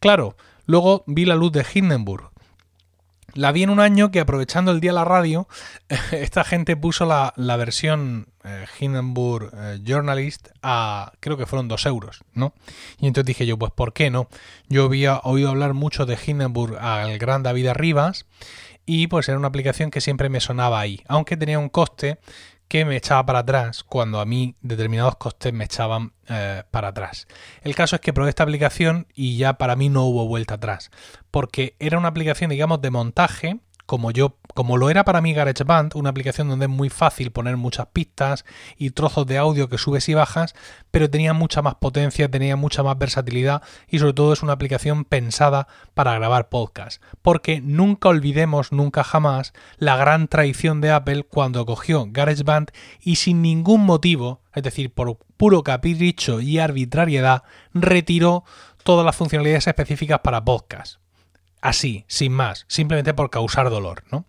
Claro, 0.00 0.36
luego 0.64 1.04
vi 1.06 1.26
la 1.26 1.34
luz 1.34 1.52
de 1.52 1.66
Hindenburg, 1.74 2.30
la 3.38 3.52
vi 3.52 3.62
en 3.62 3.70
un 3.70 3.78
año 3.78 4.10
que 4.10 4.18
aprovechando 4.18 4.72
el 4.72 4.80
día 4.80 4.90
de 4.90 4.96
la 4.96 5.04
radio, 5.04 5.46
esta 6.10 6.42
gente 6.42 6.76
puso 6.76 7.06
la, 7.06 7.56
versión 7.56 8.26
eh, 8.42 8.64
Hindenburg 8.80 9.52
eh, 9.54 9.78
Journalist 9.84 10.48
a 10.60 11.12
creo 11.20 11.36
que 11.36 11.46
fueron 11.46 11.68
dos 11.68 11.86
euros, 11.86 12.24
¿no? 12.34 12.52
Y 12.98 13.06
entonces 13.06 13.26
dije 13.26 13.46
yo, 13.46 13.56
pues 13.56 13.70
¿por 13.70 13.92
qué 13.92 14.10
no? 14.10 14.28
Yo 14.68 14.86
había 14.86 15.20
oído 15.20 15.50
hablar 15.50 15.72
mucho 15.72 16.04
de 16.04 16.18
Hindenburg 16.26 16.78
al 16.78 17.16
gran 17.18 17.44
David 17.44 17.68
Arribas 17.68 18.26
y 18.86 19.06
pues 19.06 19.28
era 19.28 19.38
una 19.38 19.48
aplicación 19.48 19.92
que 19.92 20.00
siempre 20.00 20.28
me 20.28 20.40
sonaba 20.40 20.80
ahí, 20.80 21.04
aunque 21.06 21.36
tenía 21.36 21.60
un 21.60 21.68
coste 21.68 22.18
que 22.68 22.84
me 22.84 22.96
echaba 22.96 23.24
para 23.26 23.40
atrás 23.40 23.82
cuando 23.82 24.20
a 24.20 24.26
mí 24.26 24.54
determinados 24.60 25.16
costes 25.16 25.52
me 25.52 25.64
echaban 25.64 26.12
eh, 26.28 26.62
para 26.70 26.88
atrás. 26.88 27.26
El 27.62 27.74
caso 27.74 27.96
es 27.96 28.00
que 28.00 28.12
probé 28.12 28.28
esta 28.28 28.42
aplicación 28.42 29.06
y 29.14 29.38
ya 29.38 29.54
para 29.54 29.74
mí 29.74 29.88
no 29.88 30.04
hubo 30.04 30.26
vuelta 30.28 30.54
atrás, 30.54 30.90
porque 31.30 31.74
era 31.78 31.98
una 31.98 32.08
aplicación, 32.08 32.50
digamos, 32.50 32.80
de 32.82 32.90
montaje 32.90 33.60
como 33.88 34.10
yo, 34.10 34.36
como 34.52 34.76
lo 34.76 34.90
era 34.90 35.02
para 35.02 35.22
mí 35.22 35.32
GarageBand, 35.32 35.96
una 35.96 36.10
aplicación 36.10 36.50
donde 36.50 36.66
es 36.66 36.70
muy 36.70 36.90
fácil 36.90 37.32
poner 37.32 37.56
muchas 37.56 37.86
pistas 37.86 38.44
y 38.76 38.90
trozos 38.90 39.26
de 39.26 39.38
audio 39.38 39.70
que 39.70 39.78
subes 39.78 40.10
y 40.10 40.14
bajas, 40.14 40.54
pero 40.90 41.08
tenía 41.08 41.32
mucha 41.32 41.62
más 41.62 41.76
potencia, 41.76 42.30
tenía 42.30 42.54
mucha 42.54 42.82
más 42.82 42.98
versatilidad 42.98 43.62
y 43.88 43.98
sobre 43.98 44.12
todo 44.12 44.34
es 44.34 44.42
una 44.42 44.52
aplicación 44.52 45.06
pensada 45.06 45.68
para 45.94 46.12
grabar 46.12 46.50
podcast. 46.50 47.02
Porque 47.22 47.62
nunca 47.62 48.10
olvidemos, 48.10 48.72
nunca 48.72 49.04
jamás, 49.04 49.54
la 49.78 49.96
gran 49.96 50.28
traición 50.28 50.82
de 50.82 50.90
Apple 50.90 51.22
cuando 51.22 51.64
cogió 51.64 52.04
GarageBand 52.10 52.72
y 53.00 53.16
sin 53.16 53.40
ningún 53.40 53.86
motivo, 53.86 54.42
es 54.54 54.64
decir, 54.64 54.92
por 54.92 55.16
puro 55.38 55.62
capricho 55.62 56.42
y 56.42 56.58
arbitrariedad, 56.58 57.42
retiró 57.72 58.44
todas 58.84 59.06
las 59.06 59.16
funcionalidades 59.16 59.66
específicas 59.66 60.20
para 60.20 60.44
podcast 60.44 61.00
así, 61.60 62.04
sin 62.08 62.32
más, 62.32 62.64
simplemente 62.68 63.14
por 63.14 63.30
causar 63.30 63.70
dolor, 63.70 64.04
¿no? 64.10 64.24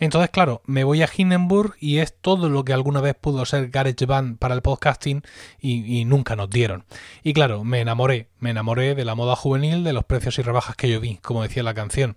Entonces, 0.00 0.30
claro, 0.30 0.62
me 0.66 0.84
voy 0.84 1.02
a 1.02 1.08
Hindenburg 1.14 1.74
y 1.80 1.98
es 1.98 2.14
todo 2.20 2.48
lo 2.48 2.64
que 2.64 2.72
alguna 2.72 3.00
vez 3.00 3.14
pudo 3.14 3.44
ser 3.44 3.68
GarageBand 3.68 4.38
para 4.38 4.54
el 4.54 4.62
podcasting 4.62 5.22
y, 5.60 6.04
nunca 6.04 6.36
nos 6.36 6.50
dieron. 6.50 6.84
Y 7.22 7.32
claro, 7.32 7.64
me 7.64 7.80
enamoré, 7.80 8.28
me 8.38 8.50
enamoré 8.50 8.94
de 8.94 9.04
la 9.04 9.14
moda 9.14 9.36
juvenil, 9.36 9.84
de 9.84 9.92
los 9.92 10.04
precios 10.04 10.38
y 10.38 10.42
rebajas 10.42 10.76
que 10.76 10.88
yo 10.88 11.00
vi, 11.00 11.16
como 11.18 11.42
decía 11.42 11.62
la 11.62 11.74
canción. 11.74 12.16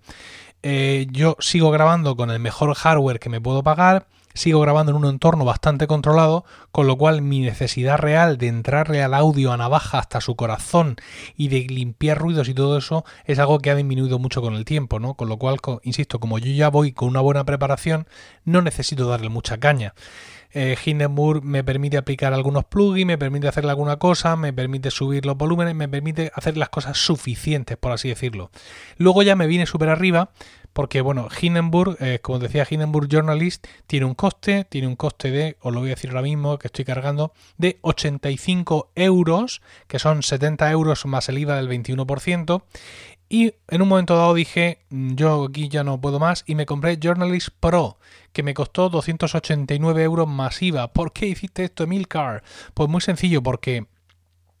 Eh, 0.62 1.06
yo 1.10 1.36
sigo 1.40 1.70
grabando 1.70 2.16
con 2.16 2.30
el 2.30 2.38
mejor 2.38 2.72
hardware 2.74 3.18
que 3.18 3.28
me 3.28 3.40
puedo 3.40 3.62
pagar, 3.62 4.06
sigo 4.34 4.60
grabando 4.60 4.92
en 4.92 4.96
un 4.96 5.06
entorno 5.06 5.44
bastante 5.44 5.86
controlado, 5.86 6.44
con 6.70 6.86
lo 6.86 6.96
cual 6.96 7.22
mi 7.22 7.40
necesidad 7.40 7.98
real 7.98 8.38
de 8.38 8.48
entrarle 8.48 9.02
al 9.02 9.14
audio 9.14 9.52
a 9.52 9.56
navaja 9.56 9.98
hasta 9.98 10.20
su 10.20 10.36
corazón 10.36 10.96
y 11.36 11.48
de 11.48 11.60
limpiar 11.60 12.18
ruidos 12.18 12.48
y 12.48 12.54
todo 12.54 12.78
eso 12.78 13.04
es 13.24 13.38
algo 13.38 13.58
que 13.58 13.70
ha 13.70 13.74
disminuido 13.74 14.18
mucho 14.18 14.42
con 14.42 14.54
el 14.54 14.64
tiempo, 14.64 14.98
¿no? 15.00 15.14
Con 15.14 15.28
lo 15.28 15.38
cual, 15.38 15.58
insisto, 15.82 16.20
como 16.20 16.38
yo 16.38 16.52
ya 16.52 16.68
voy 16.68 16.92
con 16.92 17.08
una 17.08 17.20
buena 17.20 17.44
preparación, 17.44 18.06
no 18.44 18.62
necesito 18.62 19.06
darle 19.06 19.28
mucha 19.28 19.58
caña. 19.58 19.94
Eh, 20.54 20.76
Hindenburg 20.84 21.42
me 21.42 21.64
permite 21.64 21.96
aplicar 21.96 22.34
algunos 22.34 22.64
plugins, 22.64 23.06
me 23.06 23.16
permite 23.16 23.48
hacerle 23.48 23.70
alguna 23.70 23.96
cosa, 23.96 24.36
me 24.36 24.52
permite 24.52 24.90
subir 24.90 25.24
los 25.24 25.36
volúmenes, 25.36 25.74
me 25.74 25.88
permite 25.88 26.30
hacer 26.34 26.58
las 26.58 26.68
cosas 26.68 26.98
suficientes, 26.98 27.78
por 27.78 27.92
así 27.92 28.08
decirlo. 28.08 28.50
Luego 28.98 29.22
ya 29.22 29.34
me 29.34 29.46
viene 29.46 29.64
súper 29.64 29.88
arriba 29.88 30.30
porque 30.72 31.00
bueno, 31.00 31.28
Hindenburg, 31.40 31.96
eh, 32.00 32.20
como 32.22 32.38
decía 32.38 32.66
Hindenburg 32.68 33.08
Journalist, 33.08 33.66
tiene 33.86 34.06
un 34.06 34.14
coste, 34.14 34.64
tiene 34.64 34.86
un 34.86 34.96
coste 34.96 35.30
de, 35.30 35.56
os 35.60 35.72
lo 35.72 35.80
voy 35.80 35.90
a 35.90 35.94
decir 35.94 36.10
ahora 36.10 36.22
mismo 36.22 36.58
que 36.58 36.68
estoy 36.68 36.84
cargando, 36.84 37.32
de 37.58 37.78
85 37.82 38.92
euros, 38.94 39.60
que 39.86 39.98
son 39.98 40.22
70 40.22 40.70
euros 40.70 41.04
más 41.06 41.28
el 41.28 41.38
IVA 41.38 41.56
del 41.56 41.68
21%. 41.68 42.62
Y 43.28 43.54
en 43.68 43.80
un 43.80 43.88
momento 43.88 44.16
dado 44.16 44.34
dije, 44.34 44.84
mm, 44.90 45.14
yo 45.14 45.44
aquí 45.44 45.68
ya 45.68 45.84
no 45.84 46.00
puedo 46.00 46.18
más, 46.18 46.44
y 46.46 46.54
me 46.54 46.66
compré 46.66 46.98
Journalist 47.00 47.48
Pro, 47.60 47.98
que 48.32 48.42
me 48.42 48.54
costó 48.54 48.88
289 48.88 50.02
euros 50.02 50.28
más 50.28 50.60
IVA. 50.62 50.92
¿Por 50.92 51.12
qué 51.12 51.26
hiciste 51.26 51.64
esto, 51.64 51.84
Emilcar? 51.84 52.42
Pues 52.74 52.88
muy 52.88 53.00
sencillo, 53.00 53.42
porque 53.42 53.86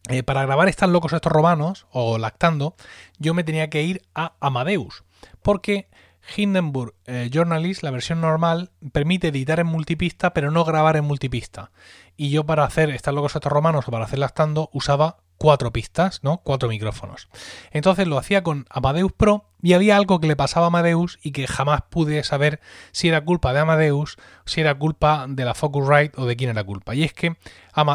eh, 0.08 0.22
para 0.22 0.42
grabar 0.42 0.68
estas 0.68 0.90
locos 0.90 1.12
estos 1.12 1.32
romanos, 1.32 1.86
o 1.90 2.18
lactando, 2.18 2.74
yo 3.18 3.34
me 3.34 3.44
tenía 3.44 3.70
que 3.70 3.82
ir 3.82 4.02
a 4.14 4.34
Amadeus 4.40 5.04
porque 5.42 5.88
Hindenburg 6.36 6.94
eh, 7.06 7.28
Journalist, 7.32 7.82
la 7.82 7.90
versión 7.90 8.20
normal, 8.20 8.70
permite 8.92 9.28
editar 9.28 9.60
en 9.60 9.66
multipista, 9.66 10.32
pero 10.32 10.50
no 10.50 10.64
grabar 10.64 10.96
en 10.96 11.04
multipista. 11.04 11.72
Y 12.16 12.30
yo 12.30 12.44
para 12.44 12.64
hacer 12.64 12.90
estas 12.90 13.14
logos 13.14 13.34
estos 13.34 13.52
romanos 13.52 13.88
o 13.88 13.90
para 13.90 14.04
hacer 14.04 14.18
lactando 14.18 14.70
usaba 14.72 15.18
cuatro 15.42 15.72
pistas, 15.72 16.20
¿no? 16.22 16.38
Cuatro 16.38 16.68
micrófonos. 16.68 17.28
Entonces 17.72 18.06
lo 18.06 18.16
hacía 18.16 18.44
con 18.44 18.64
Amadeus 18.70 19.10
Pro 19.10 19.46
y 19.60 19.72
había 19.72 19.96
algo 19.96 20.20
que 20.20 20.28
le 20.28 20.36
pasaba 20.36 20.66
a 20.66 20.68
Amadeus 20.68 21.18
y 21.20 21.32
que 21.32 21.48
jamás 21.48 21.82
pude 21.90 22.22
saber 22.22 22.60
si 22.92 23.08
era 23.08 23.24
culpa 23.24 23.52
de 23.52 23.58
Amadeus, 23.58 24.18
si 24.44 24.60
era 24.60 24.76
culpa 24.76 25.26
de 25.28 25.44
la 25.44 25.54
Focusrite 25.54 26.20
o 26.20 26.26
de 26.26 26.36
quién 26.36 26.50
era 26.50 26.62
culpa. 26.62 26.94
Y 26.94 27.02
es 27.02 27.12
que 27.12 27.36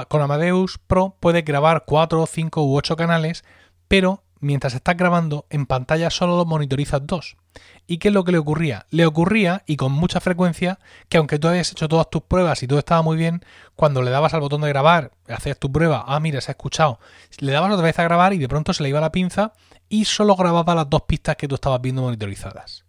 con 0.10 0.22
Amadeus 0.22 0.78
Pro 0.78 1.16
puedes 1.22 1.46
grabar 1.46 1.86
cuatro, 1.86 2.26
cinco 2.26 2.66
u 2.66 2.76
ocho 2.76 2.98
canales, 2.98 3.46
pero 3.88 4.24
mientras 4.42 4.74
estás 4.74 4.98
grabando, 4.98 5.46
en 5.50 5.68
pantalla 5.68 6.10
solo 6.10 6.36
lo 6.36 6.46
monitorizas 6.46 7.06
dos. 7.06 7.38
¿Y 7.90 8.00
qué 8.00 8.10
es 8.10 8.14
lo 8.14 8.26
que 8.26 8.34
le 8.34 8.38
ocurría? 8.38 8.86
Le 8.90 9.06
ocurría, 9.06 9.64
y 9.66 9.78
con 9.78 9.94
mucha 9.94 10.20
frecuencia, 10.20 10.78
que 11.08 11.18
aunque 11.18 11.40
tú 11.40 11.48
habías 11.48 11.72
hecho 11.72 11.88
todas 11.88 12.10
tus 12.10 12.22
pruebas 12.22 12.62
y 12.62 12.68
todo 12.68 12.80
estaba 12.80 13.02
muy 13.02 13.16
bien, 13.16 13.44
cuando 13.76 14.02
le 14.02 14.12
dabas 14.12 14.34
al 14.34 14.42
botón 14.42 14.62
de 14.62 14.68
grabar, 14.68 15.12
hacías 15.30 15.58
tu 15.58 15.72
prueba, 15.72 16.04
ah, 16.06 16.20
mira, 16.20 16.42
se 16.42 16.52
ha 16.52 16.54
escuchado, 16.54 17.00
le 17.40 17.54
dabas 17.54 17.72
otra 17.72 17.86
vez 17.86 17.98
a 17.98 18.04
grabar 18.04 18.34
y 18.34 18.40
de 18.40 18.50
pronto 18.50 18.74
se 18.74 18.84
le 18.84 18.90
iba 18.90 19.00
la 19.00 19.14
pinza 19.14 19.54
y 19.88 20.04
solo 20.04 20.36
grababa 20.36 20.76
las 20.76 20.90
dos 20.90 21.04
pistas 21.04 21.38
que 21.38 21.48
tú 21.48 21.56
estabas 21.56 21.82
viendo 21.82 22.02
monitorizadas. 22.02 22.84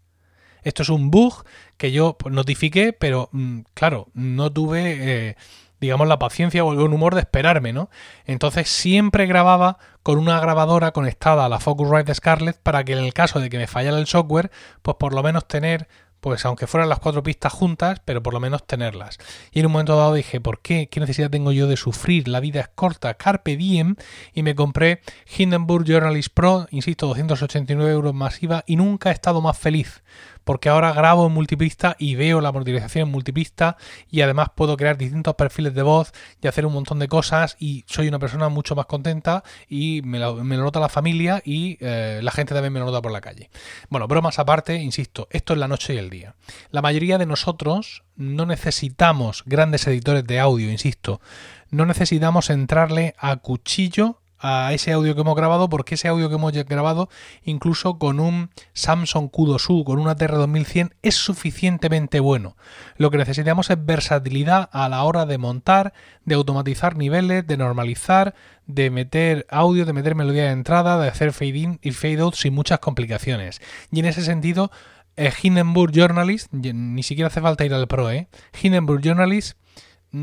Esto 0.62 0.82
es 0.82 0.88
un 0.88 1.12
bug 1.12 1.44
que 1.76 1.92
yo 1.92 2.18
pues, 2.18 2.34
notifiqué, 2.34 2.92
pero 2.92 3.28
mm, 3.32 3.60
claro, 3.74 4.08
no 4.14 4.52
tuve... 4.52 5.28
Eh, 5.28 5.36
digamos, 5.80 6.08
la 6.08 6.18
paciencia 6.18 6.64
o 6.64 6.72
el 6.72 6.78
buen 6.78 6.92
humor 6.92 7.14
de 7.14 7.20
esperarme, 7.20 7.72
¿no? 7.72 7.90
Entonces 8.24 8.68
siempre 8.68 9.26
grababa 9.26 9.78
con 10.02 10.18
una 10.18 10.40
grabadora 10.40 10.92
conectada 10.92 11.44
a 11.44 11.48
la 11.48 11.60
Focusrite 11.60 12.14
Scarlett 12.14 12.58
para 12.62 12.84
que 12.84 12.92
en 12.92 13.00
el 13.00 13.12
caso 13.12 13.40
de 13.40 13.50
que 13.50 13.58
me 13.58 13.66
fallara 13.66 13.98
el 13.98 14.06
software, 14.06 14.50
pues 14.82 14.96
por 14.98 15.14
lo 15.14 15.22
menos 15.22 15.46
tener 15.46 15.88
pues 16.20 16.44
aunque 16.44 16.66
fueran 16.66 16.88
las 16.88 16.98
cuatro 16.98 17.22
pistas 17.22 17.52
juntas, 17.52 18.00
pero 18.04 18.22
por 18.22 18.34
lo 18.34 18.40
menos 18.40 18.66
tenerlas. 18.66 19.18
Y 19.52 19.60
en 19.60 19.66
un 19.66 19.72
momento 19.72 19.96
dado 19.96 20.14
dije, 20.14 20.40
¿por 20.40 20.60
qué? 20.60 20.88
¿Qué 20.88 21.00
necesidad 21.00 21.30
tengo 21.30 21.52
yo 21.52 21.66
de 21.66 21.76
sufrir? 21.76 22.28
La 22.28 22.40
vida 22.40 22.60
es 22.60 22.68
corta, 22.68 23.14
carpe 23.14 23.56
diem, 23.56 23.96
y 24.34 24.42
me 24.42 24.54
compré 24.54 25.00
Hindenburg 25.36 25.84
Journalist 25.84 26.34
Pro, 26.34 26.66
insisto, 26.70 27.06
289 27.06 27.92
euros 27.92 28.14
masiva, 28.14 28.64
y 28.66 28.76
nunca 28.76 29.10
he 29.10 29.12
estado 29.12 29.40
más 29.40 29.56
feliz 29.56 30.02
porque 30.48 30.70
ahora 30.70 30.94
grabo 30.94 31.26
en 31.26 31.32
multipista 31.32 31.94
y 31.98 32.14
veo 32.14 32.40
la 32.40 32.52
monitorización 32.52 33.08
en 33.08 33.12
multipista 33.12 33.76
y 34.10 34.22
además 34.22 34.48
puedo 34.54 34.78
crear 34.78 34.96
distintos 34.96 35.34
perfiles 35.34 35.74
de 35.74 35.82
voz 35.82 36.14
y 36.40 36.48
hacer 36.48 36.64
un 36.64 36.72
montón 36.72 36.98
de 36.98 37.06
cosas 37.06 37.54
y 37.60 37.84
soy 37.86 38.08
una 38.08 38.18
persona 38.18 38.48
mucho 38.48 38.74
más 38.74 38.86
contenta 38.86 39.44
y 39.68 40.00
me 40.06 40.18
lo, 40.18 40.42
nota 40.42 40.80
la 40.80 40.88
familia 40.88 41.42
y 41.44 41.76
eh, 41.82 42.20
la 42.22 42.30
gente 42.30 42.54
también 42.54 42.72
me 42.72 42.80
lo 42.80 42.86
nota 42.86 43.02
por 43.02 43.12
la 43.12 43.20
calle. 43.20 43.50
Bueno, 43.90 44.08
bromas 44.08 44.38
aparte, 44.38 44.76
insisto, 44.76 45.28
esto 45.30 45.52
es 45.52 45.58
la 45.58 45.68
noche 45.68 45.92
y 45.92 45.98
el 45.98 46.08
día. 46.08 46.34
La 46.70 46.80
mayoría 46.80 47.18
de 47.18 47.26
nosotros 47.26 48.04
no 48.16 48.46
necesitamos 48.46 49.42
grandes 49.44 49.86
editores 49.86 50.24
de 50.26 50.40
audio, 50.40 50.70
insisto, 50.70 51.20
no 51.68 51.84
necesitamos 51.84 52.48
entrarle 52.48 53.14
a 53.18 53.36
cuchillo 53.36 54.17
a 54.38 54.72
ese 54.72 54.92
audio 54.92 55.14
que 55.14 55.20
hemos 55.20 55.36
grabado 55.36 55.68
porque 55.68 55.94
ese 55.94 56.08
audio 56.08 56.28
que 56.28 56.36
hemos 56.36 56.52
grabado 56.52 57.08
incluso 57.44 57.98
con 57.98 58.20
un 58.20 58.50
Samsung 58.72 59.30
Q2U, 59.30 59.84
con 59.84 59.98
una 59.98 60.16
TR2100 60.16 60.92
es 61.02 61.14
suficientemente 61.14 62.20
bueno. 62.20 62.56
Lo 62.96 63.10
que 63.10 63.18
necesitamos 63.18 63.70
es 63.70 63.84
versatilidad 63.84 64.68
a 64.72 64.88
la 64.88 65.02
hora 65.04 65.26
de 65.26 65.38
montar, 65.38 65.92
de 66.24 66.34
automatizar 66.34 66.96
niveles, 66.96 67.46
de 67.46 67.56
normalizar, 67.56 68.34
de 68.66 68.90
meter 68.90 69.46
audio, 69.50 69.84
de 69.84 69.92
meter 69.92 70.14
melodía 70.14 70.44
de 70.44 70.50
entrada, 70.50 71.00
de 71.00 71.08
hacer 71.08 71.32
fade 71.32 71.58
in 71.58 71.78
y 71.82 71.92
fade 71.92 72.20
out 72.20 72.34
sin 72.34 72.54
muchas 72.54 72.78
complicaciones. 72.78 73.60
Y 73.90 74.00
en 74.00 74.06
ese 74.06 74.22
sentido, 74.22 74.70
eh, 75.16 75.32
Hindenburg 75.42 75.92
Journalist, 75.92 76.52
ni 76.52 77.02
siquiera 77.02 77.26
hace 77.26 77.40
falta 77.40 77.64
ir 77.64 77.74
al 77.74 77.88
Pro, 77.88 78.10
¿eh? 78.10 78.28
Hindenburg 78.62 79.02
Journalist 79.02 79.58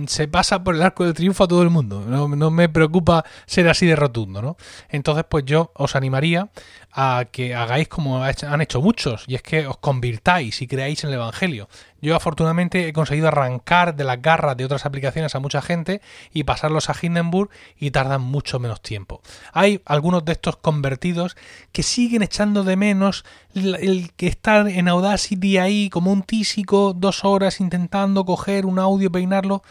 se 0.07 0.27
pasa 0.27 0.63
por 0.63 0.75
el 0.75 0.81
arco 0.81 1.05
del 1.05 1.13
triunfo 1.13 1.43
a 1.43 1.47
todo 1.47 1.61
el 1.61 1.69
mundo. 1.69 2.03
No, 2.07 2.27
no, 2.27 2.51
me 2.51 2.69
preocupa 2.69 3.23
ser 3.45 3.67
así 3.67 3.85
de 3.85 3.95
rotundo, 3.95 4.41
¿no? 4.41 4.57
Entonces, 4.89 5.25
pues 5.29 5.45
yo 5.45 5.71
os 5.75 5.95
animaría 5.95 6.49
a 6.91 7.25
que 7.31 7.53
hagáis 7.53 7.87
como 7.87 8.23
han 8.23 8.61
hecho 8.61 8.81
muchos, 8.81 9.25
y 9.27 9.35
es 9.35 9.41
que 9.41 9.67
os 9.67 9.77
convirtáis 9.77 10.61
y 10.61 10.67
creáis 10.67 11.03
en 11.03 11.09
el 11.09 11.15
Evangelio. 11.15 11.67
Yo 12.05 12.15
afortunadamente 12.15 12.87
he 12.87 12.93
conseguido 12.93 13.29
arrancar 13.29 13.95
de 13.95 14.03
las 14.03 14.21
garras 14.21 14.55
de 14.55 14.63
otras 14.63 14.85
aplicaciones 14.85 15.33
a 15.33 15.39
mucha 15.39 15.59
gente 15.63 16.01
y 16.31 16.43
pasarlos 16.43 16.91
a 16.91 16.95
Hindenburg 17.01 17.49
y 17.79 17.89
tardan 17.89 18.21
mucho 18.21 18.59
menos 18.59 18.79
tiempo. 18.79 19.23
Hay 19.53 19.81
algunos 19.85 20.23
de 20.23 20.33
estos 20.33 20.57
convertidos 20.57 21.35
que 21.71 21.81
siguen 21.81 22.21
echando 22.21 22.63
de 22.63 22.75
menos 22.75 23.25
el, 23.55 24.11
que 24.17 24.27
estar 24.27 24.67
en 24.67 24.87
Audacity 24.87 25.57
ahí 25.57 25.89
como 25.89 26.11
un 26.11 26.21
tísico 26.21 26.93
dos 26.93 27.25
horas 27.25 27.59
intentando 27.59 28.23
coger 28.23 28.67
un 28.67 28.77
audio, 28.77 29.11
peinarlo, 29.11 29.63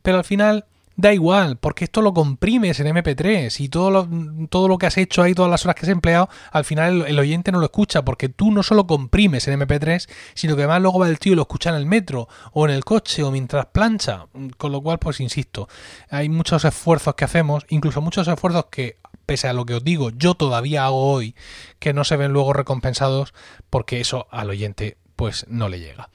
pero 0.00 0.18
al 0.18 0.24
final 0.24 0.66
da 1.00 1.12
igual, 1.12 1.56
porque 1.56 1.84
esto 1.84 2.02
lo 2.02 2.14
comprimes 2.14 2.80
en 2.80 2.94
MP3 2.94 3.60
y 3.60 3.68
todo 3.68 3.90
lo, 3.90 4.08
todo 4.48 4.68
lo 4.68 4.78
que 4.78 4.86
has 4.86 4.98
hecho 4.98 5.22
ahí, 5.22 5.34
todas 5.34 5.50
las 5.50 5.64
horas 5.64 5.76
que 5.76 5.86
has 5.86 5.90
empleado, 5.90 6.28
al 6.52 6.64
final 6.64 7.04
el, 7.06 7.18
oyente 7.18 7.52
no 7.52 7.58
lo 7.58 7.66
escucha, 7.66 8.04
porque 8.04 8.28
tú 8.28 8.50
no 8.50 8.62
solo 8.62 8.86
comprimes 8.86 9.48
en 9.48 9.58
MP3, 9.58 10.08
sino 10.34 10.56
que 10.56 10.62
además 10.62 10.82
luego 10.82 10.98
va 10.98 11.08
el 11.08 11.18
tío 11.18 11.32
y 11.32 11.36
lo 11.36 11.42
escucha 11.42 11.70
en 11.70 11.76
el 11.76 11.86
metro, 11.86 12.28
o 12.52 12.66
en 12.66 12.72
el 12.72 12.84
coche, 12.84 13.22
o 13.22 13.30
mientras 13.30 13.66
plancha. 13.66 14.26
Con 14.56 14.72
lo 14.72 14.80
cual, 14.80 14.98
pues 14.98 15.20
insisto, 15.20 15.68
hay 16.10 16.28
muchos 16.28 16.64
esfuerzos 16.64 17.14
que 17.14 17.24
hacemos, 17.24 17.64
incluso 17.68 18.00
muchos 18.00 18.28
esfuerzos 18.28 18.66
que 18.70 18.96
pese 19.26 19.48
a 19.48 19.52
lo 19.52 19.64
que 19.64 19.74
os 19.74 19.84
digo, 19.84 20.10
yo 20.10 20.34
todavía 20.34 20.86
hago 20.86 21.12
hoy, 21.12 21.36
que 21.78 21.92
no 21.92 22.02
se 22.02 22.16
ven 22.16 22.32
luego 22.32 22.52
recompensados 22.52 23.32
porque 23.70 24.00
eso 24.00 24.26
al 24.30 24.50
oyente 24.50 24.98
pues 25.14 25.46
no 25.48 25.68
le 25.68 25.78
llega. 25.78 26.10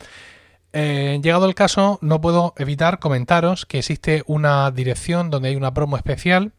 Eh, 0.78 1.22
llegado 1.24 1.46
el 1.46 1.56
caso, 1.56 2.00
no 2.02 2.20
puedo 2.20 2.54
evitar 2.58 3.00
comentaros 3.00 3.66
que 3.66 3.80
existe 3.80 4.24
una 4.26 4.70
dirección 4.72 5.30
donde 5.30 5.48
hay 5.48 5.56
una 5.56 5.74
promo 5.74 5.96
especial 5.96 6.52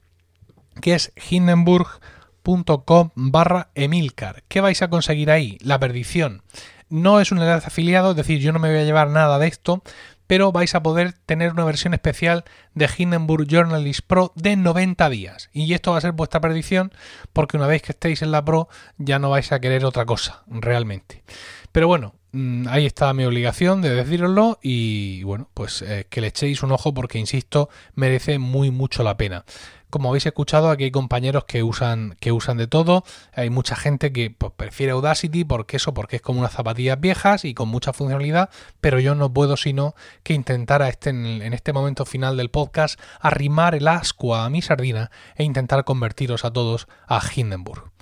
que 0.81 0.95
es 0.95 1.13
hindenburg.com 1.29 3.11
barra 3.15 3.69
Emilcar. 3.75 4.43
¿Qué 4.49 4.63
vais 4.63 4.81
a 4.81 4.89
conseguir 4.89 5.31
ahí? 5.31 5.59
La 5.61 5.79
perdición. 5.79 6.41
No 6.89 7.21
es 7.21 7.31
un 7.31 7.41
enlace 7.41 7.67
afiliado, 7.67 8.13
es 8.13 8.17
decir, 8.17 8.41
yo 8.41 8.55
no 8.55 8.59
me 8.59 8.71
voy 8.71 8.79
a 8.79 8.85
llevar 8.85 9.11
nada 9.11 9.39
de 9.39 9.49
esto, 9.49 9.83
pero 10.27 10.51
vais 10.51 10.75
a 10.75 10.83
poder 10.83 11.13
tener 11.13 11.53
una 11.53 11.67
versión 11.67 11.93
especial 11.93 12.45
de 12.75 12.89
Hindenburg 12.97 13.47
Journalist 13.47 14.01
Pro 14.07 14.33
de 14.35 14.57
90 14.57 15.11
días. 15.11 15.51
Y 15.53 15.75
esto 15.75 15.93
va 15.93 15.99
a 15.99 16.01
ser 16.01 16.13
vuestra 16.13 16.41
perdición 16.41 16.91
porque 17.35 17.59
una 17.59 17.67
vez 17.67 17.83
que 17.83 17.93
estéis 17.93 18.23
en 18.23 18.31
la 18.31 18.45
Pro 18.45 18.71
ya 18.97 19.19
no 19.19 19.29
vais 19.29 19.53
a 19.53 19.61
querer 19.61 19.85
otra 19.85 20.07
cosa, 20.07 20.43
realmente. 20.47 21.23
Pero 21.77 21.89
bueno, 21.89 22.15
Mm, 22.39 22.69
ahí 22.69 22.85
está 22.85 23.15
mi 23.15 23.25
obligación 23.25 23.81
de 23.81 23.95
deciroslo 23.95 24.59
y 24.61 25.23
bueno, 25.23 25.49
pues 25.55 25.81
eh, 25.81 26.07
que 26.11 26.21
le 26.21 26.27
echéis 26.27 26.63
un 26.63 26.71
ojo 26.71 26.93
porque, 26.93 27.19
insisto, 27.19 27.71
merece 27.95 28.39
muy 28.39 28.71
mucho 28.71 29.03
la 29.03 29.17
pena. 29.17 29.47
Como 29.89 30.11
habéis 30.11 30.27
escuchado, 30.27 30.69
aquí 30.69 30.85
hay 30.85 30.91
compañeros 30.91 31.45
que 31.45 31.63
usan, 31.63 32.15
que 32.21 32.33
usan 32.33 32.59
de 32.59 32.67
todo. 32.67 33.05
Hay 33.35 33.49
mucha 33.49 33.75
gente 33.75 34.13
que 34.13 34.31
pues, 34.31 34.53
prefiere 34.55 34.93
Audacity 34.93 35.45
porque 35.45 35.79
eso, 35.79 35.95
porque 35.95 36.17
es 36.17 36.23
como 36.23 36.41
unas 36.41 36.53
zapatillas 36.53 37.01
viejas 37.01 37.47
y 37.47 37.55
con 37.55 37.71
mucha 37.71 37.95
funcionalidad, 37.95 38.51
pero 38.83 39.01
yo 39.01 39.15
no 39.15 39.33
puedo 39.33 39.57
sino 39.57 39.95
que 40.23 40.35
intentar 40.35 40.83
a 40.83 40.91
este, 40.91 41.09
en, 41.09 41.55
este 41.55 41.73
momento 41.73 42.05
final 42.05 42.37
del 42.37 42.51
podcast 42.51 43.01
arrimar 43.19 43.75
el 43.75 43.89
asco 43.89 44.35
a 44.37 44.51
mi 44.51 44.61
sardina 44.61 45.11
e 45.37 45.45
intentar 45.45 45.85
convertiros 45.85 46.45
a 46.45 46.53
todos 46.53 46.87
a 47.09 47.23
Hindenburg. 47.35 47.93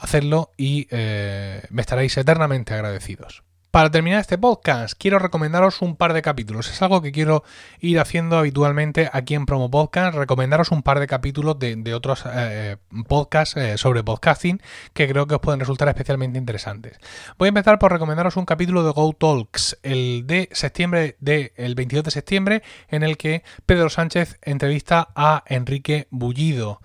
Hacerlo 0.00 0.50
y 0.56 0.88
eh, 0.90 1.62
me 1.70 1.82
estaréis 1.82 2.16
eternamente 2.16 2.72
agradecidos. 2.74 3.42
Para 3.70 3.88
terminar 3.88 4.18
este 4.18 4.36
podcast, 4.36 4.94
quiero 4.98 5.20
recomendaros 5.20 5.80
un 5.80 5.94
par 5.94 6.12
de 6.12 6.22
capítulos. 6.22 6.68
Es 6.68 6.82
algo 6.82 7.02
que 7.02 7.12
quiero 7.12 7.44
ir 7.78 8.00
haciendo 8.00 8.36
habitualmente 8.36 9.08
aquí 9.12 9.36
en 9.36 9.46
Promo 9.46 9.70
Podcast, 9.70 10.16
recomendaros 10.16 10.72
un 10.72 10.82
par 10.82 10.98
de 10.98 11.06
capítulos 11.06 11.56
de, 11.60 11.94
otros 11.94 12.24
eh, 12.26 12.78
podcasts 13.06 13.56
eh, 13.56 13.78
sobre 13.78 14.02
podcasting 14.02 14.60
que 14.92 15.06
creo 15.06 15.28
que 15.28 15.36
os 15.36 15.40
pueden 15.40 15.60
resultar 15.60 15.86
especialmente 15.86 16.36
interesantes. 16.36 16.98
Voy 17.38 17.46
a 17.46 17.50
empezar 17.50 17.78
por 17.78 17.92
recomendaros 17.92 18.36
un 18.36 18.44
capítulo 18.44 18.82
de 18.82 18.90
Go 18.90 19.12
Talks, 19.12 19.78
el 19.84 20.26
de 20.26 20.48
septiembre, 20.50 21.16
de, 21.20 21.52
el 21.54 21.76
22 21.76 22.06
de 22.06 22.10
septiembre, 22.10 22.62
en 22.88 23.04
el 23.04 23.16
que 23.16 23.44
Pedro 23.66 23.88
Sánchez 23.88 24.36
entrevista 24.42 25.10
a 25.14 25.44
Enrique 25.46 26.08
Bullido. 26.10 26.80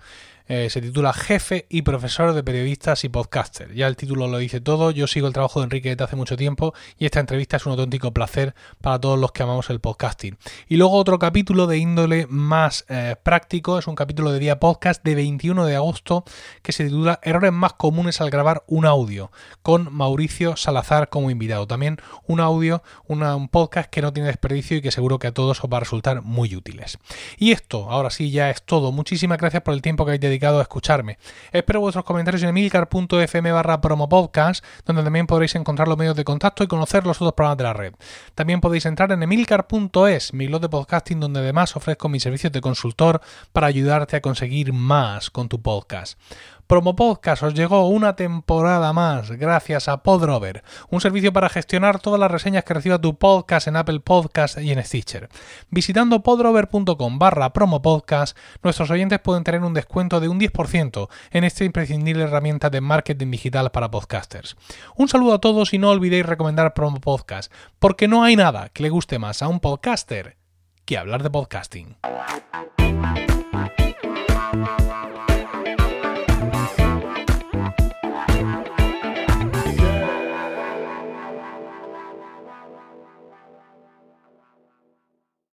Eh, 0.48 0.70
se 0.70 0.80
titula 0.80 1.12
Jefe 1.12 1.66
y 1.68 1.82
Profesor 1.82 2.32
de 2.32 2.44
Periodistas 2.44 3.02
y 3.02 3.08
Podcaster. 3.08 3.74
Ya 3.74 3.88
el 3.88 3.96
título 3.96 4.28
lo 4.28 4.38
dice 4.38 4.60
todo, 4.60 4.92
yo 4.92 5.08
sigo 5.08 5.26
el 5.26 5.32
trabajo 5.32 5.58
de 5.58 5.64
Enrique 5.64 5.88
desde 5.88 6.04
hace 6.04 6.14
mucho 6.14 6.36
tiempo 6.36 6.72
y 6.98 7.04
esta 7.04 7.18
entrevista 7.18 7.56
es 7.56 7.66
un 7.66 7.72
auténtico 7.72 8.12
placer 8.12 8.54
para 8.80 9.00
todos 9.00 9.18
los 9.18 9.32
que 9.32 9.42
amamos 9.42 9.70
el 9.70 9.80
podcasting. 9.80 10.38
Y 10.68 10.76
luego 10.76 10.94
otro 10.94 11.18
capítulo 11.18 11.66
de 11.66 11.78
índole 11.78 12.26
más 12.28 12.84
eh, 12.88 13.16
práctico, 13.20 13.80
es 13.80 13.88
un 13.88 13.96
capítulo 13.96 14.30
de 14.30 14.38
día 14.38 14.60
podcast 14.60 15.02
de 15.02 15.16
21 15.16 15.66
de 15.66 15.74
agosto 15.74 16.24
que 16.62 16.70
se 16.70 16.84
titula 16.84 17.18
Errores 17.24 17.52
más 17.52 17.72
comunes 17.72 18.20
al 18.20 18.30
grabar 18.30 18.62
un 18.68 18.86
audio, 18.86 19.32
con 19.62 19.92
Mauricio 19.92 20.56
Salazar 20.56 21.08
como 21.08 21.32
invitado. 21.32 21.66
También 21.66 21.98
un 22.28 22.38
audio, 22.38 22.84
un 23.06 23.48
podcast 23.48 23.90
que 23.90 24.00
no 24.00 24.12
tiene 24.12 24.28
desperdicio 24.28 24.76
y 24.76 24.82
que 24.82 24.92
seguro 24.92 25.18
que 25.18 25.26
a 25.26 25.34
todos 25.34 25.64
os 25.64 25.70
va 25.70 25.78
a 25.78 25.80
resultar 25.80 26.22
muy 26.22 26.54
útiles. 26.54 26.98
Y 27.36 27.50
esto, 27.50 27.90
ahora 27.90 28.10
sí, 28.10 28.30
ya 28.30 28.50
es 28.50 28.62
todo. 28.62 28.92
Muchísimas 28.92 29.38
gracias 29.38 29.64
por 29.64 29.74
el 29.74 29.82
tiempo 29.82 30.04
que 30.04 30.10
habéis 30.10 30.20
dedicado 30.20 30.35
a 30.44 30.62
escucharme. 30.62 31.18
Espero 31.52 31.80
vuestros 31.80 32.04
comentarios 32.04 32.42
en 32.42 32.50
emilcar.fm 32.50 33.52
barra 33.52 33.80
promopodcast, 33.80 34.64
donde 34.84 35.02
también 35.02 35.26
podréis 35.26 35.54
encontrar 35.54 35.88
los 35.88 35.98
medios 35.98 36.16
de 36.16 36.24
contacto 36.24 36.62
y 36.62 36.66
conocer 36.66 37.06
los 37.06 37.16
otros 37.16 37.32
programas 37.34 37.58
de 37.58 37.64
la 37.64 37.72
red. 37.72 37.94
También 38.34 38.60
podéis 38.60 38.86
entrar 38.86 39.10
en 39.12 39.22
emilcar.es, 39.22 40.32
mi 40.34 40.46
blog 40.46 40.60
de 40.60 40.68
podcasting, 40.68 41.20
donde 41.20 41.40
además 41.40 41.76
ofrezco 41.76 42.08
mis 42.08 42.22
servicios 42.22 42.52
de 42.52 42.60
consultor 42.60 43.20
para 43.52 43.66
ayudarte 43.66 44.16
a 44.16 44.20
conseguir 44.20 44.72
más 44.72 45.30
con 45.30 45.48
tu 45.48 45.60
podcast. 45.60 46.18
Promo 46.66 46.96
Podcast 46.96 47.44
os 47.44 47.54
llegó 47.54 47.86
una 47.88 48.16
temporada 48.16 48.92
más 48.92 49.30
gracias 49.30 49.86
a 49.86 50.02
Podrover, 50.02 50.64
un 50.90 51.00
servicio 51.00 51.32
para 51.32 51.48
gestionar 51.48 52.00
todas 52.00 52.18
las 52.18 52.30
reseñas 52.30 52.64
que 52.64 52.74
reciba 52.74 53.00
tu 53.00 53.16
podcast 53.16 53.68
en 53.68 53.76
Apple 53.76 54.00
Podcast 54.00 54.58
y 54.58 54.72
en 54.72 54.82
Stitcher. 54.82 55.28
Visitando 55.70 56.24
podrover.com 56.24 57.18
barra 57.20 57.52
promopodcast, 57.52 58.36
nuestros 58.64 58.90
oyentes 58.90 59.20
pueden 59.20 59.44
tener 59.44 59.62
un 59.62 59.74
descuento 59.74 60.18
de 60.18 60.28
un 60.28 60.40
10% 60.40 61.08
en 61.30 61.44
esta 61.44 61.62
imprescindible 61.62 62.24
herramienta 62.24 62.68
de 62.68 62.80
marketing 62.80 63.30
digital 63.30 63.70
para 63.70 63.92
podcasters. 63.92 64.56
Un 64.96 65.08
saludo 65.08 65.34
a 65.34 65.40
todos 65.40 65.72
y 65.72 65.78
no 65.78 65.90
olvidéis 65.90 66.26
recomendar 66.26 66.74
Promo 66.74 67.00
Podcast, 67.00 67.52
porque 67.78 68.08
no 68.08 68.24
hay 68.24 68.34
nada 68.34 68.70
que 68.70 68.82
le 68.82 68.90
guste 68.90 69.20
más 69.20 69.40
a 69.40 69.46
un 69.46 69.60
podcaster 69.60 70.36
que 70.84 70.98
hablar 70.98 71.22
de 71.22 71.30
podcasting. 71.30 71.96